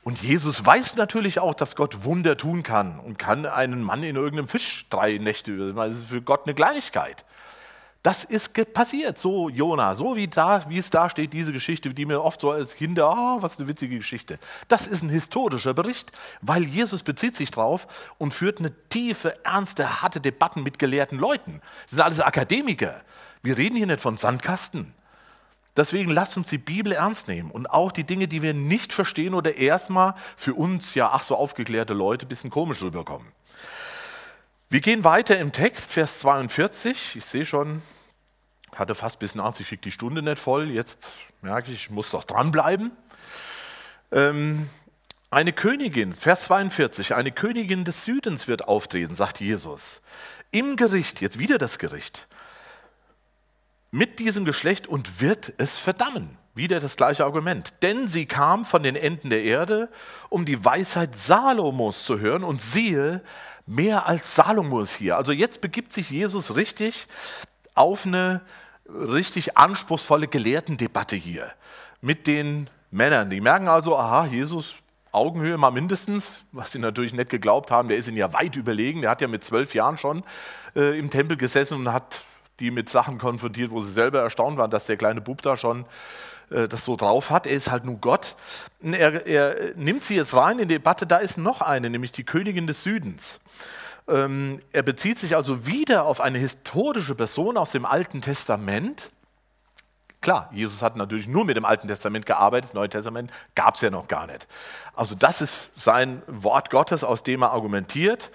Und 0.03 0.21
Jesus 0.21 0.63
weiß 0.63 0.95
natürlich 0.95 1.39
auch, 1.39 1.55
dass 1.55 1.75
Gott 1.75 2.03
Wunder 2.03 2.37
tun 2.37 2.61
kann 2.61 2.99
und 2.99 3.17
kann 3.17 3.47
einen 3.47 3.81
Mann 3.81 4.03
in 4.03 4.17
irgendeinem 4.17 4.49
Fisch 4.49 4.85
drei 4.91 5.17
Nächte, 5.17 5.73
das 5.73 5.95
ist 5.95 6.09
für 6.09 6.21
Gott 6.21 6.45
eine 6.45 6.53
Kleinigkeit. 6.53 7.25
Das 8.09 8.23
ist 8.23 8.53
passiert, 8.73 9.19
so 9.19 9.49
Jona, 9.49 9.93
so 9.93 10.15
wie, 10.15 10.27
da, 10.27 10.67
wie 10.67 10.79
es 10.79 10.89
da 10.89 11.11
steht, 11.11 11.31
diese 11.31 11.53
Geschichte, 11.53 11.93
die 11.93 12.07
mir 12.07 12.23
oft 12.23 12.41
so 12.41 12.49
als 12.49 12.73
Kinder, 12.73 13.07
oh, 13.07 13.43
was 13.43 13.59
eine 13.59 13.67
witzige 13.67 13.97
Geschichte. 13.99 14.39
Das 14.67 14.87
ist 14.87 15.03
ein 15.03 15.09
historischer 15.09 15.75
Bericht, 15.75 16.11
weil 16.41 16.63
Jesus 16.63 17.03
bezieht 17.03 17.35
sich 17.35 17.51
drauf 17.51 17.85
und 18.17 18.33
führt 18.33 18.57
eine 18.57 18.73
tiefe, 18.89 19.37
ernste, 19.45 20.01
harte 20.01 20.19
Debatten 20.19 20.63
mit 20.63 20.79
gelehrten 20.79 21.19
Leuten. 21.19 21.61
Das 21.83 21.91
sind 21.91 22.01
alles 22.01 22.19
Akademiker. 22.19 22.99
Wir 23.43 23.59
reden 23.59 23.75
hier 23.75 23.85
nicht 23.85 24.01
von 24.01 24.17
Sandkasten. 24.17 24.95
Deswegen 25.77 26.09
lasst 26.09 26.35
uns 26.35 26.49
die 26.49 26.57
Bibel 26.57 26.93
ernst 26.93 27.27
nehmen 27.27 27.51
und 27.51 27.67
auch 27.67 27.91
die 27.91 28.05
Dinge, 28.05 28.27
die 28.27 28.41
wir 28.41 28.55
nicht 28.55 28.91
verstehen 28.91 29.35
oder 29.35 29.53
erstmal 29.53 30.15
für 30.35 30.55
uns 30.55 30.95
ja 30.95 31.11
ach 31.11 31.21
so 31.21 31.35
aufgeklärte 31.35 31.93
Leute 31.93 32.25
ein 32.25 32.29
bisschen 32.29 32.49
komisch 32.49 32.81
rüberkommen. 32.81 33.27
Wir 34.71 34.81
gehen 34.81 35.03
weiter 35.03 35.37
im 35.37 35.51
Text, 35.51 35.91
Vers 35.91 36.17
42. 36.17 37.15
Ich 37.15 37.25
sehe 37.25 37.45
schon, 37.45 37.83
hatte 38.75 38.95
fast 38.95 39.19
bis 39.19 39.37
80, 39.37 39.67
schickt 39.67 39.85
die 39.85 39.91
Stunde 39.91 40.21
nicht 40.21 40.39
voll. 40.39 40.69
Jetzt 40.69 41.17
merke 41.41 41.71
ich, 41.71 41.85
ich 41.85 41.89
muss 41.89 42.11
doch 42.11 42.23
dranbleiben. 42.23 42.91
Ähm, 44.11 44.69
eine 45.31 45.53
Königin, 45.53 46.13
Vers 46.13 46.43
42, 46.43 47.13
eine 47.13 47.31
Königin 47.31 47.83
des 47.83 48.05
Südens 48.05 48.47
wird 48.47 48.67
auftreten, 48.67 49.13
sagt 49.13 49.39
Jesus. 49.39 50.01
Im 50.51 50.75
Gericht, 50.75 51.21
jetzt 51.21 51.37
wieder 51.37 51.59
das 51.59 51.77
Gericht, 51.77 52.27
mit 53.91 54.19
diesem 54.19 54.45
Geschlecht 54.45 54.87
und 54.87 55.21
wird 55.21 55.53
es 55.57 55.77
verdammen. 55.77 56.37
Wieder 56.55 56.79
das 56.79 56.95
gleiche 56.95 57.23
Argument. 57.23 57.73
Denn 57.83 58.07
sie 58.07 58.25
kam 58.25 58.65
von 58.65 58.83
den 58.83 58.95
Enden 58.95 59.29
der 59.29 59.43
Erde, 59.43 59.89
um 60.29 60.45
die 60.45 60.65
Weisheit 60.65 61.15
Salomos 61.15 62.03
zu 62.03 62.19
hören. 62.19 62.43
Und 62.43 62.61
siehe, 62.61 63.23
mehr 63.65 64.07
als 64.07 64.35
Salomos 64.35 64.95
hier. 64.95 65.15
Also 65.15 65.31
jetzt 65.31 65.61
begibt 65.61 65.93
sich 65.93 66.09
Jesus 66.09 66.55
richtig 66.55 67.07
auf 67.79 68.05
eine 68.05 68.41
richtig 68.87 69.57
anspruchsvolle 69.57 70.27
Gelehrtendebatte 70.27 71.15
hier 71.15 71.51
mit 72.01 72.27
den 72.27 72.69
Männern. 72.91 73.29
Die 73.29 73.41
merken 73.41 73.67
also, 73.67 73.97
aha, 73.97 74.25
Jesus 74.25 74.75
Augenhöhe 75.11 75.57
mal 75.57 75.71
mindestens, 75.71 76.43
was 76.51 76.71
sie 76.71 76.79
natürlich 76.79 77.13
nicht 77.13 77.29
geglaubt 77.29 77.71
haben, 77.71 77.87
der 77.87 77.97
ist 77.97 78.07
ihnen 78.07 78.17
ja 78.17 78.31
weit 78.33 78.55
überlegen. 78.55 79.01
Der 79.01 79.09
hat 79.09 79.21
ja 79.21 79.27
mit 79.27 79.43
zwölf 79.43 79.73
Jahren 79.73 79.97
schon 79.97 80.23
äh, 80.75 80.99
im 80.99 81.09
Tempel 81.09 81.35
gesessen 81.35 81.75
und 81.75 81.91
hat 81.91 82.25
die 82.59 82.69
mit 82.69 82.89
Sachen 82.89 83.17
konfrontiert, 83.17 83.71
wo 83.71 83.81
sie 83.81 83.91
selber 83.91 84.21
erstaunt 84.21 84.57
waren, 84.57 84.69
dass 84.69 84.85
der 84.85 84.97
kleine 84.97 85.21
Bub 85.21 85.41
da 85.41 85.57
schon 85.57 85.85
äh, 86.51 86.67
das 86.67 86.85
so 86.85 86.95
drauf 86.95 87.31
hat. 87.31 87.47
Er 87.47 87.53
ist 87.53 87.71
halt 87.71 87.85
nun 87.85 88.01
Gott. 88.01 88.35
Er, 88.83 89.25
er, 89.25 89.55
nimmt 89.75 90.03
sie 90.03 90.15
jetzt 90.15 90.35
rein 90.35 90.59
in 90.59 90.67
die 90.67 90.75
Debatte, 90.75 91.07
da 91.07 91.17
ist 91.17 91.37
noch 91.37 91.61
eine, 91.61 91.89
nämlich 91.89 92.11
die 92.11 92.23
Königin 92.23 92.67
des 92.67 92.83
Südens. 92.83 93.39
Ähm, 94.09 94.61
er 94.71 94.83
bezieht 94.83 95.19
sich 95.19 95.35
also 95.35 95.67
wieder 95.67 96.05
auf 96.05 96.19
eine 96.19 96.39
historische 96.39 97.15
Person 97.15 97.57
aus 97.57 97.71
dem 97.71 97.85
Alten 97.85 98.21
Testament. 98.21 99.11
Klar, 100.21 100.49
Jesus 100.51 100.81
hat 100.81 100.95
natürlich 100.95 101.27
nur 101.27 101.45
mit 101.45 101.55
dem 101.55 101.63
Alten 101.63 101.87
Testament 101.87 102.25
gearbeitet, 102.25 102.65
das 102.65 102.73
Neue 102.73 102.89
Testament 102.89 103.31
gab 103.55 103.75
es 103.75 103.81
ja 103.81 103.89
noch 103.89 104.07
gar 104.07 104.27
nicht. 104.27 104.47
Also 104.93 105.15
das 105.15 105.41
ist 105.41 105.71
sein 105.75 106.23
Wort 106.27 106.71
Gottes, 106.71 107.03
aus 107.03 107.23
dem 107.23 107.43
er 107.43 107.51
argumentiert. 107.51 108.31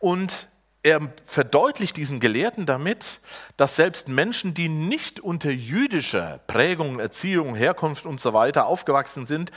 Und 0.00 0.48
er 0.82 1.00
verdeutlicht 1.26 1.96
diesen 1.96 2.18
Gelehrten 2.18 2.66
damit, 2.66 3.20
dass 3.56 3.76
selbst 3.76 4.08
Menschen, 4.08 4.52
die 4.52 4.68
nicht 4.68 5.20
unter 5.20 5.50
jüdischer 5.50 6.40
Prägung, 6.48 6.98
Erziehung, 6.98 7.54
Herkunft 7.54 8.04
und 8.04 8.18
so 8.18 8.32
weiter 8.32 8.66
aufgewachsen 8.66 9.26
sind, 9.26 9.52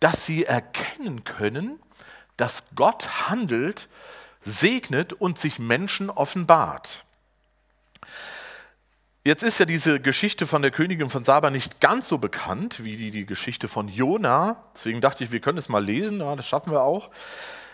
dass 0.00 0.26
sie 0.26 0.44
erkennen 0.44 1.24
können, 1.24 1.80
dass 2.36 2.64
Gott 2.74 3.30
handelt, 3.30 3.88
segnet 4.46 5.12
und 5.12 5.38
sich 5.38 5.58
Menschen 5.58 6.08
offenbart. 6.08 7.04
Jetzt 9.24 9.42
ist 9.42 9.58
ja 9.58 9.66
diese 9.66 9.98
Geschichte 9.98 10.46
von 10.46 10.62
der 10.62 10.70
Königin 10.70 11.10
von 11.10 11.24
Saba 11.24 11.50
nicht 11.50 11.80
ganz 11.80 12.06
so 12.06 12.18
bekannt 12.18 12.84
wie 12.84 12.96
die, 12.96 13.10
die 13.10 13.26
Geschichte 13.26 13.66
von 13.66 13.88
Jona. 13.88 14.62
Deswegen 14.76 15.00
dachte 15.00 15.24
ich, 15.24 15.32
wir 15.32 15.40
können 15.40 15.58
es 15.58 15.68
mal 15.68 15.84
lesen, 15.84 16.20
ja, 16.20 16.36
das 16.36 16.46
schaffen 16.46 16.70
wir 16.70 16.82
auch. 16.82 17.10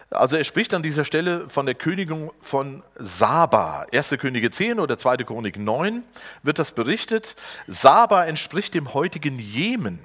Also 0.08 0.36
er 0.36 0.44
spricht 0.44 0.72
an 0.72 0.82
dieser 0.82 1.04
Stelle 1.04 1.50
von 1.50 1.66
der 1.66 1.74
Königin 1.74 2.30
von 2.40 2.82
Saba. 2.94 3.86
1. 3.92 4.16
Könige 4.18 4.50
10 4.50 4.80
oder 4.80 4.96
2. 4.96 5.18
Chronik 5.18 5.58
9 5.58 6.02
wird 6.42 6.58
das 6.58 6.72
berichtet. 6.72 7.36
Saba 7.66 8.24
entspricht 8.24 8.72
dem 8.72 8.94
heutigen 8.94 9.38
Jemen. 9.38 9.98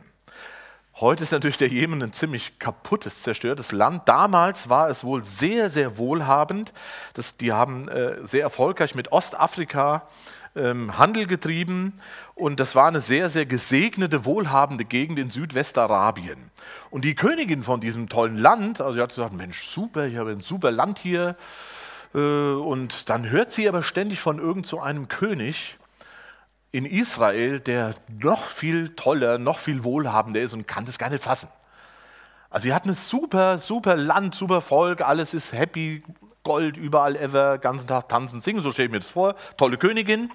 Heute 0.99 1.21
ist 1.21 1.31
natürlich 1.31 1.57
der 1.57 1.67
Jemen 1.67 2.01
ein 2.01 2.11
ziemlich 2.11 2.57
kaputtes, 2.57 3.21
zerstörtes 3.21 3.71
Land. 3.71 4.09
Damals 4.09 4.67
war 4.67 4.89
es 4.89 5.03
wohl 5.03 5.23
sehr, 5.23 5.69
sehr 5.69 5.99
wohlhabend. 5.99 6.73
Das, 7.13 7.37
die 7.37 7.53
haben 7.53 7.87
äh, 7.87 8.15
sehr 8.25 8.41
erfolgreich 8.41 8.95
mit 8.95 9.11
Ostafrika 9.11 10.07
ähm, 10.55 10.97
Handel 10.97 11.27
getrieben 11.27 11.93
und 12.33 12.59
das 12.59 12.73
war 12.73 12.87
eine 12.87 12.99
sehr, 12.99 13.29
sehr 13.29 13.45
gesegnete, 13.45 14.25
wohlhabende 14.25 14.85
Gegend 14.85 15.19
in 15.19 15.29
Südwestarabien. 15.29 16.49
Und 16.89 17.05
die 17.05 17.13
Königin 17.13 17.61
von 17.61 17.79
diesem 17.79 18.09
tollen 18.09 18.35
Land, 18.35 18.81
also 18.81 18.93
sie 18.93 19.01
hat 19.01 19.09
gesagt, 19.09 19.33
Mensch, 19.33 19.67
super, 19.67 20.07
ich 20.07 20.17
habe 20.17 20.31
ein 20.31 20.41
super 20.41 20.71
Land 20.71 20.97
hier. 20.97 21.35
Äh, 22.15 22.17
und 22.17 23.07
dann 23.09 23.29
hört 23.29 23.51
sie 23.51 23.69
aber 23.69 23.83
ständig 23.83 24.19
von 24.19 24.39
irgend 24.39 24.65
so 24.65 24.79
einem 24.79 25.07
König 25.07 25.77
in 26.77 26.85
Israel, 26.85 27.59
der 27.59 27.95
noch 28.07 28.43
viel 28.49 28.89
toller, 28.89 29.39
noch 29.39 29.57
viel 29.57 29.83
wohlhabender 29.83 30.41
ist 30.41 30.53
und 30.53 30.67
kann 30.67 30.85
das 30.85 30.99
gar 30.99 31.09
nicht 31.09 31.23
fassen. 31.23 31.49
Also 32.51 32.65
sie 32.65 32.73
hat 32.73 32.85
ein 32.85 32.93
super, 32.93 33.57
super 33.57 33.95
Land, 33.97 34.35
super 34.35 34.61
Volk, 34.61 35.01
alles 35.01 35.33
ist 35.33 35.53
happy, 35.53 36.03
Gold 36.43 36.77
überall 36.77 37.15
ever, 37.15 37.57
ganzen 37.57 37.87
Tag 37.87 38.09
tanzen, 38.09 38.41
singen, 38.41 38.61
so 38.61 38.71
stelle 38.71 38.85
ich 38.85 38.91
mir 38.91 38.99
das 38.99 39.09
vor, 39.09 39.33
tolle 39.57 39.77
Königin. 39.77 40.31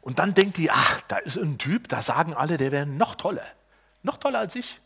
Und 0.00 0.18
dann 0.18 0.34
denkt 0.34 0.56
die, 0.56 0.72
ach, 0.72 1.02
da 1.06 1.18
ist 1.18 1.36
ein 1.36 1.56
Typ, 1.56 1.88
da 1.88 2.02
sagen 2.02 2.34
alle, 2.34 2.56
der 2.56 2.72
wäre 2.72 2.86
noch 2.86 3.14
toller. 3.14 3.46
Noch 4.02 4.18
toller 4.18 4.40
als 4.40 4.56
ich. 4.56 4.80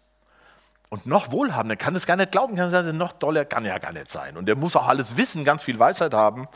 Und 0.90 1.06
noch 1.06 1.32
wohlhabender, 1.32 1.76
kann 1.76 1.96
es 1.96 2.04
gar 2.04 2.16
nicht 2.16 2.30
glauben, 2.30 2.56
kann 2.56 2.68
sagen, 2.68 2.98
noch 2.98 3.14
toller 3.14 3.46
kann 3.46 3.64
er 3.64 3.80
gar 3.80 3.92
nicht 3.92 4.10
sein. 4.10 4.36
Und 4.36 4.44
der 4.44 4.54
muss 4.54 4.76
auch 4.76 4.86
alles 4.86 5.16
wissen, 5.16 5.44
ganz 5.44 5.62
viel 5.62 5.78
Weisheit 5.78 6.12
haben. 6.12 6.46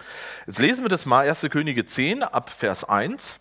Jetzt 0.47 0.59
lesen 0.59 0.85
wir 0.85 0.91
das 0.91 1.07
mal, 1.07 1.27
1. 1.27 1.47
Könige 1.49 1.87
10 1.87 2.23
ab 2.23 2.51
Vers 2.51 2.85
1. 2.85 3.41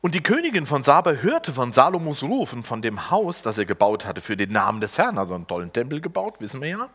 Und 0.00 0.14
die 0.14 0.22
Königin 0.22 0.66
von 0.66 0.82
Saba 0.82 1.12
hörte 1.12 1.52
von 1.52 1.72
Salomos 1.72 2.22
Ruf 2.22 2.52
und 2.52 2.62
von 2.62 2.82
dem 2.82 3.10
Haus, 3.10 3.42
das 3.42 3.58
er 3.58 3.64
gebaut 3.64 4.06
hatte 4.06 4.20
für 4.20 4.36
den 4.36 4.52
Namen 4.52 4.80
des 4.80 4.98
Herrn, 4.98 5.18
also 5.18 5.34
einen 5.34 5.46
tollen 5.46 5.72
Tempel 5.72 6.00
gebaut, 6.00 6.36
wissen 6.38 6.60
wir 6.60 6.68
ja. 6.68 6.88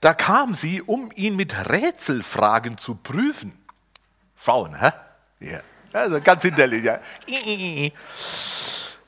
Da 0.00 0.14
kam 0.14 0.54
sie, 0.54 0.80
um 0.80 1.10
ihn 1.14 1.36
mit 1.36 1.68
Rätselfragen 1.68 2.78
zu 2.78 2.94
prüfen. 2.94 3.52
Frauen, 4.34 4.78
hä? 4.80 4.90
Ja, 5.40 5.60
also 5.92 6.20
ganz 6.20 6.42
hinterlich, 6.42 6.84
ja. 6.84 7.00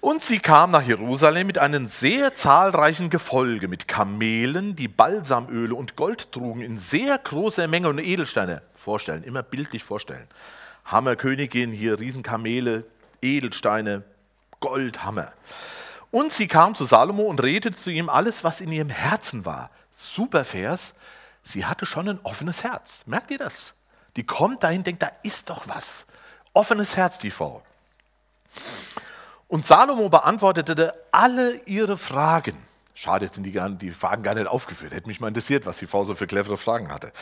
Und 0.03 0.20
sie 0.20 0.41
kam 0.41 0.73
nach 0.73 0.83
Jerusalem 0.83 1.47
mit 1.47 1.59
einem 1.59 1.87
sehr 1.87 2.35
zahlreichen 2.35 3.09
Gefolge, 3.09 3.68
mit 3.68 3.87
Kamelen, 3.87 4.75
die 4.75 4.89
Balsamöle 4.89 5.75
und 5.75 5.97
Gold 5.97 6.33
trugen 6.33 6.61
in 6.61 6.77
sehr 6.77 7.16
großer 7.16 7.68
Menge 7.68 7.89
und 7.89 7.99
Edelsteine. 7.99 8.62
Vorstellen, 8.75 9.23
immer 9.23 9.45
bildlich 9.45 9.85
vorstellen. 9.85 10.27
Hammerkönigin, 10.85 11.72
hier 11.72 11.99
Riesenkamele, 11.99 12.85
Edelsteine, 13.20 14.03
Gold, 14.61 15.05
Hammer. 15.05 15.33
Und 16.11 16.33
sie 16.33 16.47
kam 16.47 16.74
zu 16.74 16.85
Salomo 16.85 17.22
und 17.22 17.43
redete 17.43 17.76
zu 17.76 17.91
ihm 17.91 18.09
alles, 18.09 18.45
was 18.45 18.61
in 18.61 18.70
ihrem 18.70 18.91
Herzen 18.91 19.47
war. 19.47 19.70
Super 19.91 20.45
Vers. 20.45 20.95
Sie 21.43 21.64
hatte 21.64 21.87
schon 21.87 22.09
ein 22.09 22.20
offenes 22.22 22.64
Herz. 22.64 23.05
Merkt 23.07 23.30
ihr 23.30 23.39
das? 23.39 23.74
Die 24.16 24.24
kommt 24.24 24.62
dahin, 24.62 24.85
denkt, 24.85 25.03
da 25.03 25.11
ist 25.22 25.49
doch 25.49 25.66
was. 25.68 26.07
Offenes 26.53 26.97
Herz, 26.97 27.18
die 27.18 27.30
Frau. 27.30 27.62
Und 29.49 29.64
Salomo 29.64 30.09
beantwortete 30.09 30.95
alle 31.11 31.57
ihre 31.64 31.97
Fragen. 31.97 32.57
Schade, 32.95 33.24
jetzt 33.24 33.35
sind 33.35 33.45
die, 33.45 33.59
die 33.78 33.91
Fragen 33.91 34.22
gar 34.22 34.35
nicht 34.35 34.47
aufgeführt. 34.47 34.93
Hätte 34.93 35.09
mich 35.09 35.20
mal 35.20 35.28
interessiert, 35.28 35.64
was 35.64 35.78
die 35.78 35.87
Frau 35.87 36.05
so 36.05 36.14
für 36.14 36.26
clevere 36.26 36.57
Fragen 36.57 36.93
hatte. 36.93 37.12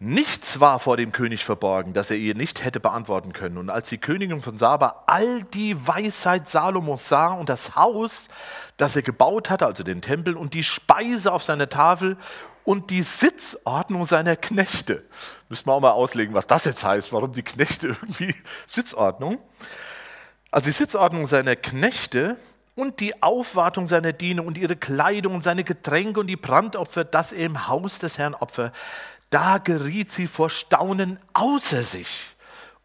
Nichts 0.00 0.60
war 0.60 0.78
vor 0.78 0.96
dem 0.96 1.10
König 1.10 1.44
verborgen, 1.44 1.92
das 1.92 2.12
er 2.12 2.16
ihr 2.16 2.36
nicht 2.36 2.64
hätte 2.64 2.78
beantworten 2.78 3.32
können. 3.32 3.58
Und 3.58 3.68
als 3.68 3.88
die 3.88 3.98
Königin 3.98 4.40
von 4.40 4.56
Saba 4.56 5.02
all 5.06 5.42
die 5.42 5.74
Weisheit 5.88 6.48
Salomos 6.48 7.08
sah 7.08 7.32
und 7.32 7.48
das 7.48 7.74
Haus, 7.74 8.28
das 8.76 8.94
er 8.94 9.02
gebaut 9.02 9.50
hatte, 9.50 9.66
also 9.66 9.82
den 9.82 10.00
Tempel 10.00 10.36
und 10.36 10.54
die 10.54 10.62
Speise 10.62 11.32
auf 11.32 11.42
seiner 11.42 11.68
Tafel 11.68 12.16
und 12.62 12.90
die 12.90 13.02
Sitzordnung 13.02 14.04
seiner 14.04 14.36
Knechte, 14.36 15.04
müssen 15.48 15.66
wir 15.66 15.72
auch 15.72 15.80
mal 15.80 15.90
auslegen, 15.90 16.32
was 16.32 16.46
das 16.46 16.64
jetzt 16.64 16.84
heißt, 16.84 17.12
warum 17.12 17.32
die 17.32 17.42
Knechte 17.42 17.88
irgendwie 17.88 18.32
Sitzordnung. 18.66 19.38
Also 20.52 20.66
die 20.66 20.76
Sitzordnung 20.76 21.26
seiner 21.26 21.56
Knechte 21.56 22.36
und 22.76 23.00
die 23.00 23.20
Aufwartung 23.20 23.88
seiner 23.88 24.12
Diener 24.12 24.44
und 24.44 24.56
ihre 24.56 24.76
Kleidung 24.76 25.34
und 25.34 25.42
seine 25.42 25.64
Getränke 25.64 26.20
und 26.20 26.28
die 26.28 26.36
Brandopfer, 26.36 27.02
das 27.02 27.32
er 27.32 27.46
im 27.46 27.66
Haus 27.66 27.98
des 27.98 28.18
Herrn 28.18 28.34
opfer, 28.34 28.70
da 29.30 29.58
geriet 29.58 30.12
sie 30.12 30.26
vor 30.26 30.50
Staunen 30.50 31.18
außer 31.34 31.82
sich 31.82 32.36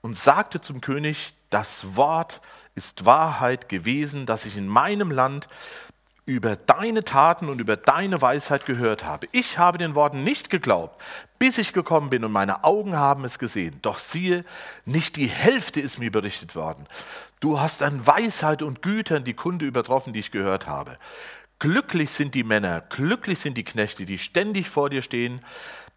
und 0.02 0.18
sagte 0.18 0.62
zum 0.62 0.82
König, 0.82 1.34
das 1.50 1.96
Wort 1.96 2.42
ist 2.76 3.06
Wahrheit 3.06 3.70
gewesen, 3.70 4.26
das 4.26 4.46
ich 4.46 4.58
in 4.58 4.68
meinem 4.68 5.12
Land 5.12 5.48
über 6.26 6.56
deine 6.56 7.04
Taten 7.04 7.50
und 7.50 7.60
über 7.60 7.76
deine 7.76 8.22
Weisheit 8.22 8.66
gehört 8.66 9.04
habe. 9.04 9.28
Ich 9.32 9.58
habe 9.58 9.78
den 9.78 9.94
Worten 9.94 10.24
nicht 10.24 10.50
geglaubt, 10.50 11.02
bis 11.38 11.58
ich 11.58 11.74
gekommen 11.74 12.10
bin 12.10 12.24
und 12.24 12.32
meine 12.32 12.64
Augen 12.64 12.96
haben 12.96 13.26
es 13.26 13.40
gesehen. 13.40 13.80
Doch 13.82 14.00
siehe, 14.00 14.46
nicht 14.86 15.18
die 15.18 15.28
Hälfte 15.28 15.82
ist 15.82 16.00
mir 16.00 16.12
berichtet 16.12 16.56
worden. 16.56 16.88
Du 17.42 17.60
hast 17.60 17.84
an 17.84 18.08
Weisheit 18.08 18.62
und 18.62 18.82
Gütern 18.82 19.26
die 19.26 19.34
Kunde 19.34 19.66
übertroffen, 19.66 20.14
die 20.14 20.22
ich 20.22 20.32
gehört 20.32 20.66
habe. 20.66 20.98
Glücklich 21.60 22.10
sind 22.10 22.36
die 22.36 22.44
Männer, 22.44 22.82
glücklich 22.82 23.40
sind 23.40 23.58
die 23.58 23.64
Knechte, 23.64 24.06
die 24.06 24.18
ständig 24.18 24.70
vor 24.70 24.90
dir 24.90 25.02
stehen, 25.02 25.42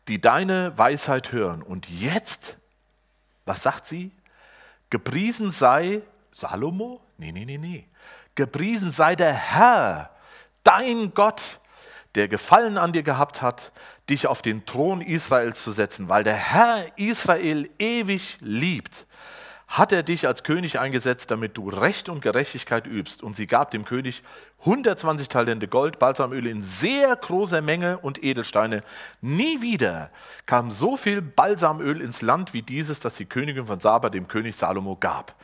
die 0.09 0.21
deine 0.21 0.77
Weisheit 0.77 1.33
hören. 1.33 1.63
Und 1.63 1.89
jetzt, 1.89 2.57
was 3.45 3.63
sagt 3.63 3.87
sie? 3.87 4.13
Gepriesen 4.91 5.51
sei 5.51 6.03
Salomo? 6.31 7.01
Nee, 7.19 7.33
nee, 7.33 7.45
nee, 7.45 7.59
nee. 7.59 7.87
Gepriesen 8.35 8.91
sei 8.91 9.17
der 9.17 9.33
Herr, 9.33 10.11
dein 10.63 11.15
Gott, 11.15 11.61
der 12.15 12.29
Gefallen 12.29 12.79
an 12.79 12.93
dir 12.93 13.03
gehabt 13.03 13.43
hat, 13.43 13.73
dich 14.09 14.27
auf 14.27 14.43
den 14.43 14.65
Thron 14.67 15.01
Israels 15.01 15.63
zu 15.63 15.73
setzen, 15.73 16.09
weil 16.09 16.23
der 16.23 16.35
Herr 16.35 16.85
Israel 16.97 17.69
ewig 17.79 18.39
liebt 18.41 19.07
hat 19.69 19.91
er 19.91 20.03
dich 20.03 20.27
als 20.27 20.45
König 20.45 20.79
eingesetzt, 20.79 21.31
damit 21.31 21.57
du 21.57 21.69
Recht 21.69 22.09
und 22.09 22.21
Gerechtigkeit 22.21 22.87
übst. 22.87 23.23
Und 23.23 23.35
sie 23.35 23.47
gab 23.47 23.73
dem 23.73 23.85
König 23.85 24.23
120 24.61 25.29
Talente 25.29 25.67
Gold, 25.67 25.99
Balsamöl 25.99 26.47
in 26.47 26.63
sehr 26.63 27.15
großer 27.17 27.61
Menge 27.63 27.99
und 27.99 28.23
Edelsteine. 28.23 28.83
Nie 29.21 29.61
wieder 29.61 30.11
kam 30.47 30.71
so 30.71 30.97
viel 30.97 31.21
Balsamöl 31.21 32.01
ins 32.01 32.23
Land 32.23 32.55
wie 32.55 32.63
dieses, 32.63 33.01
das 33.01 33.17
die 33.17 33.27
Königin 33.27 33.67
von 33.67 33.81
Saba 33.81 34.09
dem 34.09 34.29
König 34.29 34.55
Salomo 34.55 34.97
gab. 34.97 35.35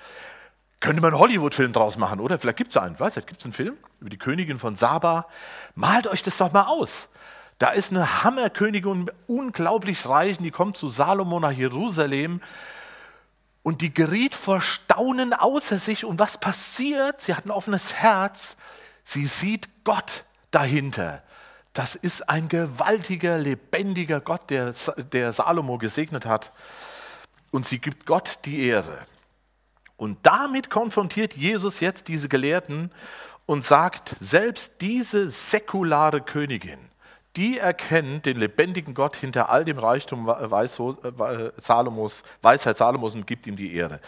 Könnte 0.78 1.02
man 1.02 1.12
einen 1.12 1.20
Hollywood-Film 1.20 1.72
draus 1.72 1.96
machen, 1.96 2.20
oder? 2.20 2.38
Vielleicht 2.38 2.58
gibt 2.58 2.70
es 2.70 2.76
einen. 2.76 2.98
Weißt 2.98 3.16
du, 3.16 3.20
gibt 3.22 3.38
es 3.38 3.44
einen 3.44 3.52
Film 3.52 3.76
über 4.00 4.10
die 4.10 4.18
Königin 4.18 4.58
von 4.58 4.76
Saba? 4.76 5.26
Malt 5.74 6.06
euch 6.06 6.22
das 6.22 6.36
doch 6.38 6.52
mal 6.52 6.66
aus. 6.66 7.08
Da 7.58 7.70
ist 7.70 7.92
eine 7.92 8.24
Hammerkönigin, 8.24 9.08
unglaublich 9.28 10.08
reich, 10.08 10.38
die 10.38 10.50
kommt 10.50 10.76
zu 10.76 10.90
Salomo 10.90 11.38
nach 11.38 11.52
Jerusalem 11.52 12.40
und 13.62 13.80
die 13.80 13.94
geriet 13.94 14.34
vor 14.34 14.60
Staunen 14.60 15.32
außer 15.32 15.78
sich. 15.78 16.04
Und 16.04 16.18
was 16.18 16.38
passiert? 16.38 17.20
Sie 17.20 17.34
hat 17.34 17.46
ein 17.46 17.50
offenes 17.50 17.94
Herz. 17.94 18.56
Sie 19.04 19.26
sieht 19.26 19.68
Gott 19.84 20.24
dahinter. 20.50 21.22
Das 21.72 21.94
ist 21.94 22.28
ein 22.28 22.48
gewaltiger, 22.48 23.38
lebendiger 23.38 24.20
Gott, 24.20 24.50
der, 24.50 24.74
der 25.12 25.32
Salomo 25.32 25.78
gesegnet 25.78 26.26
hat. 26.26 26.52
Und 27.50 27.66
sie 27.66 27.78
gibt 27.78 28.06
Gott 28.06 28.40
die 28.44 28.66
Ehre. 28.66 29.06
Und 29.96 30.18
damit 30.22 30.68
konfrontiert 30.68 31.34
Jesus 31.34 31.80
jetzt 31.80 32.08
diese 32.08 32.28
Gelehrten 32.28 32.90
und 33.46 33.64
sagt, 33.64 34.14
selbst 34.18 34.74
diese 34.80 35.30
säkulare 35.30 36.20
Königin, 36.20 36.78
die 37.36 37.58
erkennen 37.58 38.20
den 38.20 38.38
lebendigen 38.38 38.94
Gott 38.94 39.16
hinter 39.16 39.48
all 39.48 39.64
dem 39.64 39.78
Reichtum 39.78 40.28
äh, 40.28 41.50
Salomos, 41.56 42.22
Weisheit 42.42 42.76
Salomos 42.76 43.14
und 43.14 43.26
gibt 43.26 43.46
ihm 43.46 43.56
die 43.56 43.74
Ehre. 43.74 44.00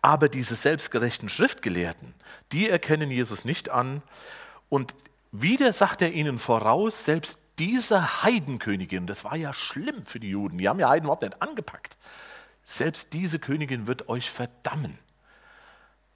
Aber 0.00 0.28
diese 0.28 0.54
selbstgerechten 0.54 1.28
Schriftgelehrten, 1.28 2.14
die 2.52 2.70
erkennen 2.70 3.10
Jesus 3.10 3.44
nicht 3.44 3.68
an. 3.68 4.02
Und 4.70 4.94
wieder 5.30 5.72
sagt 5.72 6.00
er 6.00 6.12
ihnen 6.12 6.38
voraus, 6.38 7.04
selbst 7.04 7.38
diese 7.58 8.22
Heidenkönigin, 8.22 9.06
das 9.06 9.24
war 9.24 9.36
ja 9.36 9.52
schlimm 9.52 10.06
für 10.06 10.18
die 10.18 10.30
Juden, 10.30 10.56
die 10.56 10.68
haben 10.68 10.80
ja 10.80 10.88
Heiden 10.88 11.04
überhaupt 11.04 11.22
nicht 11.22 11.42
angepackt, 11.42 11.98
selbst 12.64 13.12
diese 13.12 13.38
Königin 13.38 13.86
wird 13.86 14.08
euch 14.08 14.30
verdammen. 14.30 14.98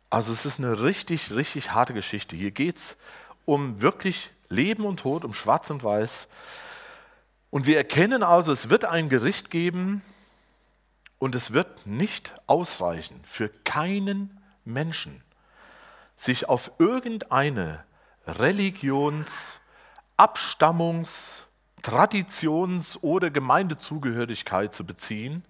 Also 0.09 0.33
es 0.33 0.47
ist 0.47 0.59
eine 0.59 0.83
richtig, 0.83 1.33
richtig 1.33 1.73
harte 1.73 1.93
Geschichte. 1.93 2.37
Hier 2.37 2.53
geht 2.53 2.77
es 2.77 2.97
um 3.45 3.83
wirklich 3.83 4.31
Leben 4.49 4.85
und 4.85 5.01
Tod, 5.01 5.25
um 5.25 5.35
Schwarz 5.35 5.71
und 5.71 5.83
Weiß. 5.83 6.29
Und 7.51 7.67
wir 7.67 7.77
erkennen 7.77 8.23
also, 8.23 8.53
es 8.53 8.71
wird 8.71 8.85
ein 8.85 9.09
Gericht 9.09 9.51
geben 9.51 10.03
und 11.19 11.35
es 11.35 11.53
wird 11.53 11.87
nicht 11.87 12.35
ausreichen 12.47 13.21
für 13.25 13.49
keinen 13.49 14.41
Menschen, 14.65 15.23
sich 16.17 16.49
auf 16.49 16.73
irgendeine 16.79 17.85
Religions-, 18.27 19.61
Abstammungs-, 20.17 21.45
Traditions- 21.83 22.99
oder 23.03 23.31
Gemeindezugehörigkeit 23.31 24.75
zu 24.75 24.85
beziehen. 24.85 25.45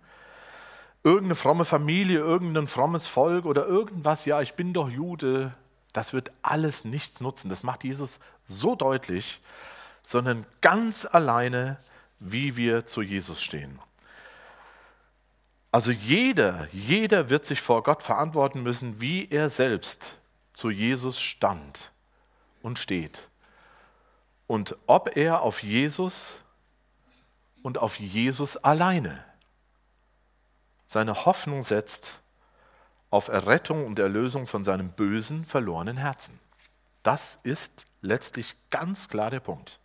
Irgendeine 1.05 1.37
fromme 1.37 1.65
Familie, 1.65 2.19
irgendein 2.19 2.67
frommes 2.67 3.07
Volk 3.07 3.45
oder 3.45 3.67
irgendwas, 3.67 4.25
ja, 4.25 4.41
ich 4.41 4.55
bin 4.55 4.73
doch 4.73 4.89
Jude, 4.89 5.55
das 5.95 6.13
wird 6.13 6.33
alles 6.43 6.85
nichts 6.85 7.21
nutzen. 7.21 7.49
Das 7.49 7.63
macht 7.63 7.85
Jesus 7.85 8.19
so 8.45 8.75
deutlich, 8.75 9.41
sondern 10.03 10.45
ganz 10.61 11.07
alleine, 11.07 11.79
wie 12.19 12.57
wir 12.57 12.85
zu 12.85 13.01
Jesus 13.01 13.43
stehen. 13.43 13.79
Also 15.71 15.91
jeder, 15.91 16.69
jeder 16.73 17.31
wird 17.31 17.45
sich 17.45 17.61
vor 17.61 17.83
Gott 17.83 18.03
verantworten 18.03 18.63
müssen, 18.63 19.01
wie 19.01 19.29
er 19.31 19.49
selbst 19.49 20.19
zu 20.53 20.69
Jesus 20.69 21.21
stand 21.21 21.93
und 22.63 22.79
steht. 22.79 23.31
Und 24.47 24.77
ob 24.87 25.17
er 25.17 25.43
auf 25.43 25.63
Jesus 25.63 26.43
und 27.63 27.79
auf 27.79 27.99
Jesus 27.99 28.57
alleine 28.57 29.25
seine 30.87 31.25
Hoffnung 31.25 31.63
setzt 31.63 32.21
auf 33.15 33.29
Errettung 33.29 33.87
und 33.87 34.01
Erlösung 34.01 34.45
von 34.45 34.65
seinem 34.65 34.91
bösen, 34.91 35.45
verlorenen 35.45 35.97
Herzen. 35.97 36.41
Das 37.05 37.39
ist 37.45 37.87
letztlich 38.01 38.57
ganz 38.71 39.09
klar 39.09 39.31
der 39.31 39.39
Punkt. 39.39 39.79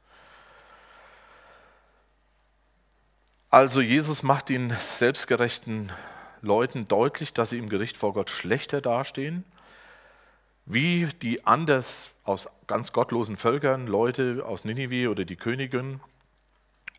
Also 3.51 3.81
Jesus 3.81 4.23
macht 4.23 4.49
den 4.49 4.71
selbstgerechten 4.71 5.91
Leuten 6.41 6.87
deutlich, 6.87 7.31
dass 7.31 7.51
sie 7.51 7.59
im 7.59 7.69
Gericht 7.69 7.97
vor 7.97 8.13
Gott 8.13 8.31
schlechter 8.31 8.81
dastehen, 8.81 9.45
wie 10.65 11.05
die 11.21 11.45
anders 11.45 12.13
aus 12.23 12.49
ganz 12.65 12.93
gottlosen 12.93 13.37
Völkern, 13.37 13.85
Leute 13.85 14.43
aus 14.43 14.65
Ninive 14.65 15.11
oder 15.11 15.23
die 15.23 15.35
Königin. 15.35 15.99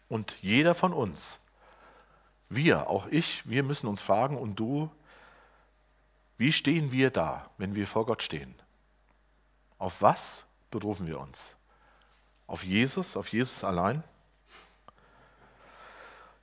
Und 0.06 0.36
jeder 0.42 0.76
von 0.76 0.92
uns, 0.92 1.40
wir, 2.48 2.88
auch 2.88 3.08
ich, 3.08 3.50
wir 3.50 3.64
müssen 3.64 3.88
uns 3.88 4.00
fragen 4.00 4.38
und 4.38 4.54
du, 4.60 4.92
wie 6.40 6.52
stehen 6.52 6.90
wir 6.90 7.10
da, 7.10 7.50
wenn 7.58 7.76
wir 7.76 7.86
vor 7.86 8.06
Gott 8.06 8.22
stehen? 8.22 8.54
Auf 9.76 10.00
was 10.00 10.44
berufen 10.70 11.06
wir 11.06 11.20
uns? 11.20 11.54
Auf 12.46 12.64
Jesus, 12.64 13.14
auf 13.14 13.28
Jesus 13.28 13.62
allein? 13.62 14.02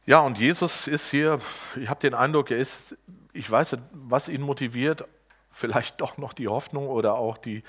Ja, 0.06 0.20
und 0.20 0.38
Jesus 0.38 0.88
ist 0.88 1.10
hier, 1.10 1.40
ich 1.76 1.90
habe 1.90 2.00
den 2.00 2.14
Eindruck, 2.14 2.52
er 2.52 2.60
ist, 2.60 2.96
ich 3.34 3.50
weiß 3.50 3.72
nicht, 3.72 3.84
was 3.92 4.30
ihn 4.30 4.44
motiviert, 4.44 5.04
vielleicht 5.50 6.00
doch 6.00 6.20
noch 6.20 6.34
die 6.34 6.48
Hoffnung 6.48 6.88
oder 6.90 7.16
auch 7.16 7.36
die, 7.36 7.64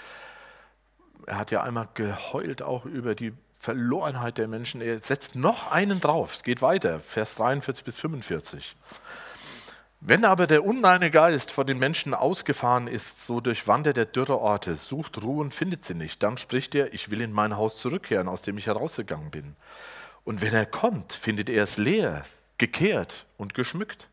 er 1.26 1.38
hat 1.38 1.50
ja 1.50 1.62
einmal 1.62 1.88
geheult 1.94 2.60
auch 2.60 2.84
über 2.84 3.14
die 3.14 3.32
Verlorenheit 3.56 4.36
der 4.36 4.48
Menschen. 4.48 4.82
Er 4.82 5.00
setzt 5.00 5.34
noch 5.34 5.72
einen 5.72 5.98
drauf. 5.98 6.34
Es 6.34 6.42
geht 6.42 6.60
weiter, 6.60 7.00
Vers 7.00 7.36
43 7.36 7.84
bis 7.84 7.98
45. 7.98 8.76
Wenn 10.00 10.24
aber 10.24 10.46
der 10.46 10.64
unreine 10.64 11.10
Geist 11.10 11.50
von 11.50 11.66
den 11.66 11.78
Menschen 11.78 12.14
ausgefahren 12.14 12.86
ist, 12.86 13.26
so 13.26 13.40
durchwandert 13.40 13.98
er 13.98 14.06
dürre 14.06 14.38
Orte, 14.38 14.76
sucht 14.76 15.22
Ruhe 15.22 15.40
und 15.40 15.52
findet 15.52 15.82
sie 15.82 15.94
nicht, 15.94 16.22
dann 16.22 16.38
spricht 16.38 16.76
er, 16.76 16.94
ich 16.94 17.10
will 17.10 17.20
in 17.20 17.32
mein 17.32 17.56
Haus 17.56 17.78
zurückkehren, 17.78 18.28
aus 18.28 18.42
dem 18.42 18.58
ich 18.58 18.68
herausgegangen 18.68 19.30
bin. 19.30 19.56
Und 20.22 20.40
wenn 20.40 20.54
er 20.54 20.66
kommt, 20.66 21.12
findet 21.12 21.50
er 21.50 21.64
es 21.64 21.78
leer, 21.78 22.24
gekehrt 22.58 23.26
und 23.38 23.54
geschmückt. 23.54 24.08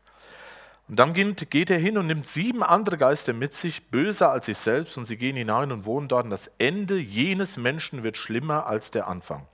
Und 0.88 0.98
dann 0.98 1.14
geht 1.14 1.70
er 1.70 1.78
hin 1.78 1.98
und 1.98 2.08
nimmt 2.08 2.26
sieben 2.26 2.64
andere 2.64 2.96
Geister 2.96 3.32
mit 3.32 3.54
sich, 3.54 3.88
böser 3.88 4.30
als 4.30 4.46
sich 4.46 4.58
selbst, 4.58 4.96
und 4.98 5.04
sie 5.04 5.16
gehen 5.16 5.36
hinein 5.36 5.70
und 5.70 5.84
wohnen 5.84 6.08
dort. 6.08 6.24
Und 6.24 6.30
das 6.30 6.50
Ende 6.58 6.96
jenes 6.96 7.56
Menschen 7.56 8.02
wird 8.02 8.16
schlimmer 8.16 8.66
als 8.66 8.90
der 8.90 9.06
Anfang. 9.06 9.46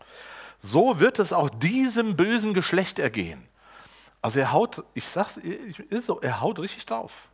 So 0.61 0.99
wird 0.99 1.19
es 1.19 1.33
auch 1.33 1.51
diesem 1.51 2.17
bösen 2.17 2.55
Geschlecht 2.55 2.99
ergehen. 2.99 3.49
Also 4.23 4.39
er 4.39 4.53
haut, 4.53 4.85
ich 4.95 5.05
sag's, 5.05 5.37
ist 5.37 6.07
so, 6.07 6.21
er 6.21 6.41
haut 6.41 6.61
richtig 6.61 6.87
drauf. 6.87 7.29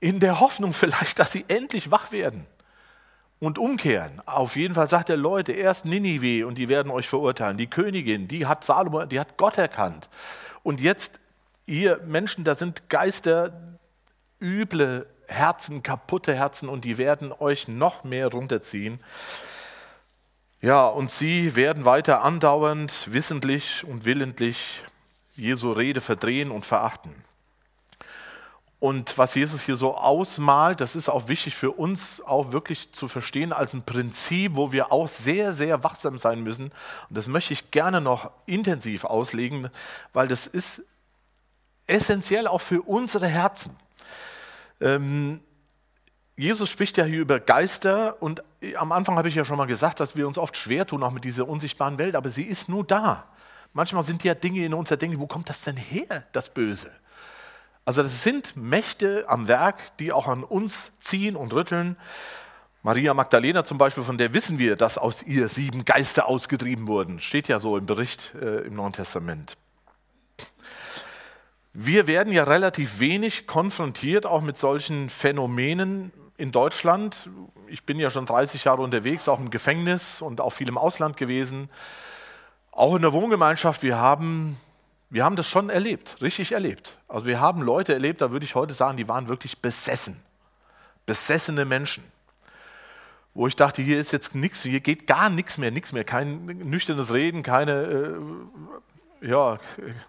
In 0.00 0.20
der 0.20 0.40
Hoffnung 0.40 0.72
vielleicht, 0.72 1.18
dass 1.18 1.32
sie 1.32 1.44
endlich 1.48 1.90
wach 1.90 2.12
werden 2.12 2.46
und 3.40 3.58
umkehren. 3.58 4.22
Auf 4.26 4.54
jeden 4.54 4.74
Fall 4.74 4.86
sagt 4.86 5.10
er, 5.10 5.16
Leute, 5.16 5.52
erst 5.52 5.86
Ninive 5.86 6.46
und 6.46 6.58
die 6.58 6.68
werden 6.68 6.92
euch 6.92 7.08
verurteilen. 7.08 7.56
Die 7.56 7.66
Königin, 7.66 8.28
die 8.28 8.46
hat 8.46 8.62
Salomo, 8.62 9.04
die 9.06 9.18
hat 9.18 9.36
Gott 9.36 9.58
erkannt. 9.58 10.08
Und 10.62 10.80
jetzt 10.80 11.18
ihr 11.66 12.00
Menschen, 12.06 12.44
da 12.44 12.54
sind 12.54 12.88
Geister, 12.88 13.78
üble 14.40 15.06
Herzen, 15.26 15.82
kaputte 15.82 16.34
Herzen 16.34 16.68
und 16.68 16.84
die 16.84 16.98
werden 16.98 17.32
euch 17.32 17.66
noch 17.66 18.04
mehr 18.04 18.28
runterziehen. 18.28 19.00
Ja, 20.60 20.86
und 20.86 21.10
sie 21.10 21.56
werden 21.56 21.84
weiter 21.84 22.22
andauernd, 22.22 23.12
wissentlich 23.12 23.84
und 23.84 24.04
willentlich 24.04 24.84
Jesu 25.34 25.72
Rede 25.72 26.00
verdrehen 26.00 26.50
und 26.50 26.64
verachten. 26.64 27.24
Und 28.82 29.16
was 29.16 29.36
Jesus 29.36 29.62
hier 29.62 29.76
so 29.76 29.96
ausmalt, 29.96 30.80
das 30.80 30.96
ist 30.96 31.08
auch 31.08 31.28
wichtig 31.28 31.54
für 31.54 31.70
uns 31.70 32.20
auch 32.20 32.50
wirklich 32.50 32.90
zu 32.90 33.06
verstehen 33.06 33.52
als 33.52 33.74
ein 33.74 33.84
Prinzip, 33.84 34.56
wo 34.56 34.72
wir 34.72 34.90
auch 34.90 35.06
sehr, 35.06 35.52
sehr 35.52 35.84
wachsam 35.84 36.18
sein 36.18 36.42
müssen. 36.42 36.64
Und 37.08 37.16
das 37.16 37.28
möchte 37.28 37.52
ich 37.52 37.70
gerne 37.70 38.00
noch 38.00 38.32
intensiv 38.44 39.04
auslegen, 39.04 39.70
weil 40.12 40.26
das 40.26 40.48
ist 40.48 40.82
essentiell 41.86 42.48
auch 42.48 42.60
für 42.60 42.82
unsere 42.82 43.28
Herzen. 43.28 43.76
Ähm, 44.80 45.40
Jesus 46.34 46.68
spricht 46.68 46.96
ja 46.96 47.04
hier 47.04 47.20
über 47.20 47.38
Geister 47.38 48.20
und 48.20 48.42
am 48.74 48.90
Anfang 48.90 49.16
habe 49.16 49.28
ich 49.28 49.36
ja 49.36 49.44
schon 49.44 49.58
mal 49.58 49.66
gesagt, 49.66 50.00
dass 50.00 50.16
wir 50.16 50.26
uns 50.26 50.38
oft 50.38 50.56
schwer 50.56 50.88
tun, 50.88 51.04
auch 51.04 51.12
mit 51.12 51.22
dieser 51.22 51.46
unsichtbaren 51.46 51.98
Welt, 51.98 52.16
aber 52.16 52.30
sie 52.30 52.42
ist 52.42 52.68
nur 52.68 52.82
da. 52.82 53.28
Manchmal 53.72 54.02
sind 54.02 54.22
ja 54.24 54.34
Dinge 54.34 54.64
in 54.64 54.74
uns, 54.74 54.90
denken, 54.90 55.18
wo 55.18 55.26
kommt 55.26 55.48
das 55.48 55.62
denn 55.62 55.76
her, 55.76 56.24
das 56.32 56.50
Böse? 56.50 56.92
Also 57.84 58.02
das 58.02 58.22
sind 58.22 58.56
Mächte 58.56 59.24
am 59.28 59.48
Werk, 59.48 59.96
die 59.96 60.12
auch 60.12 60.28
an 60.28 60.44
uns 60.44 60.92
ziehen 61.00 61.36
und 61.36 61.52
rütteln. 61.52 61.96
Maria 62.82 63.14
Magdalena 63.14 63.64
zum 63.64 63.78
Beispiel, 63.78 64.04
von 64.04 64.18
der 64.18 64.34
wissen 64.34 64.58
wir, 64.58 64.76
dass 64.76 64.98
aus 64.98 65.22
ihr 65.22 65.48
sieben 65.48 65.84
Geister 65.84 66.26
ausgetrieben 66.26 66.86
wurden. 66.86 67.20
Steht 67.20 67.48
ja 67.48 67.58
so 67.58 67.76
im 67.76 67.86
Bericht 67.86 68.34
äh, 68.34 68.66
im 68.66 68.74
Neuen 68.74 68.92
Testament. 68.92 69.56
Wir 71.72 72.06
werden 72.06 72.32
ja 72.32 72.44
relativ 72.44 73.00
wenig 73.00 73.46
konfrontiert, 73.46 74.26
auch 74.26 74.42
mit 74.42 74.58
solchen 74.58 75.08
Phänomenen 75.08 76.12
in 76.36 76.52
Deutschland. 76.52 77.30
Ich 77.66 77.84
bin 77.84 77.98
ja 77.98 78.10
schon 78.10 78.26
30 78.26 78.64
Jahre 78.64 78.82
unterwegs, 78.82 79.28
auch 79.28 79.38
im 79.38 79.50
Gefängnis 79.50 80.20
und 80.20 80.40
auch 80.40 80.50
viel 80.50 80.68
im 80.68 80.76
Ausland 80.76 81.16
gewesen. 81.16 81.70
Auch 82.72 82.96
in 82.96 83.02
der 83.02 83.12
Wohngemeinschaft, 83.12 83.82
wir 83.82 83.98
haben 83.98 84.56
wir 85.12 85.24
haben 85.24 85.36
das 85.36 85.46
schon 85.46 85.68
erlebt, 85.68 86.16
richtig 86.22 86.52
erlebt. 86.52 86.96
Also 87.06 87.26
wir 87.26 87.38
haben 87.38 87.60
Leute 87.60 87.92
erlebt, 87.92 88.22
da 88.22 88.30
würde 88.30 88.46
ich 88.46 88.54
heute 88.54 88.72
sagen, 88.72 88.96
die 88.96 89.08
waren 89.08 89.28
wirklich 89.28 89.58
besessen. 89.58 90.16
Besessene 91.04 91.66
Menschen. 91.66 92.02
Wo 93.34 93.46
ich 93.46 93.54
dachte, 93.54 93.82
hier 93.82 94.00
ist 94.00 94.12
jetzt 94.12 94.34
nichts, 94.34 94.62
hier 94.62 94.80
geht 94.80 95.06
gar 95.06 95.28
nichts 95.28 95.58
mehr, 95.58 95.70
nichts 95.70 95.92
mehr, 95.92 96.04
kein 96.04 96.46
nüchternes 96.46 97.12
Reden, 97.12 97.42
keine 97.42 97.72
äh, 97.72 98.14
ja, 99.22 99.58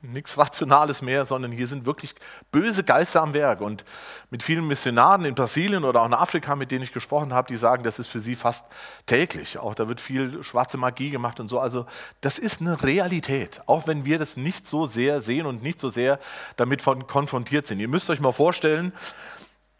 nichts 0.02 0.38
Rationales 0.38 1.02
mehr, 1.02 1.24
sondern 1.26 1.52
hier 1.52 1.68
sind 1.68 1.86
wirklich 1.86 2.16
böse 2.52 2.84
Geister 2.84 3.22
am 3.22 3.34
Werk. 3.34 3.62
Und 3.62 3.86
mit 4.30 4.42
vielen 4.44 4.68
Missionaren 4.68 5.26
in 5.26 5.36
Brasilien 5.36 5.84
oder 5.84 6.02
auch 6.02 6.06
in 6.08 6.14
Afrika, 6.14 6.56
mit 6.56 6.72
denen 6.72 6.84
ich 6.84 6.92
gesprochen 6.92 7.34
habe, 7.34 7.48
die 7.48 7.56
sagen, 7.56 7.84
das 7.84 8.00
ist 8.00 8.08
für 8.08 8.20
sie 8.20 8.36
fast 8.36 8.66
täglich. 9.06 9.58
Auch 9.58 9.76
da 9.76 9.88
wird 9.88 10.02
viel 10.02 10.44
schwarze 10.44 10.78
Magie 10.78 11.12
gemacht 11.12 11.40
und 11.40 11.48
so. 11.48 11.60
Also 11.60 11.86
das 12.22 12.40
ist 12.40 12.62
eine 12.62 12.82
Realität, 12.82 13.62
auch 13.68 13.88
wenn 13.88 14.06
wir 14.06 14.18
das 14.18 14.36
nicht 14.36 14.66
so 14.66 14.86
sehr 14.86 15.22
sehen 15.22 15.46
und 15.46 15.62
nicht 15.62 15.80
so 15.80 15.90
sehr 15.90 16.20
damit 16.56 16.82
von 16.82 17.06
konfrontiert 17.06 17.68
sind. 17.68 17.80
Ihr 17.80 17.88
müsst 17.88 18.10
euch 18.10 18.20
mal 18.20 18.32
vorstellen, 18.32 18.94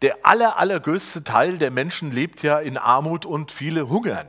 der 0.02 0.18
aller, 0.22 0.58
allergrößte 0.58 1.24
Teil 1.24 1.58
der 1.58 1.70
Menschen 1.70 2.10
lebt 2.10 2.42
ja 2.42 2.58
in 2.58 2.78
Armut 2.78 3.26
und 3.26 3.50
viele 3.50 3.88
hungern. 3.88 4.26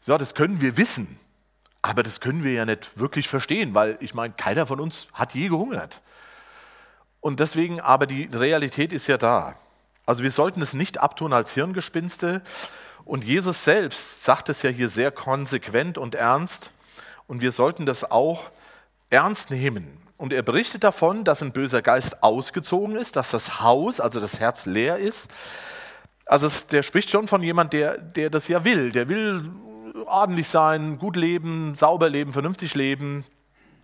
So, 0.00 0.16
das 0.16 0.34
können 0.34 0.60
wir 0.60 0.76
wissen. 0.76 1.18
Aber 1.82 2.04
das 2.04 2.20
können 2.20 2.44
wir 2.44 2.52
ja 2.52 2.64
nicht 2.64 2.98
wirklich 2.98 3.28
verstehen, 3.28 3.74
weil 3.74 3.98
ich 4.00 4.14
meine, 4.14 4.32
keiner 4.34 4.66
von 4.66 4.80
uns 4.80 5.08
hat 5.12 5.34
je 5.34 5.48
gehungert. 5.48 6.00
Und 7.20 7.40
deswegen, 7.40 7.80
aber 7.80 8.06
die 8.06 8.28
Realität 8.32 8.92
ist 8.92 9.08
ja 9.08 9.18
da. 9.18 9.56
Also 10.06 10.22
wir 10.22 10.30
sollten 10.30 10.62
es 10.62 10.74
nicht 10.74 10.98
abtun 10.98 11.32
als 11.32 11.54
Hirngespinste. 11.54 12.42
Und 13.04 13.24
Jesus 13.24 13.64
selbst 13.64 14.24
sagt 14.24 14.48
es 14.48 14.62
ja 14.62 14.70
hier 14.70 14.88
sehr 14.88 15.10
konsequent 15.10 15.98
und 15.98 16.14
ernst. 16.14 16.70
Und 17.26 17.40
wir 17.40 17.52
sollten 17.52 17.86
das 17.86 18.10
auch 18.10 18.50
ernst 19.10 19.50
nehmen. 19.50 19.98
Und 20.18 20.32
er 20.32 20.42
berichtet 20.42 20.84
davon, 20.84 21.24
dass 21.24 21.42
ein 21.42 21.52
böser 21.52 21.82
Geist 21.82 22.22
ausgezogen 22.22 22.94
ist, 22.94 23.16
dass 23.16 23.30
das 23.30 23.60
Haus, 23.60 23.98
also 23.98 24.20
das 24.20 24.38
Herz 24.38 24.66
leer 24.66 24.98
ist. 24.98 25.32
Also 26.26 26.46
es, 26.46 26.66
der 26.66 26.84
spricht 26.84 27.10
schon 27.10 27.26
von 27.26 27.42
jemand, 27.42 27.72
der, 27.72 27.98
der 27.98 28.30
das 28.30 28.46
ja 28.46 28.64
will. 28.64 28.92
Der 28.92 29.08
will 29.08 29.50
ordentlich 30.06 30.48
sein, 30.48 30.98
gut 30.98 31.16
leben, 31.16 31.74
sauber 31.74 32.08
leben, 32.08 32.32
vernünftig 32.32 32.74
leben 32.74 33.24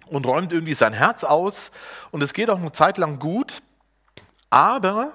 und 0.07 0.27
räumt 0.27 0.53
irgendwie 0.53 0.75
sein 0.75 0.93
Herz 0.93 1.25
aus. 1.25 1.71
Und 2.11 2.23
es 2.23 2.33
geht 2.33 2.51
auch 2.51 2.59
eine 2.59 2.73
Zeit 2.73 2.99
lang 2.99 3.19
gut. 3.19 3.63
Aber, 4.51 5.13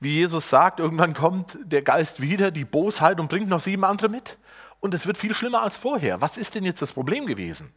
wie 0.00 0.14
Jesus 0.14 0.50
sagt, 0.50 0.80
irgendwann 0.80 1.14
kommt 1.14 1.58
der 1.62 1.82
Geist 1.82 2.20
wieder, 2.20 2.50
die 2.50 2.64
Bosheit 2.64 3.20
und 3.20 3.28
bringt 3.28 3.48
noch 3.48 3.60
sieben 3.60 3.84
andere 3.84 4.08
mit. 4.08 4.38
Und 4.80 4.94
es 4.94 5.06
wird 5.06 5.18
viel 5.18 5.34
schlimmer 5.34 5.62
als 5.62 5.76
vorher. 5.76 6.20
Was 6.20 6.36
ist 6.36 6.54
denn 6.54 6.64
jetzt 6.64 6.82
das 6.82 6.92
Problem 6.92 7.26
gewesen? 7.26 7.72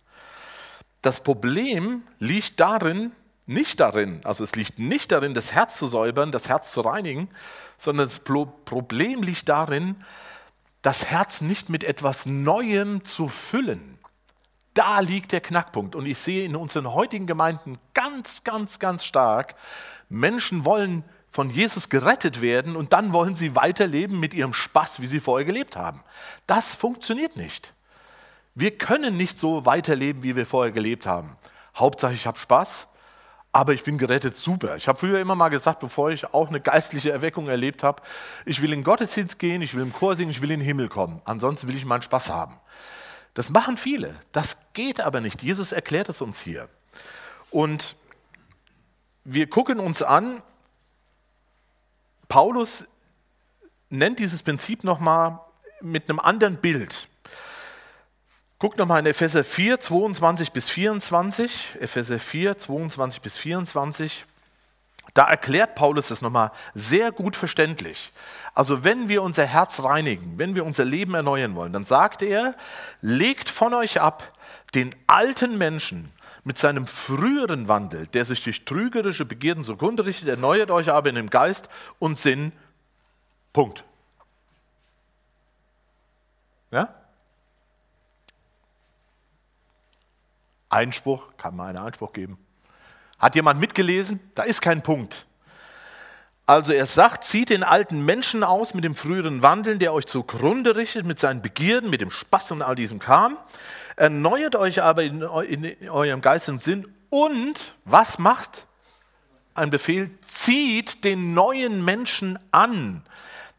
Das 1.02 1.20
Problem 1.20 2.04
liegt 2.20 2.60
darin, 2.60 3.12
nicht 3.46 3.82
darin, 3.82 4.22
also 4.24 4.44
es 4.46 4.56
liegt 4.56 4.80
nicht 4.80 5.12
darin, 5.12 5.34
das 5.34 5.52
Herz 5.52 5.78
zu 5.78 5.88
säubern, 5.88 6.32
das 6.32 6.48
Herz 6.48 6.72
zu 6.72 6.80
reinigen, 6.80 7.28
sondern 7.78 8.08
das 8.08 8.22
Problem 8.22 9.22
liegt 9.22 9.50
darin, 9.50 9.98
das 10.84 11.06
Herz 11.06 11.42
nicht 11.42 11.70
mit 11.70 11.84
etwas 11.84 12.28
Neuem 12.28 13.04
zu 13.04 13.28
füllen. 13.28 13.98
Da 14.76 15.00
liegt 15.00 15.32
der 15.32 15.42
Knackpunkt. 15.42 15.96
Und 15.96 16.06
ich 16.06 16.20
sehe 16.20 16.46
in 16.46 16.56
unseren 16.56 16.94
heutigen 16.94 17.26
Gemeinden 17.26 17.78
ganz, 17.94 18.44
ganz, 18.44 18.78
ganz 18.78 19.04
stark, 19.04 19.56
Menschen 20.10 20.66
wollen 20.66 21.04
von 21.30 21.50
Jesus 21.50 21.90
gerettet 21.90 22.42
werden 22.42 22.76
und 22.76 22.94
dann 22.94 23.12
wollen 23.12 23.34
sie 23.34 23.56
weiterleben 23.56 24.20
mit 24.20 24.36
ihrem 24.36 24.54
Spaß, 24.54 25.02
wie 25.02 25.08
sie 25.08 25.20
vorher 25.20 25.46
gelebt 25.46 25.76
haben. 25.76 26.04
Das 26.46 26.76
funktioniert 26.76 27.38
nicht. 27.38 27.74
Wir 28.54 28.78
können 28.78 29.18
nicht 29.18 29.40
so 29.40 29.66
weiterleben, 29.66 30.22
wie 30.22 30.36
wir 30.36 30.46
vorher 30.46 30.72
gelebt 30.72 31.08
haben. 31.08 31.38
Hauptsache, 31.76 32.14
ich 32.14 32.28
habe 32.28 32.38
Spaß, 32.38 32.88
aber 33.56 33.74
ich 33.74 33.84
bin 33.84 34.00
gerettet, 34.00 34.36
super. 34.36 34.76
Ich 34.76 34.88
habe 34.88 34.98
früher 34.98 35.20
immer 35.20 35.36
mal 35.36 35.50
gesagt, 35.50 35.80
bevor 35.80 36.10
ich 36.10 36.34
auch 36.34 36.50
eine 36.50 36.60
geistliche 36.60 37.12
Erweckung 37.12 37.48
erlebt 37.48 37.84
habe, 37.84 38.02
ich 38.46 38.62
will 38.64 38.74
in 38.74 38.80
den 38.80 38.84
Gottesdienst 38.84 39.38
gehen, 39.38 39.62
ich 39.62 39.76
will 39.76 39.84
im 39.84 39.94
Chor 39.94 40.16
singen, 40.16 40.32
ich 40.32 40.42
will 40.42 40.50
in 40.50 40.60
den 40.60 40.66
Himmel 40.66 40.90
kommen. 40.90 41.22
Ansonsten 41.24 41.68
will 41.68 41.76
ich 41.76 41.86
meinen 41.86 42.02
Spaß 42.02 42.32
haben. 42.32 42.60
Das 43.36 43.52
machen 43.52 43.78
viele. 43.78 44.20
Das 44.32 44.58
geht 44.74 45.02
aber 45.02 45.22
nicht. 45.22 45.44
Jesus 45.44 45.72
erklärt 45.72 46.10
es 46.10 46.20
uns 46.20 46.42
hier. 46.42 46.68
Und 47.52 47.96
wir 49.24 49.48
gucken 49.48 49.80
uns 49.80 50.02
an, 50.02 50.42
Paulus 52.28 52.88
nennt 53.92 54.18
dieses 54.18 54.42
Prinzip 54.42 54.84
nochmal 54.84 55.40
mit 55.80 56.10
einem 56.10 56.20
anderen 56.20 56.58
Bild. 56.58 57.08
Guckt 58.64 58.78
nochmal 58.78 59.02
in 59.02 59.08
Epheser 59.08 59.44
4, 59.44 59.82
22 59.82 60.54
bis 60.54 60.70
24. 60.70 61.72
Epheser 61.82 62.18
4, 62.18 62.58
22 62.58 63.22
bis 63.22 63.36
24. 63.36 64.24
Da 65.14 65.26
erklärt 65.26 65.76
Paulus 65.76 66.12
es 66.12 66.22
nochmal 66.22 66.50
sehr 66.74 67.12
gut 67.12 67.36
verständlich. 67.36 68.14
Also 68.54 68.86
wenn 68.86 69.10
wir 69.10 69.22
unser 69.22 69.46
Herz 69.46 69.84
reinigen, 69.84 70.40
wenn 70.40 70.56
wir 70.56 70.64
unser 70.64 70.86
Leben 70.86 71.14
erneuern 71.14 71.56
wollen, 71.56 71.74
dann 71.74 71.84
sagt 71.84 72.22
er, 72.22 72.56
legt 73.02 73.50
von 73.50 73.74
euch 73.74 74.00
ab 74.00 74.32
den 74.76 74.96
alten 75.08 75.58
Menschen 75.58 76.14
mit 76.46 76.58
seinem 76.58 76.88
früheren 76.88 77.68
Wandel, 77.68 78.08
der 78.08 78.24
sich 78.24 78.42
durch 78.46 78.64
trügerische 78.64 79.26
Begierden 79.26 79.66
zugrunde 79.66 80.06
richtet, 80.06 80.30
erneuert 80.30 80.72
euch 80.72 80.90
aber 80.90 81.10
in 81.10 81.16
dem 81.16 81.30
Geist 81.30 81.68
und 82.00 82.18
Sinn. 82.18 82.54
Punkt. 83.52 83.84
Ja? 86.72 87.03
Einspruch, 90.74 91.30
kann 91.38 91.56
man 91.56 91.70
einen 91.70 91.86
Einspruch 91.86 92.14
geben. 92.14 92.38
Hat 93.20 93.36
jemand 93.36 93.60
mitgelesen? 93.60 94.20
Da 94.36 94.44
ist 94.44 94.62
kein 94.62 94.82
Punkt. 94.82 95.26
Also 96.46 96.74
er 96.74 96.86
sagt, 96.86 97.24
zieht 97.24 97.50
den 97.50 97.64
alten 97.64 98.04
Menschen 98.04 98.44
aus 98.44 98.74
mit 98.74 98.84
dem 98.84 98.96
früheren 98.96 99.42
Wandeln, 99.42 99.80
der 99.80 99.94
euch 99.94 100.08
zugrunde 100.08 100.76
richtet, 100.76 101.06
mit 101.06 101.20
seinen 101.20 101.42
Begierden, 101.42 101.90
mit 101.90 102.02
dem 102.02 102.10
Spaß 102.10 102.52
und 102.52 102.62
all 102.62 102.76
diesem 102.76 103.00
Kram. 103.00 103.38
Erneuert 103.96 104.56
euch 104.56 104.82
aber 104.82 105.04
in, 105.04 105.22
in 105.22 105.90
eurem 105.90 106.20
Geist 106.20 106.50
und 106.50 106.62
Sinn 106.62 106.92
und 107.10 107.76
was 107.86 108.20
macht? 108.20 108.68
Ein 109.56 109.70
Befehl, 109.70 110.10
zieht 110.26 111.06
den 111.06 111.34
neuen 111.34 111.86
Menschen 111.86 112.40
an, 112.52 113.04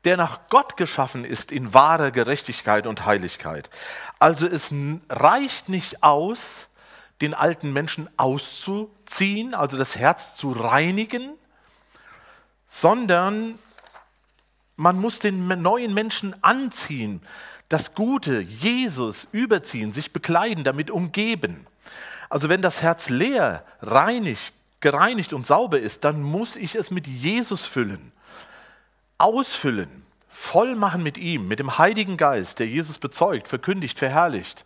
der 0.04 0.16
nach 0.16 0.40
Gott 0.50 0.76
geschaffen 0.76 1.24
ist 1.24 1.52
in 1.52 1.72
wahrer 1.72 2.10
Gerechtigkeit 2.10 2.86
und 2.86 3.06
Heiligkeit. 3.06 3.70
Also 4.18 4.46
es 4.46 4.74
reicht 5.08 5.70
nicht 5.70 6.02
aus, 6.02 6.68
den 7.20 7.34
alten 7.34 7.72
Menschen 7.72 8.08
auszuziehen, 8.16 9.54
also 9.54 9.76
das 9.76 9.96
Herz 9.96 10.36
zu 10.36 10.52
reinigen, 10.52 11.34
sondern 12.66 13.58
man 14.76 14.98
muss 14.98 15.20
den 15.20 15.46
neuen 15.62 15.94
Menschen 15.94 16.34
anziehen, 16.42 17.22
das 17.68 17.94
Gute, 17.94 18.40
Jesus 18.40 19.28
überziehen, 19.32 19.92
sich 19.92 20.12
bekleiden, 20.12 20.64
damit 20.64 20.90
umgeben. 20.90 21.66
Also 22.28 22.48
wenn 22.48 22.62
das 22.62 22.82
Herz 22.82 23.10
leer, 23.10 23.64
reinig, 23.80 24.52
gereinigt 24.80 25.32
und 25.32 25.46
sauber 25.46 25.78
ist, 25.78 26.04
dann 26.04 26.22
muss 26.22 26.56
ich 26.56 26.74
es 26.74 26.90
mit 26.90 27.06
Jesus 27.06 27.66
füllen, 27.66 28.12
ausfüllen, 29.18 30.04
voll 30.28 30.74
machen 30.74 31.02
mit 31.02 31.16
ihm, 31.16 31.48
mit 31.48 31.58
dem 31.58 31.78
Heiligen 31.78 32.16
Geist, 32.16 32.58
der 32.58 32.66
Jesus 32.66 32.98
bezeugt, 32.98 33.48
verkündigt, 33.48 33.98
verherrlicht. 33.98 34.64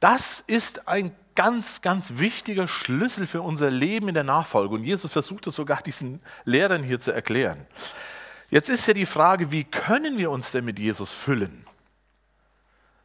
Das 0.00 0.40
ist 0.40 0.88
ein 0.88 1.14
ganz, 1.34 1.82
ganz 1.82 2.18
wichtiger 2.18 2.68
Schlüssel 2.68 3.26
für 3.26 3.42
unser 3.42 3.70
Leben 3.70 4.08
in 4.08 4.14
der 4.14 4.24
Nachfolge. 4.24 4.74
Und 4.74 4.84
Jesus 4.84 5.10
versucht 5.10 5.46
es 5.46 5.54
sogar 5.54 5.82
diesen 5.86 6.20
Lehrern 6.44 6.82
hier 6.82 7.00
zu 7.00 7.12
erklären. 7.12 7.66
Jetzt 8.50 8.68
ist 8.68 8.86
ja 8.86 8.94
die 8.94 9.06
Frage, 9.06 9.52
wie 9.52 9.64
können 9.64 10.18
wir 10.18 10.30
uns 10.30 10.50
denn 10.50 10.64
mit 10.64 10.78
Jesus 10.78 11.12
füllen? 11.12 11.64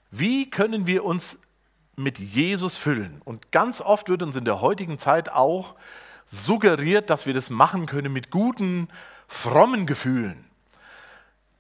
Wie 0.10 0.50
können 0.50 0.88
wir 0.88 1.04
uns 1.04 1.40
mit 1.96 2.20
Jesus 2.20 2.78
füllen? 2.78 3.22
Und 3.26 3.52
ganz 3.52 3.82
oft 3.82 4.10
wird 4.10 4.24
uns 4.24 4.36
in 4.36 4.46
der 4.46 4.62
heutigen 4.62 4.98
Zeit 4.98 5.32
auch 5.32 5.76
suggeriert, 6.26 7.10
dass 7.10 7.26
wir 7.26 7.34
das 7.34 7.50
machen 7.50 7.86
können 7.86 8.12
mit 8.12 8.32
guten, 8.32 8.88
frommen 9.28 9.86
Gefühlen. 9.86 10.46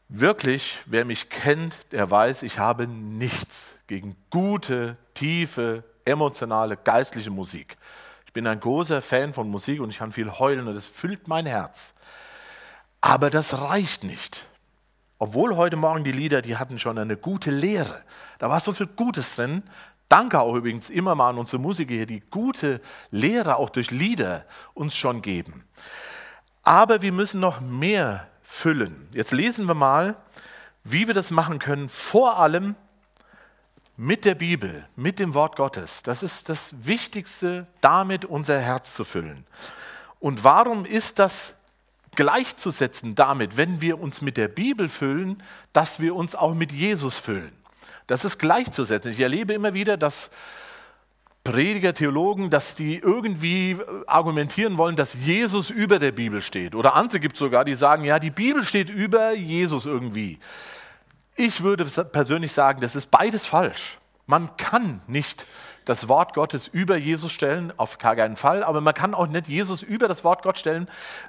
Wirklich, 0.07 0.80
wer 0.86 1.03
mich 1.03 1.30
kennt, 1.30 1.91
der 1.91 2.09
weiß, 2.09 2.43
ich 2.43 2.59
habe 2.59 2.88
nichts 2.88 3.78
gegen 3.88 4.16
gute, 4.30 4.97
tiefe, 5.16 5.84
emotionale, 6.06 6.78
geistliche 6.78 7.32
Musik. 7.32 7.78
Ich 8.26 8.34
bin 8.34 8.47
ein 8.47 8.60
großer 8.60 9.01
Fan 9.01 9.34
von 9.34 9.49
Musik 9.49 9.82
und 9.82 9.89
ich 9.89 9.97
kann 9.97 10.12
viel 10.12 10.32
heulen 10.32 10.68
und 10.68 10.76
es 10.76 10.86
füllt 10.86 11.28
mein 11.28 11.45
Herz. 11.45 11.93
Aber 13.01 13.30
das 13.30 13.62
reicht 13.62 14.03
nicht. 14.03 14.47
Obwohl 15.18 15.56
heute 15.56 15.78
Morgen 15.78 16.03
die 16.03 16.12
Lieder, 16.12 16.41
die 16.41 16.58
hatten 16.58 16.78
schon 16.78 16.97
eine 16.97 17.18
gute 17.18 17.49
Lehre. 17.49 18.03
Da 18.39 18.49
war 18.49 18.60
so 18.60 18.74
viel 18.74 18.88
Gutes 18.88 19.36
drin. 19.36 19.64
Danke 20.10 20.39
auch 20.39 20.56
übrigens 20.56 20.89
immer 20.89 21.16
mal 21.16 21.30
an 21.30 21.38
unsere 21.38 21.60
Musiker 21.60 21.93
hier, 21.93 22.06
die 22.06 22.20
gute 22.20 22.82
Lehre 23.12 23.56
auch 23.56 23.70
durch 23.70 23.91
Lieder 23.91 24.45
uns 24.74 24.95
schon 24.95 25.22
geben. 25.22 25.64
Aber 26.64 27.01
wir 27.01 27.12
müssen 27.12 27.39
noch 27.39 27.62
mehr 27.62 28.28
füllen. 28.41 29.08
Jetzt 29.14 29.32
lesen 29.32 29.68
wir 29.68 29.74
mal, 29.74 30.16
wie 30.84 31.08
wir 31.08 31.14
das 31.14 31.32
machen 31.32 31.60
können, 31.60 31.89
vor 31.89 32.38
allem 32.39 32.76
mit 33.97 34.25
der 34.25 34.35
Bibel, 34.35 34.87
mit 34.95 35.19
dem 35.19 35.33
Wort 35.33 35.55
Gottes. 35.55 36.03
Das 36.03 36.23
ist 36.23 36.49
das 36.49 36.75
Wichtigste, 36.81 37.65
damit 37.81 38.25
unser 38.25 38.59
Herz 38.59 38.93
zu 38.95 39.03
füllen. 39.03 39.45
Und 40.19 40.43
warum 40.43 40.85
ist 40.85 41.19
das 41.19 41.55
gleichzusetzen 42.15 43.15
damit, 43.15 43.57
wenn 43.57 43.81
wir 43.81 43.99
uns 43.99 44.21
mit 44.21 44.37
der 44.37 44.47
Bibel 44.47 44.89
füllen, 44.89 45.41
dass 45.73 45.99
wir 45.99 46.15
uns 46.15 46.35
auch 46.35 46.55
mit 46.55 46.71
Jesus 46.71 47.19
füllen? 47.19 47.51
Das 48.07 48.25
ist 48.25 48.37
gleichzusetzen. 48.37 49.11
Ich 49.11 49.19
erlebe 49.19 49.53
immer 49.53 49.73
wieder, 49.73 49.97
dass 49.97 50.29
Prediger, 51.43 51.93
Theologen, 51.93 52.49
dass 52.49 52.75
die 52.75 52.97
irgendwie 52.97 53.77
argumentieren 54.07 54.77
wollen, 54.77 54.95
dass 54.95 55.13
Jesus 55.13 55.69
über 55.69 55.99
der 55.99 56.11
Bibel 56.11 56.41
steht. 56.41 56.73
Oder 56.73 56.95
andere 56.95 57.19
gibt 57.19 57.35
es 57.35 57.39
sogar, 57.39 57.63
die 57.63 57.75
sagen, 57.75 58.03
ja, 58.03 58.17
die 58.17 58.31
Bibel 58.31 58.63
steht 58.63 58.89
über 58.89 59.33
Jesus 59.33 59.85
irgendwie. 59.85 60.39
Ich 61.36 61.63
würde 61.63 61.86
persönlich 61.86 62.53
sagen, 62.53 62.81
das 62.81 62.95
ist 62.95 63.11
beides 63.11 63.45
falsch. 63.45 63.99
Man 64.25 64.55
kann 64.57 65.01
nicht 65.07 65.47
das 65.83 66.07
Wort 66.07 66.33
Gottes 66.33 66.67
über 66.67 66.97
Jesus 66.97 67.31
stellen, 67.31 67.71
auf 67.77 67.97
gar 67.97 68.15
keinen 68.15 68.38
Fall, 68.38 68.63
aber 68.63 68.81
man 68.81 68.93
kann 68.93 69.13
auch 69.13 69.27
nicht 69.27 69.47
Jesus 69.47 69.83
über 69.83 70.07
das 70.07 70.23
Wort, 70.23 70.41
Gott 70.41 70.57
stellen, 70.57 70.88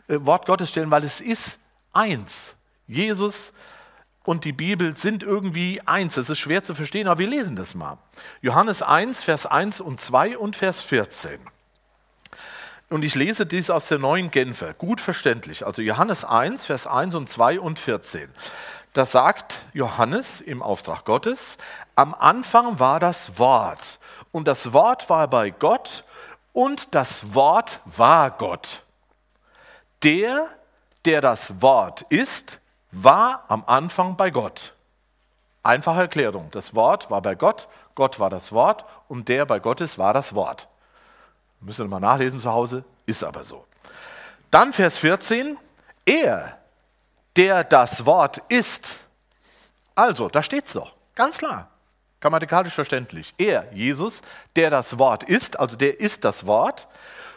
äh, 0.09 0.18
Wort 0.20 0.46
Gottes 0.46 0.70
stellen, 0.70 0.90
weil 0.90 1.04
es 1.04 1.20
ist 1.20 1.61
eins. 1.92 2.57
Jesus 2.86 3.52
und 4.24 4.44
die 4.44 4.52
Bibel 4.52 4.96
sind 4.96 5.22
irgendwie 5.22 5.80
eins. 5.86 6.14
Das 6.14 6.30
ist 6.30 6.38
schwer 6.38 6.62
zu 6.62 6.74
verstehen, 6.74 7.09
aber 7.09 7.18
wir 7.18 7.28
lesen 7.28 7.57
das 7.57 7.74
mal. 7.74 7.98
Johannes 8.40 8.82
1, 8.82 9.22
Vers 9.22 9.44
1 9.46 9.80
und 9.80 10.00
2 10.00 10.38
und 10.38 10.57
Vers 10.57 10.82
14. 10.82 11.38
Und 12.88 13.04
ich 13.04 13.16
lese 13.16 13.46
dies 13.46 13.68
aus 13.68 13.88
der 13.88 13.98
neuen 13.98 14.30
Genfer, 14.30 14.72
gut 14.72 15.00
verständlich. 15.00 15.66
Also 15.66 15.82
Johannes 15.82 16.24
1, 16.24 16.66
Vers 16.66 16.86
1 16.86 17.14
und 17.16 17.28
2 17.28 17.59
und 17.61 17.78
14. 17.78 18.28
Da 18.97 19.05
sagt 19.05 19.66
Johannes 19.74 20.40
im 20.40 20.62
Auftrag 20.62 21.05
Gottes, 21.05 21.59
am 21.97 22.14
Anfang 22.14 22.80
war 22.80 22.99
das 22.99 23.38
Wort 23.38 23.99
und 24.32 24.49
das 24.49 24.72
Wort 24.72 25.11
war 25.11 25.28
bei 25.28 25.51
Gott 25.51 26.03
und 26.55 26.94
das 26.94 27.34
Wort 27.34 27.80
war 27.84 28.30
Gott. 28.30 28.84
Der, 30.03 30.47
der 31.05 31.20
das 31.20 31.61
Wort 31.61 32.07
ist, 32.09 32.59
war 32.90 33.44
am 33.49 33.64
Anfang 33.66 34.16
bei 34.16 34.30
Gott. 34.30 34.72
Einfache 35.62 36.01
Erklärung. 36.01 36.49
Das 36.53 36.74
Wort 36.74 37.11
war 37.11 37.20
bei 37.20 37.34
Gott, 37.34 37.68
Gott 37.94 38.18
war 38.18 38.30
das 38.30 38.51
Wort 38.53 38.86
und 39.09 39.28
der 39.28 39.44
bei 39.44 39.59
Gott 39.59 39.82
ist, 39.82 39.99
war 39.99 40.14
das 40.14 40.34
Wort. 40.34 40.68
Müssen 41.61 41.84
wir 41.84 41.90
mal 41.90 42.01
nachlesen 42.01 42.40
zu 42.40 42.51
Hause, 42.51 42.82
ist 43.05 43.22
aber 43.22 43.44
so. 43.44 43.66
Dann 44.51 44.72
Vers 44.72 44.97
14. 44.97 45.59
Er, 46.07 46.57
der 47.37 47.64
das 47.64 48.07
Wort 48.07 48.43
ist. 48.49 48.99
Also, 49.95 50.28
da 50.28 50.43
steht 50.43 50.66
es 50.66 50.72
doch, 50.72 50.95
ganz 51.14 51.39
klar, 51.39 51.68
grammatikalisch 52.20 52.74
verständlich. 52.74 53.34
Er, 53.39 53.66
Jesus, 53.72 54.20
der 54.57 54.70
das 54.70 54.99
Wort 54.99 55.22
ist, 55.22 55.59
also 55.59 55.76
der 55.76 56.01
ist 56.01 56.24
das 56.24 56.47
Wort, 56.47 56.89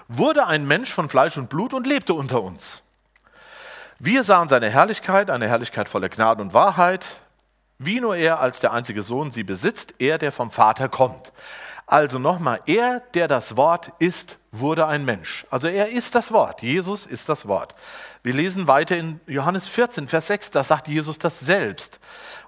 wurde 0.08 0.47
ein 0.47 0.66
Mensch 0.66 0.91
von 0.91 1.10
Fleisch 1.10 1.38
und 1.38 1.50
Blut 1.50 1.74
und 1.74 1.88
lebte 1.88 2.14
unter 2.14 2.41
uns. 2.41 2.84
Wir 4.00 4.24
sahen 4.24 4.50
seine 4.50 4.70
Herrlichkeit, 4.70 5.30
eine 5.30 5.47
Herrlichkeit 5.47 5.89
voller 5.89 6.10
Gnade 6.10 6.41
und 6.41 6.54
Wahrheit, 6.54 7.06
wie 7.78 8.00
nur 8.02 8.16
er 8.16 8.39
als 8.39 8.60
der 8.60 8.74
einzige 8.74 9.02
Sohn 9.02 9.32
sie 9.32 9.43
besitzt, 9.43 9.95
er, 10.00 10.18
der 10.18 10.32
vom 10.32 10.52
Vater 10.52 10.89
kommt. 10.89 11.32
Also 11.86 12.20
nochmal, 12.20 12.62
er, 12.66 13.00
der 13.14 13.28
das 13.28 13.58
Wort 13.58 13.91
ist, 14.00 14.38
wurde 14.52 14.86
ein 14.86 15.06
Mensch. 15.06 15.45
Also 15.50 15.68
er 15.68 15.89
ist 15.89 16.14
das 16.14 16.32
Wort. 16.32 16.62
Jesus 16.62 17.06
ist 17.06 17.30
das 17.30 17.47
Wort. 17.47 17.74
Wir 18.30 18.36
lesen 18.36 18.67
weiter 18.67 18.95
in 18.95 19.19
Johannes 19.25 19.67
14, 19.69 20.07
Vers 20.07 20.27
6, 20.27 20.51
da 20.51 20.63
sagt 20.63 20.88
Jesus 20.88 21.17
das 21.17 21.39
selbst. 21.39 21.99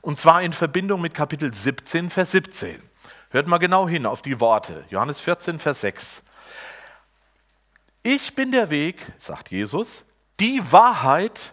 Und 0.02 0.20
zwar 0.20 0.44
in 0.44 0.54
Verbindung 0.54 1.02
mit 1.02 1.16
Kapitel 1.16 1.52
17, 1.52 2.12
Vers 2.12 2.34
17. 2.34 2.80
Hört 3.32 3.48
mal 3.48 3.58
genau 3.58 3.90
hin 3.90 4.06
auf 4.06 4.22
die 4.22 4.40
Worte. 4.40 4.86
Johannes 4.92 5.22
14, 5.22 5.58
Vers 5.58 5.82
6. 5.82 6.24
Ich 8.04 8.36
bin 8.36 8.52
der 8.52 8.70
Weg, 8.70 8.98
sagt 9.18 9.50
Jesus, 9.50 10.06
die 10.40 10.62
Wahrheit 10.72 11.52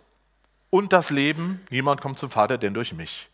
und 0.68 0.92
das 0.92 1.08
Leben. 1.08 1.64
Niemand 1.70 2.02
kommt 2.02 2.18
zum 2.18 2.30
Vater, 2.30 2.58
denn 2.58 2.74
durch 2.74 2.92
mich. 2.92 3.30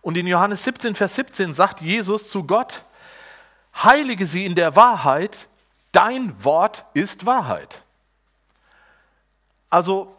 Und 0.00 0.16
in 0.16 0.26
Johannes 0.26 0.64
17, 0.64 0.94
Vers 0.94 1.16
17 1.16 1.52
sagt 1.52 1.82
Jesus 1.82 2.30
zu 2.30 2.44
Gott, 2.44 2.86
heilige 3.76 4.24
sie 4.24 4.46
in 4.46 4.54
der 4.54 4.74
Wahrheit, 4.74 5.48
dein 5.92 6.42
Wort 6.42 6.86
ist 6.94 7.26
Wahrheit. 7.26 7.84
Also 9.68 10.16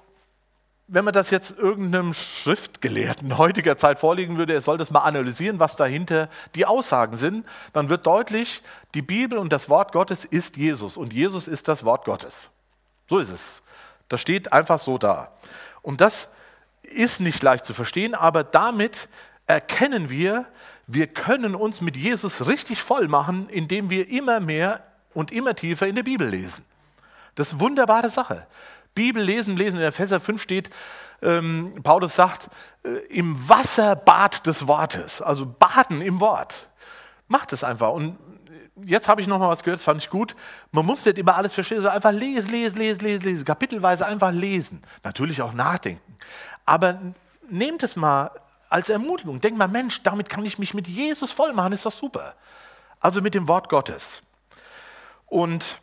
wenn 0.94 1.06
man 1.06 1.14
das 1.14 1.30
jetzt 1.30 1.58
irgendeinem 1.58 2.14
Schriftgelehrten 2.14 3.38
heutiger 3.38 3.78
Zeit 3.78 3.98
vorlegen 3.98 4.38
würde, 4.38 4.54
er 4.54 4.60
soll 4.60 4.78
das 4.78 4.92
mal 4.92 5.00
analysieren, 5.00 5.58
was 5.58 5.78
dahinter 5.78 6.28
die 6.54 6.66
Aussagen 6.66 7.16
sind, 7.16 7.46
dann 7.72 7.88
wird 7.88 8.06
deutlich, 8.06 8.62
die 8.94 9.02
Bibel 9.02 9.38
und 9.38 9.54
das 9.54 9.70
Wort 9.70 9.94
Gottes 9.94 10.26
ist 10.26 10.58
Jesus 10.58 10.98
und 10.98 11.14
Jesus 11.14 11.48
ist 11.48 11.70
das 11.70 11.86
Wort 11.86 12.04
Gottes. 12.04 12.50
So 13.08 13.20
ist 13.20 13.30
es. 13.30 13.62
Das 14.10 14.20
steht 14.20 14.52
einfach 14.52 14.80
so 14.80 14.98
da. 14.98 15.32
Und 15.82 16.02
das 16.02 16.28
ist 16.82 17.22
nicht 17.22 17.42
leicht 17.42 17.64
zu 17.64 17.74
verstehen, 17.74 18.14
aber 18.14 18.44
damit 18.44 19.08
erkennen 19.48 20.10
wir, 20.10 20.46
wir 20.88 21.08
können 21.08 21.56
uns 21.56 21.80
mit 21.80 21.96
Jesus 21.96 22.48
richtig 22.48 22.82
voll 22.82 23.08
machen, 23.08 23.48
indem 23.48 23.90
wir 23.90 24.10
immer 24.10 24.42
mehr 24.42 24.84
und 25.14 25.32
immer 25.32 25.56
tiefer 25.56 25.88
in 25.88 25.96
der 25.96 26.04
Bibel 26.04 26.28
lesen. 26.28 26.66
Das 27.36 27.48
ist 27.48 27.54
eine 27.54 27.62
wunderbare 27.62 28.10
Sache. 28.10 28.46
Bibel 28.94 29.24
lesen, 29.24 29.56
lesen, 29.56 29.80
in 29.80 29.86
Epheser 29.86 30.20
5 30.20 30.42
steht, 30.42 30.70
ähm, 31.22 31.76
Paulus 31.84 32.16
sagt, 32.16 32.50
äh, 32.84 32.90
im 33.10 33.38
Wasserbad 33.48 34.46
des 34.46 34.68
Wortes, 34.68 35.22
also 35.22 35.46
baden 35.46 36.02
im 36.02 36.20
Wort. 36.20 36.70
Macht 37.28 37.54
es 37.54 37.64
einfach. 37.64 37.92
Und 37.92 38.18
jetzt 38.84 39.08
habe 39.08 39.22
ich 39.22 39.28
noch 39.28 39.40
mal 39.40 39.50
was 39.50 39.64
gehört, 39.64 39.80
das 39.80 39.86
fand 39.86 40.02
ich 40.02 40.10
gut. 40.10 40.36
Man 40.72 40.86
muss 40.86 41.06
nicht 41.06 41.18
immer 41.18 41.36
alles 41.36 41.54
verstehen, 41.54 41.78
sondern 41.78 41.96
einfach 41.96 42.12
lesen, 42.12 42.50
lesen, 42.50 42.80
lesen, 42.80 43.02
lesen, 43.02 43.24
lesen, 43.24 43.46
kapitelweise 43.46 44.06
einfach 44.06 44.32
lesen. 44.32 44.82
Natürlich 45.04 45.42
auch 45.42 45.54
nachdenken. 45.54 46.18
Aber 46.66 47.00
nehmt 47.50 47.84
es 47.84 47.96
mal 47.96 48.32
als 48.70 48.90
Ermutigung. 48.90 49.42
Denkt 49.42 49.58
mal, 49.58 49.68
Mensch, 49.68 50.02
damit 50.04 50.30
kann 50.30 50.46
ich 50.46 50.58
mich 50.58 50.74
mit 50.74 50.88
Jesus 50.88 51.32
voll 51.32 51.54
machen, 51.54 51.74
ist 51.74 51.86
doch 51.86 51.92
super. 51.92 52.36
Also 53.00 53.22
mit 53.22 53.34
dem 53.34 53.48
Wort 53.48 53.70
Gottes. 53.70 54.22
Und 55.28 55.81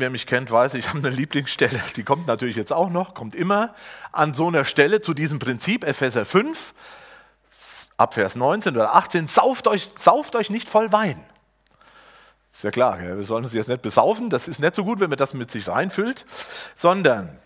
wer 0.00 0.10
mich 0.10 0.26
kennt, 0.26 0.50
weiß, 0.50 0.74
ich 0.74 0.88
habe 0.88 0.98
eine 0.98 1.10
Lieblingsstelle, 1.10 1.80
die 1.96 2.02
kommt 2.02 2.26
natürlich 2.26 2.56
jetzt 2.56 2.72
auch 2.72 2.90
noch, 2.90 3.14
kommt 3.14 3.34
immer 3.34 3.74
an 4.12 4.34
so 4.34 4.48
einer 4.48 4.64
Stelle 4.64 5.00
zu 5.00 5.14
diesem 5.14 5.38
Prinzip, 5.38 5.84
Epheser 5.84 6.24
5, 6.24 6.74
ab 7.96 8.14
Vers 8.14 8.36
19 8.36 8.74
oder 8.74 8.94
18, 8.94 9.26
sauft 9.26 9.66
euch, 9.66 9.90
sauft 9.96 10.36
euch 10.36 10.50
nicht 10.50 10.68
voll 10.68 10.92
Wein. 10.92 11.22
Ist 12.52 12.64
ja 12.64 12.70
klar, 12.70 12.98
wir 12.98 13.22
sollen 13.24 13.44
uns 13.44 13.52
jetzt 13.52 13.68
nicht 13.68 13.82
besaufen, 13.82 14.30
das 14.30 14.48
ist 14.48 14.60
nicht 14.60 14.74
so 14.74 14.84
gut, 14.84 15.00
wenn 15.00 15.10
man 15.10 15.18
das 15.18 15.34
mit 15.34 15.50
sich 15.50 15.68
reinfüllt, 15.68 16.26
sondern 16.74 17.38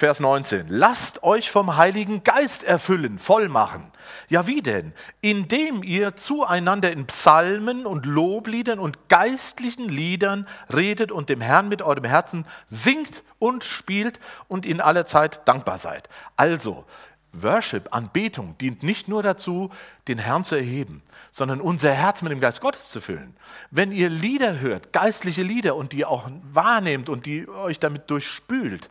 Vers 0.00 0.18
19. 0.18 0.64
Lasst 0.70 1.22
euch 1.24 1.50
vom 1.50 1.76
Heiligen 1.76 2.22
Geist 2.22 2.64
erfüllen, 2.64 3.18
voll 3.18 3.50
machen. 3.50 3.92
Ja, 4.30 4.46
wie 4.46 4.62
denn? 4.62 4.94
Indem 5.20 5.82
ihr 5.82 6.16
zueinander 6.16 6.90
in 6.90 7.04
Psalmen 7.04 7.84
und 7.84 8.06
Lobliedern 8.06 8.78
und 8.78 9.10
geistlichen 9.10 9.90
Liedern 9.90 10.48
redet 10.72 11.12
und 11.12 11.28
dem 11.28 11.42
Herrn 11.42 11.68
mit 11.68 11.82
eurem 11.82 12.04
Herzen 12.04 12.46
singt 12.66 13.22
und 13.38 13.62
spielt 13.62 14.18
und 14.48 14.64
in 14.64 14.80
aller 14.80 15.04
Zeit 15.04 15.46
dankbar 15.46 15.76
seid. 15.76 16.08
Also, 16.34 16.86
Worship, 17.32 17.94
Anbetung 17.94 18.56
dient 18.56 18.82
nicht 18.82 19.06
nur 19.06 19.22
dazu, 19.22 19.70
den 20.08 20.16
Herrn 20.16 20.44
zu 20.44 20.54
erheben, 20.54 21.02
sondern 21.30 21.60
unser 21.60 21.92
Herz 21.92 22.22
mit 22.22 22.32
dem 22.32 22.40
Geist 22.40 22.62
Gottes 22.62 22.90
zu 22.90 23.02
füllen. 23.02 23.36
Wenn 23.70 23.92
ihr 23.92 24.08
Lieder 24.08 24.60
hört, 24.60 24.94
geistliche 24.94 25.42
Lieder 25.42 25.76
und 25.76 25.92
die 25.92 26.06
auch 26.06 26.28
wahrnehmt 26.52 27.10
und 27.10 27.26
die 27.26 27.46
euch 27.48 27.78
damit 27.78 28.10
durchspült, 28.10 28.88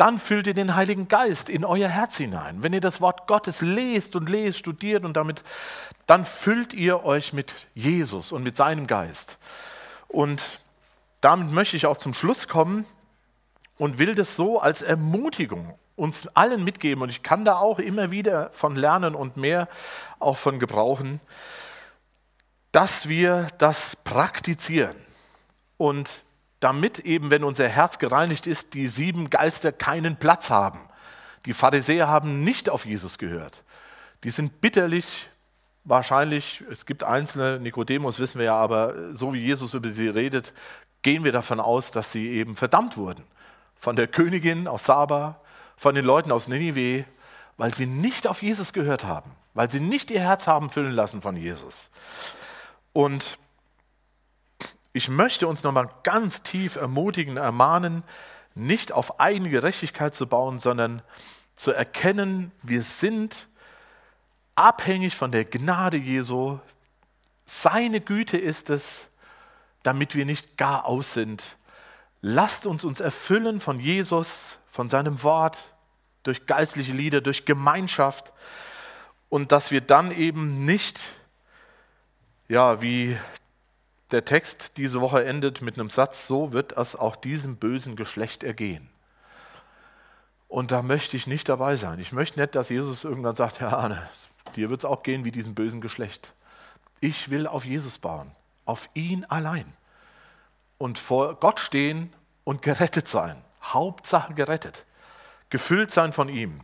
dann 0.00 0.18
füllt 0.18 0.46
ihr 0.46 0.54
den 0.54 0.76
Heiligen 0.76 1.08
Geist 1.08 1.50
in 1.50 1.62
euer 1.62 1.90
Herz 1.90 2.16
hinein. 2.16 2.62
Wenn 2.62 2.72
ihr 2.72 2.80
das 2.80 3.02
Wort 3.02 3.26
Gottes 3.26 3.60
lest 3.60 4.16
und 4.16 4.30
lest, 4.30 4.58
studiert 4.58 5.04
und 5.04 5.14
damit, 5.14 5.44
dann 6.06 6.24
füllt 6.24 6.72
ihr 6.72 7.04
euch 7.04 7.34
mit 7.34 7.68
Jesus 7.74 8.32
und 8.32 8.42
mit 8.42 8.56
seinem 8.56 8.86
Geist. 8.86 9.38
Und 10.08 10.60
damit 11.20 11.52
möchte 11.52 11.76
ich 11.76 11.84
auch 11.84 11.98
zum 11.98 12.14
Schluss 12.14 12.48
kommen 12.48 12.86
und 13.76 13.98
will 13.98 14.14
das 14.14 14.36
so 14.36 14.58
als 14.58 14.80
Ermutigung 14.80 15.78
uns 15.96 16.26
allen 16.28 16.64
mitgeben. 16.64 17.02
Und 17.02 17.10
ich 17.10 17.22
kann 17.22 17.44
da 17.44 17.58
auch 17.58 17.78
immer 17.78 18.10
wieder 18.10 18.50
von 18.52 18.76
lernen 18.76 19.14
und 19.14 19.36
mehr 19.36 19.68
auch 20.18 20.38
von 20.38 20.58
gebrauchen, 20.58 21.20
dass 22.72 23.06
wir 23.10 23.48
das 23.58 23.96
praktizieren. 23.96 24.96
Und 25.76 26.24
damit 26.60 27.00
eben, 27.00 27.30
wenn 27.30 27.42
unser 27.42 27.68
Herz 27.68 27.98
gereinigt 27.98 28.46
ist, 28.46 28.74
die 28.74 28.86
sieben 28.88 29.30
Geister 29.30 29.72
keinen 29.72 30.16
Platz 30.16 30.50
haben. 30.50 30.80
Die 31.46 31.54
Pharisäer 31.54 32.08
haben 32.08 32.44
nicht 32.44 32.68
auf 32.68 32.84
Jesus 32.84 33.16
gehört. 33.16 33.64
Die 34.24 34.30
sind 34.30 34.60
bitterlich, 34.60 35.30
wahrscheinlich, 35.84 36.62
es 36.70 36.84
gibt 36.84 37.02
einzelne, 37.02 37.58
Nikodemus 37.58 38.18
wissen 38.18 38.38
wir 38.38 38.46
ja, 38.46 38.56
aber 38.56 39.14
so 39.14 39.32
wie 39.32 39.40
Jesus 39.40 39.72
über 39.72 39.88
sie 39.88 40.08
redet, 40.08 40.52
gehen 41.02 41.24
wir 41.24 41.32
davon 41.32 41.60
aus, 41.60 41.90
dass 41.92 42.12
sie 42.12 42.28
eben 42.28 42.54
verdammt 42.54 42.98
wurden. 42.98 43.24
Von 43.74 43.96
der 43.96 44.06
Königin 44.06 44.68
aus 44.68 44.84
Saba, 44.84 45.40
von 45.78 45.94
den 45.94 46.04
Leuten 46.04 46.30
aus 46.30 46.46
Ninive, 46.46 47.06
weil 47.56 47.74
sie 47.74 47.86
nicht 47.86 48.26
auf 48.26 48.42
Jesus 48.42 48.74
gehört 48.74 49.04
haben, 49.04 49.30
weil 49.54 49.70
sie 49.70 49.80
nicht 49.80 50.10
ihr 50.10 50.20
Herz 50.20 50.46
haben 50.46 50.68
füllen 50.68 50.92
lassen 50.92 51.22
von 51.22 51.36
Jesus. 51.36 51.90
Und 52.92 53.38
ich 54.92 55.08
möchte 55.08 55.46
uns 55.46 55.62
nochmal 55.62 55.88
ganz 56.02 56.42
tief 56.42 56.76
ermutigen, 56.76 57.36
ermahnen, 57.36 58.02
nicht 58.54 58.92
auf 58.92 59.20
eigene 59.20 59.50
Gerechtigkeit 59.50 60.14
zu 60.14 60.26
bauen, 60.26 60.58
sondern 60.58 61.02
zu 61.54 61.72
erkennen, 61.72 62.50
wir 62.62 62.82
sind 62.82 63.48
abhängig 64.54 65.14
von 65.14 65.30
der 65.30 65.44
Gnade 65.44 65.96
Jesu. 65.96 66.58
Seine 67.46 68.00
Güte 68.00 68.36
ist 68.36 68.70
es, 68.70 69.10
damit 69.82 70.14
wir 70.14 70.26
nicht 70.26 70.56
gar 70.56 70.86
aus 70.86 71.14
sind. 71.14 71.56
Lasst 72.20 72.66
uns 72.66 72.84
uns 72.84 73.00
erfüllen 73.00 73.60
von 73.60 73.80
Jesus, 73.80 74.58
von 74.70 74.88
seinem 74.88 75.22
Wort, 75.22 75.72
durch 76.22 76.46
geistliche 76.46 76.92
Lieder, 76.92 77.20
durch 77.20 77.46
Gemeinschaft 77.46 78.34
und 79.28 79.52
dass 79.52 79.70
wir 79.70 79.80
dann 79.80 80.10
eben 80.10 80.64
nicht, 80.64 81.00
ja, 82.48 82.82
wie 82.82 83.16
der 84.12 84.24
Text 84.24 84.76
diese 84.76 85.00
Woche 85.00 85.24
endet 85.24 85.62
mit 85.62 85.78
einem 85.78 85.90
Satz, 85.90 86.26
so 86.26 86.52
wird 86.52 86.72
es 86.72 86.96
auch 86.96 87.16
diesem 87.16 87.56
bösen 87.56 87.96
Geschlecht 87.96 88.42
ergehen. 88.42 88.88
Und 90.48 90.72
da 90.72 90.82
möchte 90.82 91.16
ich 91.16 91.26
nicht 91.26 91.48
dabei 91.48 91.76
sein. 91.76 92.00
Ich 92.00 92.10
möchte 92.10 92.40
nicht, 92.40 92.56
dass 92.56 92.70
Jesus 92.70 93.04
irgendwann 93.04 93.36
sagt, 93.36 93.60
Herr 93.60 93.78
Arne, 93.78 94.08
dir 94.56 94.68
wird 94.68 94.80
es 94.80 94.84
auch 94.84 95.04
gehen 95.04 95.24
wie 95.24 95.30
diesem 95.30 95.54
bösen 95.54 95.80
Geschlecht. 95.80 96.34
Ich 97.00 97.30
will 97.30 97.46
auf 97.46 97.64
Jesus 97.64 97.98
bauen, 97.98 98.32
auf 98.64 98.90
ihn 98.94 99.24
allein. 99.26 99.72
Und 100.76 100.98
vor 100.98 101.36
Gott 101.36 101.60
stehen 101.60 102.12
und 102.42 102.62
gerettet 102.62 103.06
sein. 103.06 103.36
Hauptsache 103.62 104.34
gerettet. 104.34 104.86
Gefüllt 105.50 105.90
sein 105.90 106.12
von 106.12 106.28
ihm. 106.28 106.62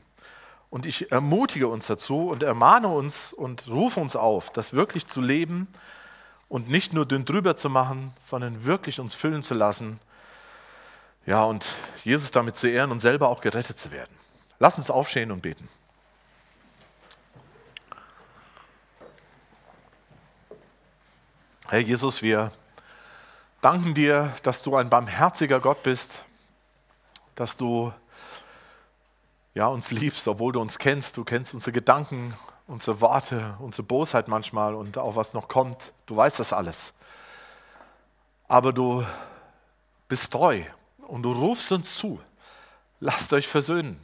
Und 0.69 0.85
ich 0.85 1.13
ermutige 1.13 1.69
uns 1.69 1.87
dazu 1.87 2.29
und 2.29 2.43
ermahne 2.43 2.89
uns 2.89 3.33
und 3.33 3.69
rufe 3.69 4.01
uns 4.01 4.17
auf, 4.17 4.51
das 4.51 4.73
wirklich 4.73 5.07
zu 5.07 5.21
leben, 5.21 5.69
und 6.49 6.69
nicht 6.69 6.93
nur 6.93 7.07
dünn 7.07 7.25
drüber 7.25 7.57
zu 7.57 7.69
machen, 7.69 8.15
sondern 8.21 8.65
wirklich 8.65 9.01
uns 9.01 9.15
füllen 9.15 9.43
zu 9.43 9.55
lassen. 9.55 10.01
Ja, 11.27 11.43
und 11.43 11.67
Jesus 12.05 12.31
damit 12.31 12.57
zu 12.57 12.69
ehren 12.69 12.93
und 12.93 13.01
selber 13.01 13.29
auch 13.29 13.41
gerettet 13.41 13.79
zu 13.79 13.91
werden. 13.91 14.15
Lass 14.59 14.79
uns 14.79 14.91
aufstehen 14.91 15.33
und 15.33 15.43
beten. 15.43 15.69
Herr 21.69 21.81
Jesus, 21.81 22.23
wir 22.23 22.53
danken 23.61 23.93
dir, 23.93 24.33
dass 24.45 24.63
du 24.63 24.77
ein 24.77 24.89
barmherziger 24.89 25.59
Gott 25.59 25.83
bist, 25.83 26.25
dass 27.35 27.57
du 27.57 27.93
ja, 29.53 29.67
uns 29.67 29.91
liebst, 29.91 30.29
obwohl 30.29 30.53
du 30.53 30.61
uns 30.61 30.79
kennst. 30.79 31.17
Du 31.17 31.25
kennst 31.25 31.55
unsere 31.55 31.73
Gedanken, 31.73 32.35
unsere 32.67 33.01
Worte, 33.01 33.57
unsere 33.61 33.85
Bosheit 33.85 34.29
manchmal 34.29 34.75
und 34.75 34.99
auch 34.99 35.17
was 35.17 35.35
noch 35.35 35.49
kommt. 35.49 35.93
Du 36.07 36.17
weißt 36.17 36.41
das 36.41 36.53
alles. 36.53 36.93
Aber 38.49 38.73
du 38.73 39.05
bist 40.09 40.33
treu 40.33 40.63
und 41.07 41.23
du 41.23 41.33
rufst 41.33 41.73
uns 41.73 41.97
zu. 41.97 42.21
Lasst 43.01 43.33
euch 43.33 43.47
versöhnen. 43.47 44.01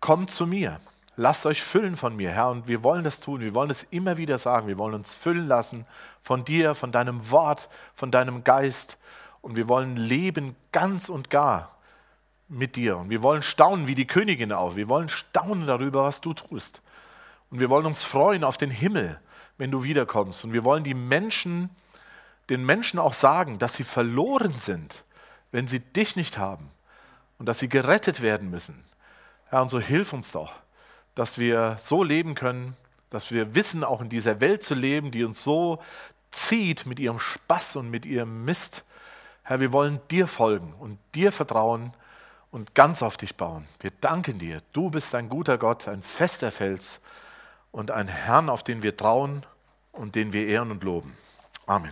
Kommt 0.00 0.30
zu 0.30 0.46
mir. 0.46 0.80
Lasst 1.16 1.46
euch 1.46 1.62
füllen 1.62 1.96
von 1.96 2.16
mir, 2.16 2.30
Herr. 2.30 2.50
Und 2.50 2.66
wir 2.66 2.82
wollen 2.82 3.04
das 3.04 3.20
tun. 3.20 3.40
Wir 3.40 3.54
wollen 3.54 3.70
es 3.70 3.84
immer 3.84 4.16
wieder 4.16 4.38
sagen. 4.38 4.66
Wir 4.66 4.78
wollen 4.78 4.94
uns 4.94 5.14
füllen 5.14 5.46
lassen 5.46 5.86
von 6.22 6.44
dir, 6.44 6.74
von 6.74 6.92
deinem 6.92 7.30
Wort, 7.30 7.68
von 7.94 8.10
deinem 8.10 8.44
Geist. 8.44 8.98
Und 9.40 9.56
wir 9.56 9.68
wollen 9.68 9.96
leben 9.96 10.56
ganz 10.72 11.08
und 11.08 11.30
gar 11.30 11.76
mit 12.48 12.76
dir. 12.76 12.96
Und 12.98 13.10
wir 13.10 13.22
wollen 13.22 13.42
staunen 13.42 13.86
wie 13.86 13.94
die 13.94 14.06
Königin 14.06 14.52
auch. 14.52 14.76
Wir 14.76 14.88
wollen 14.88 15.08
staunen 15.08 15.66
darüber, 15.66 16.04
was 16.04 16.20
du 16.20 16.34
tust. 16.34 16.82
Und 17.54 17.60
wir 17.60 17.70
wollen 17.70 17.86
uns 17.86 18.02
freuen 18.02 18.42
auf 18.42 18.56
den 18.56 18.68
Himmel, 18.68 19.16
wenn 19.58 19.70
du 19.70 19.84
wiederkommst. 19.84 20.44
Und 20.44 20.52
wir 20.52 20.64
wollen 20.64 20.82
die 20.82 20.92
Menschen, 20.92 21.70
den 22.50 22.66
Menschen 22.66 22.98
auch 22.98 23.12
sagen, 23.12 23.60
dass 23.60 23.74
sie 23.74 23.84
verloren 23.84 24.50
sind, 24.50 25.04
wenn 25.52 25.68
sie 25.68 25.78
dich 25.78 26.16
nicht 26.16 26.36
haben 26.36 26.68
und 27.38 27.46
dass 27.46 27.60
sie 27.60 27.68
gerettet 27.68 28.22
werden 28.22 28.50
müssen. 28.50 28.82
Herr, 29.50 29.62
und 29.62 29.68
so 29.68 29.78
hilf 29.78 30.12
uns 30.12 30.32
doch, 30.32 30.52
dass 31.14 31.38
wir 31.38 31.76
so 31.80 32.02
leben 32.02 32.34
können, 32.34 32.76
dass 33.08 33.30
wir 33.30 33.54
wissen, 33.54 33.84
auch 33.84 34.00
in 34.00 34.08
dieser 34.08 34.40
Welt 34.40 34.64
zu 34.64 34.74
leben, 34.74 35.12
die 35.12 35.22
uns 35.22 35.44
so 35.44 35.80
zieht 36.32 36.86
mit 36.86 36.98
ihrem 36.98 37.20
Spaß 37.20 37.76
und 37.76 37.88
mit 37.88 38.04
ihrem 38.04 38.44
Mist. 38.44 38.84
Herr, 39.44 39.60
wir 39.60 39.72
wollen 39.72 40.00
dir 40.10 40.26
folgen 40.26 40.74
und 40.80 40.98
dir 41.14 41.30
vertrauen 41.30 41.94
und 42.50 42.74
ganz 42.74 43.00
auf 43.00 43.16
dich 43.16 43.36
bauen. 43.36 43.64
Wir 43.78 43.92
danken 44.00 44.40
dir. 44.40 44.60
Du 44.72 44.90
bist 44.90 45.14
ein 45.14 45.28
guter 45.28 45.56
Gott, 45.56 45.86
ein 45.86 46.02
fester 46.02 46.50
Fels 46.50 47.00
und 47.74 47.90
ein 47.90 48.06
Herrn, 48.06 48.48
auf 48.48 48.62
den 48.62 48.84
wir 48.84 48.96
trauen 48.96 49.44
und 49.90 50.14
den 50.14 50.32
wir 50.32 50.46
ehren 50.46 50.70
und 50.70 50.84
loben. 50.84 51.12
Amen. 51.66 51.90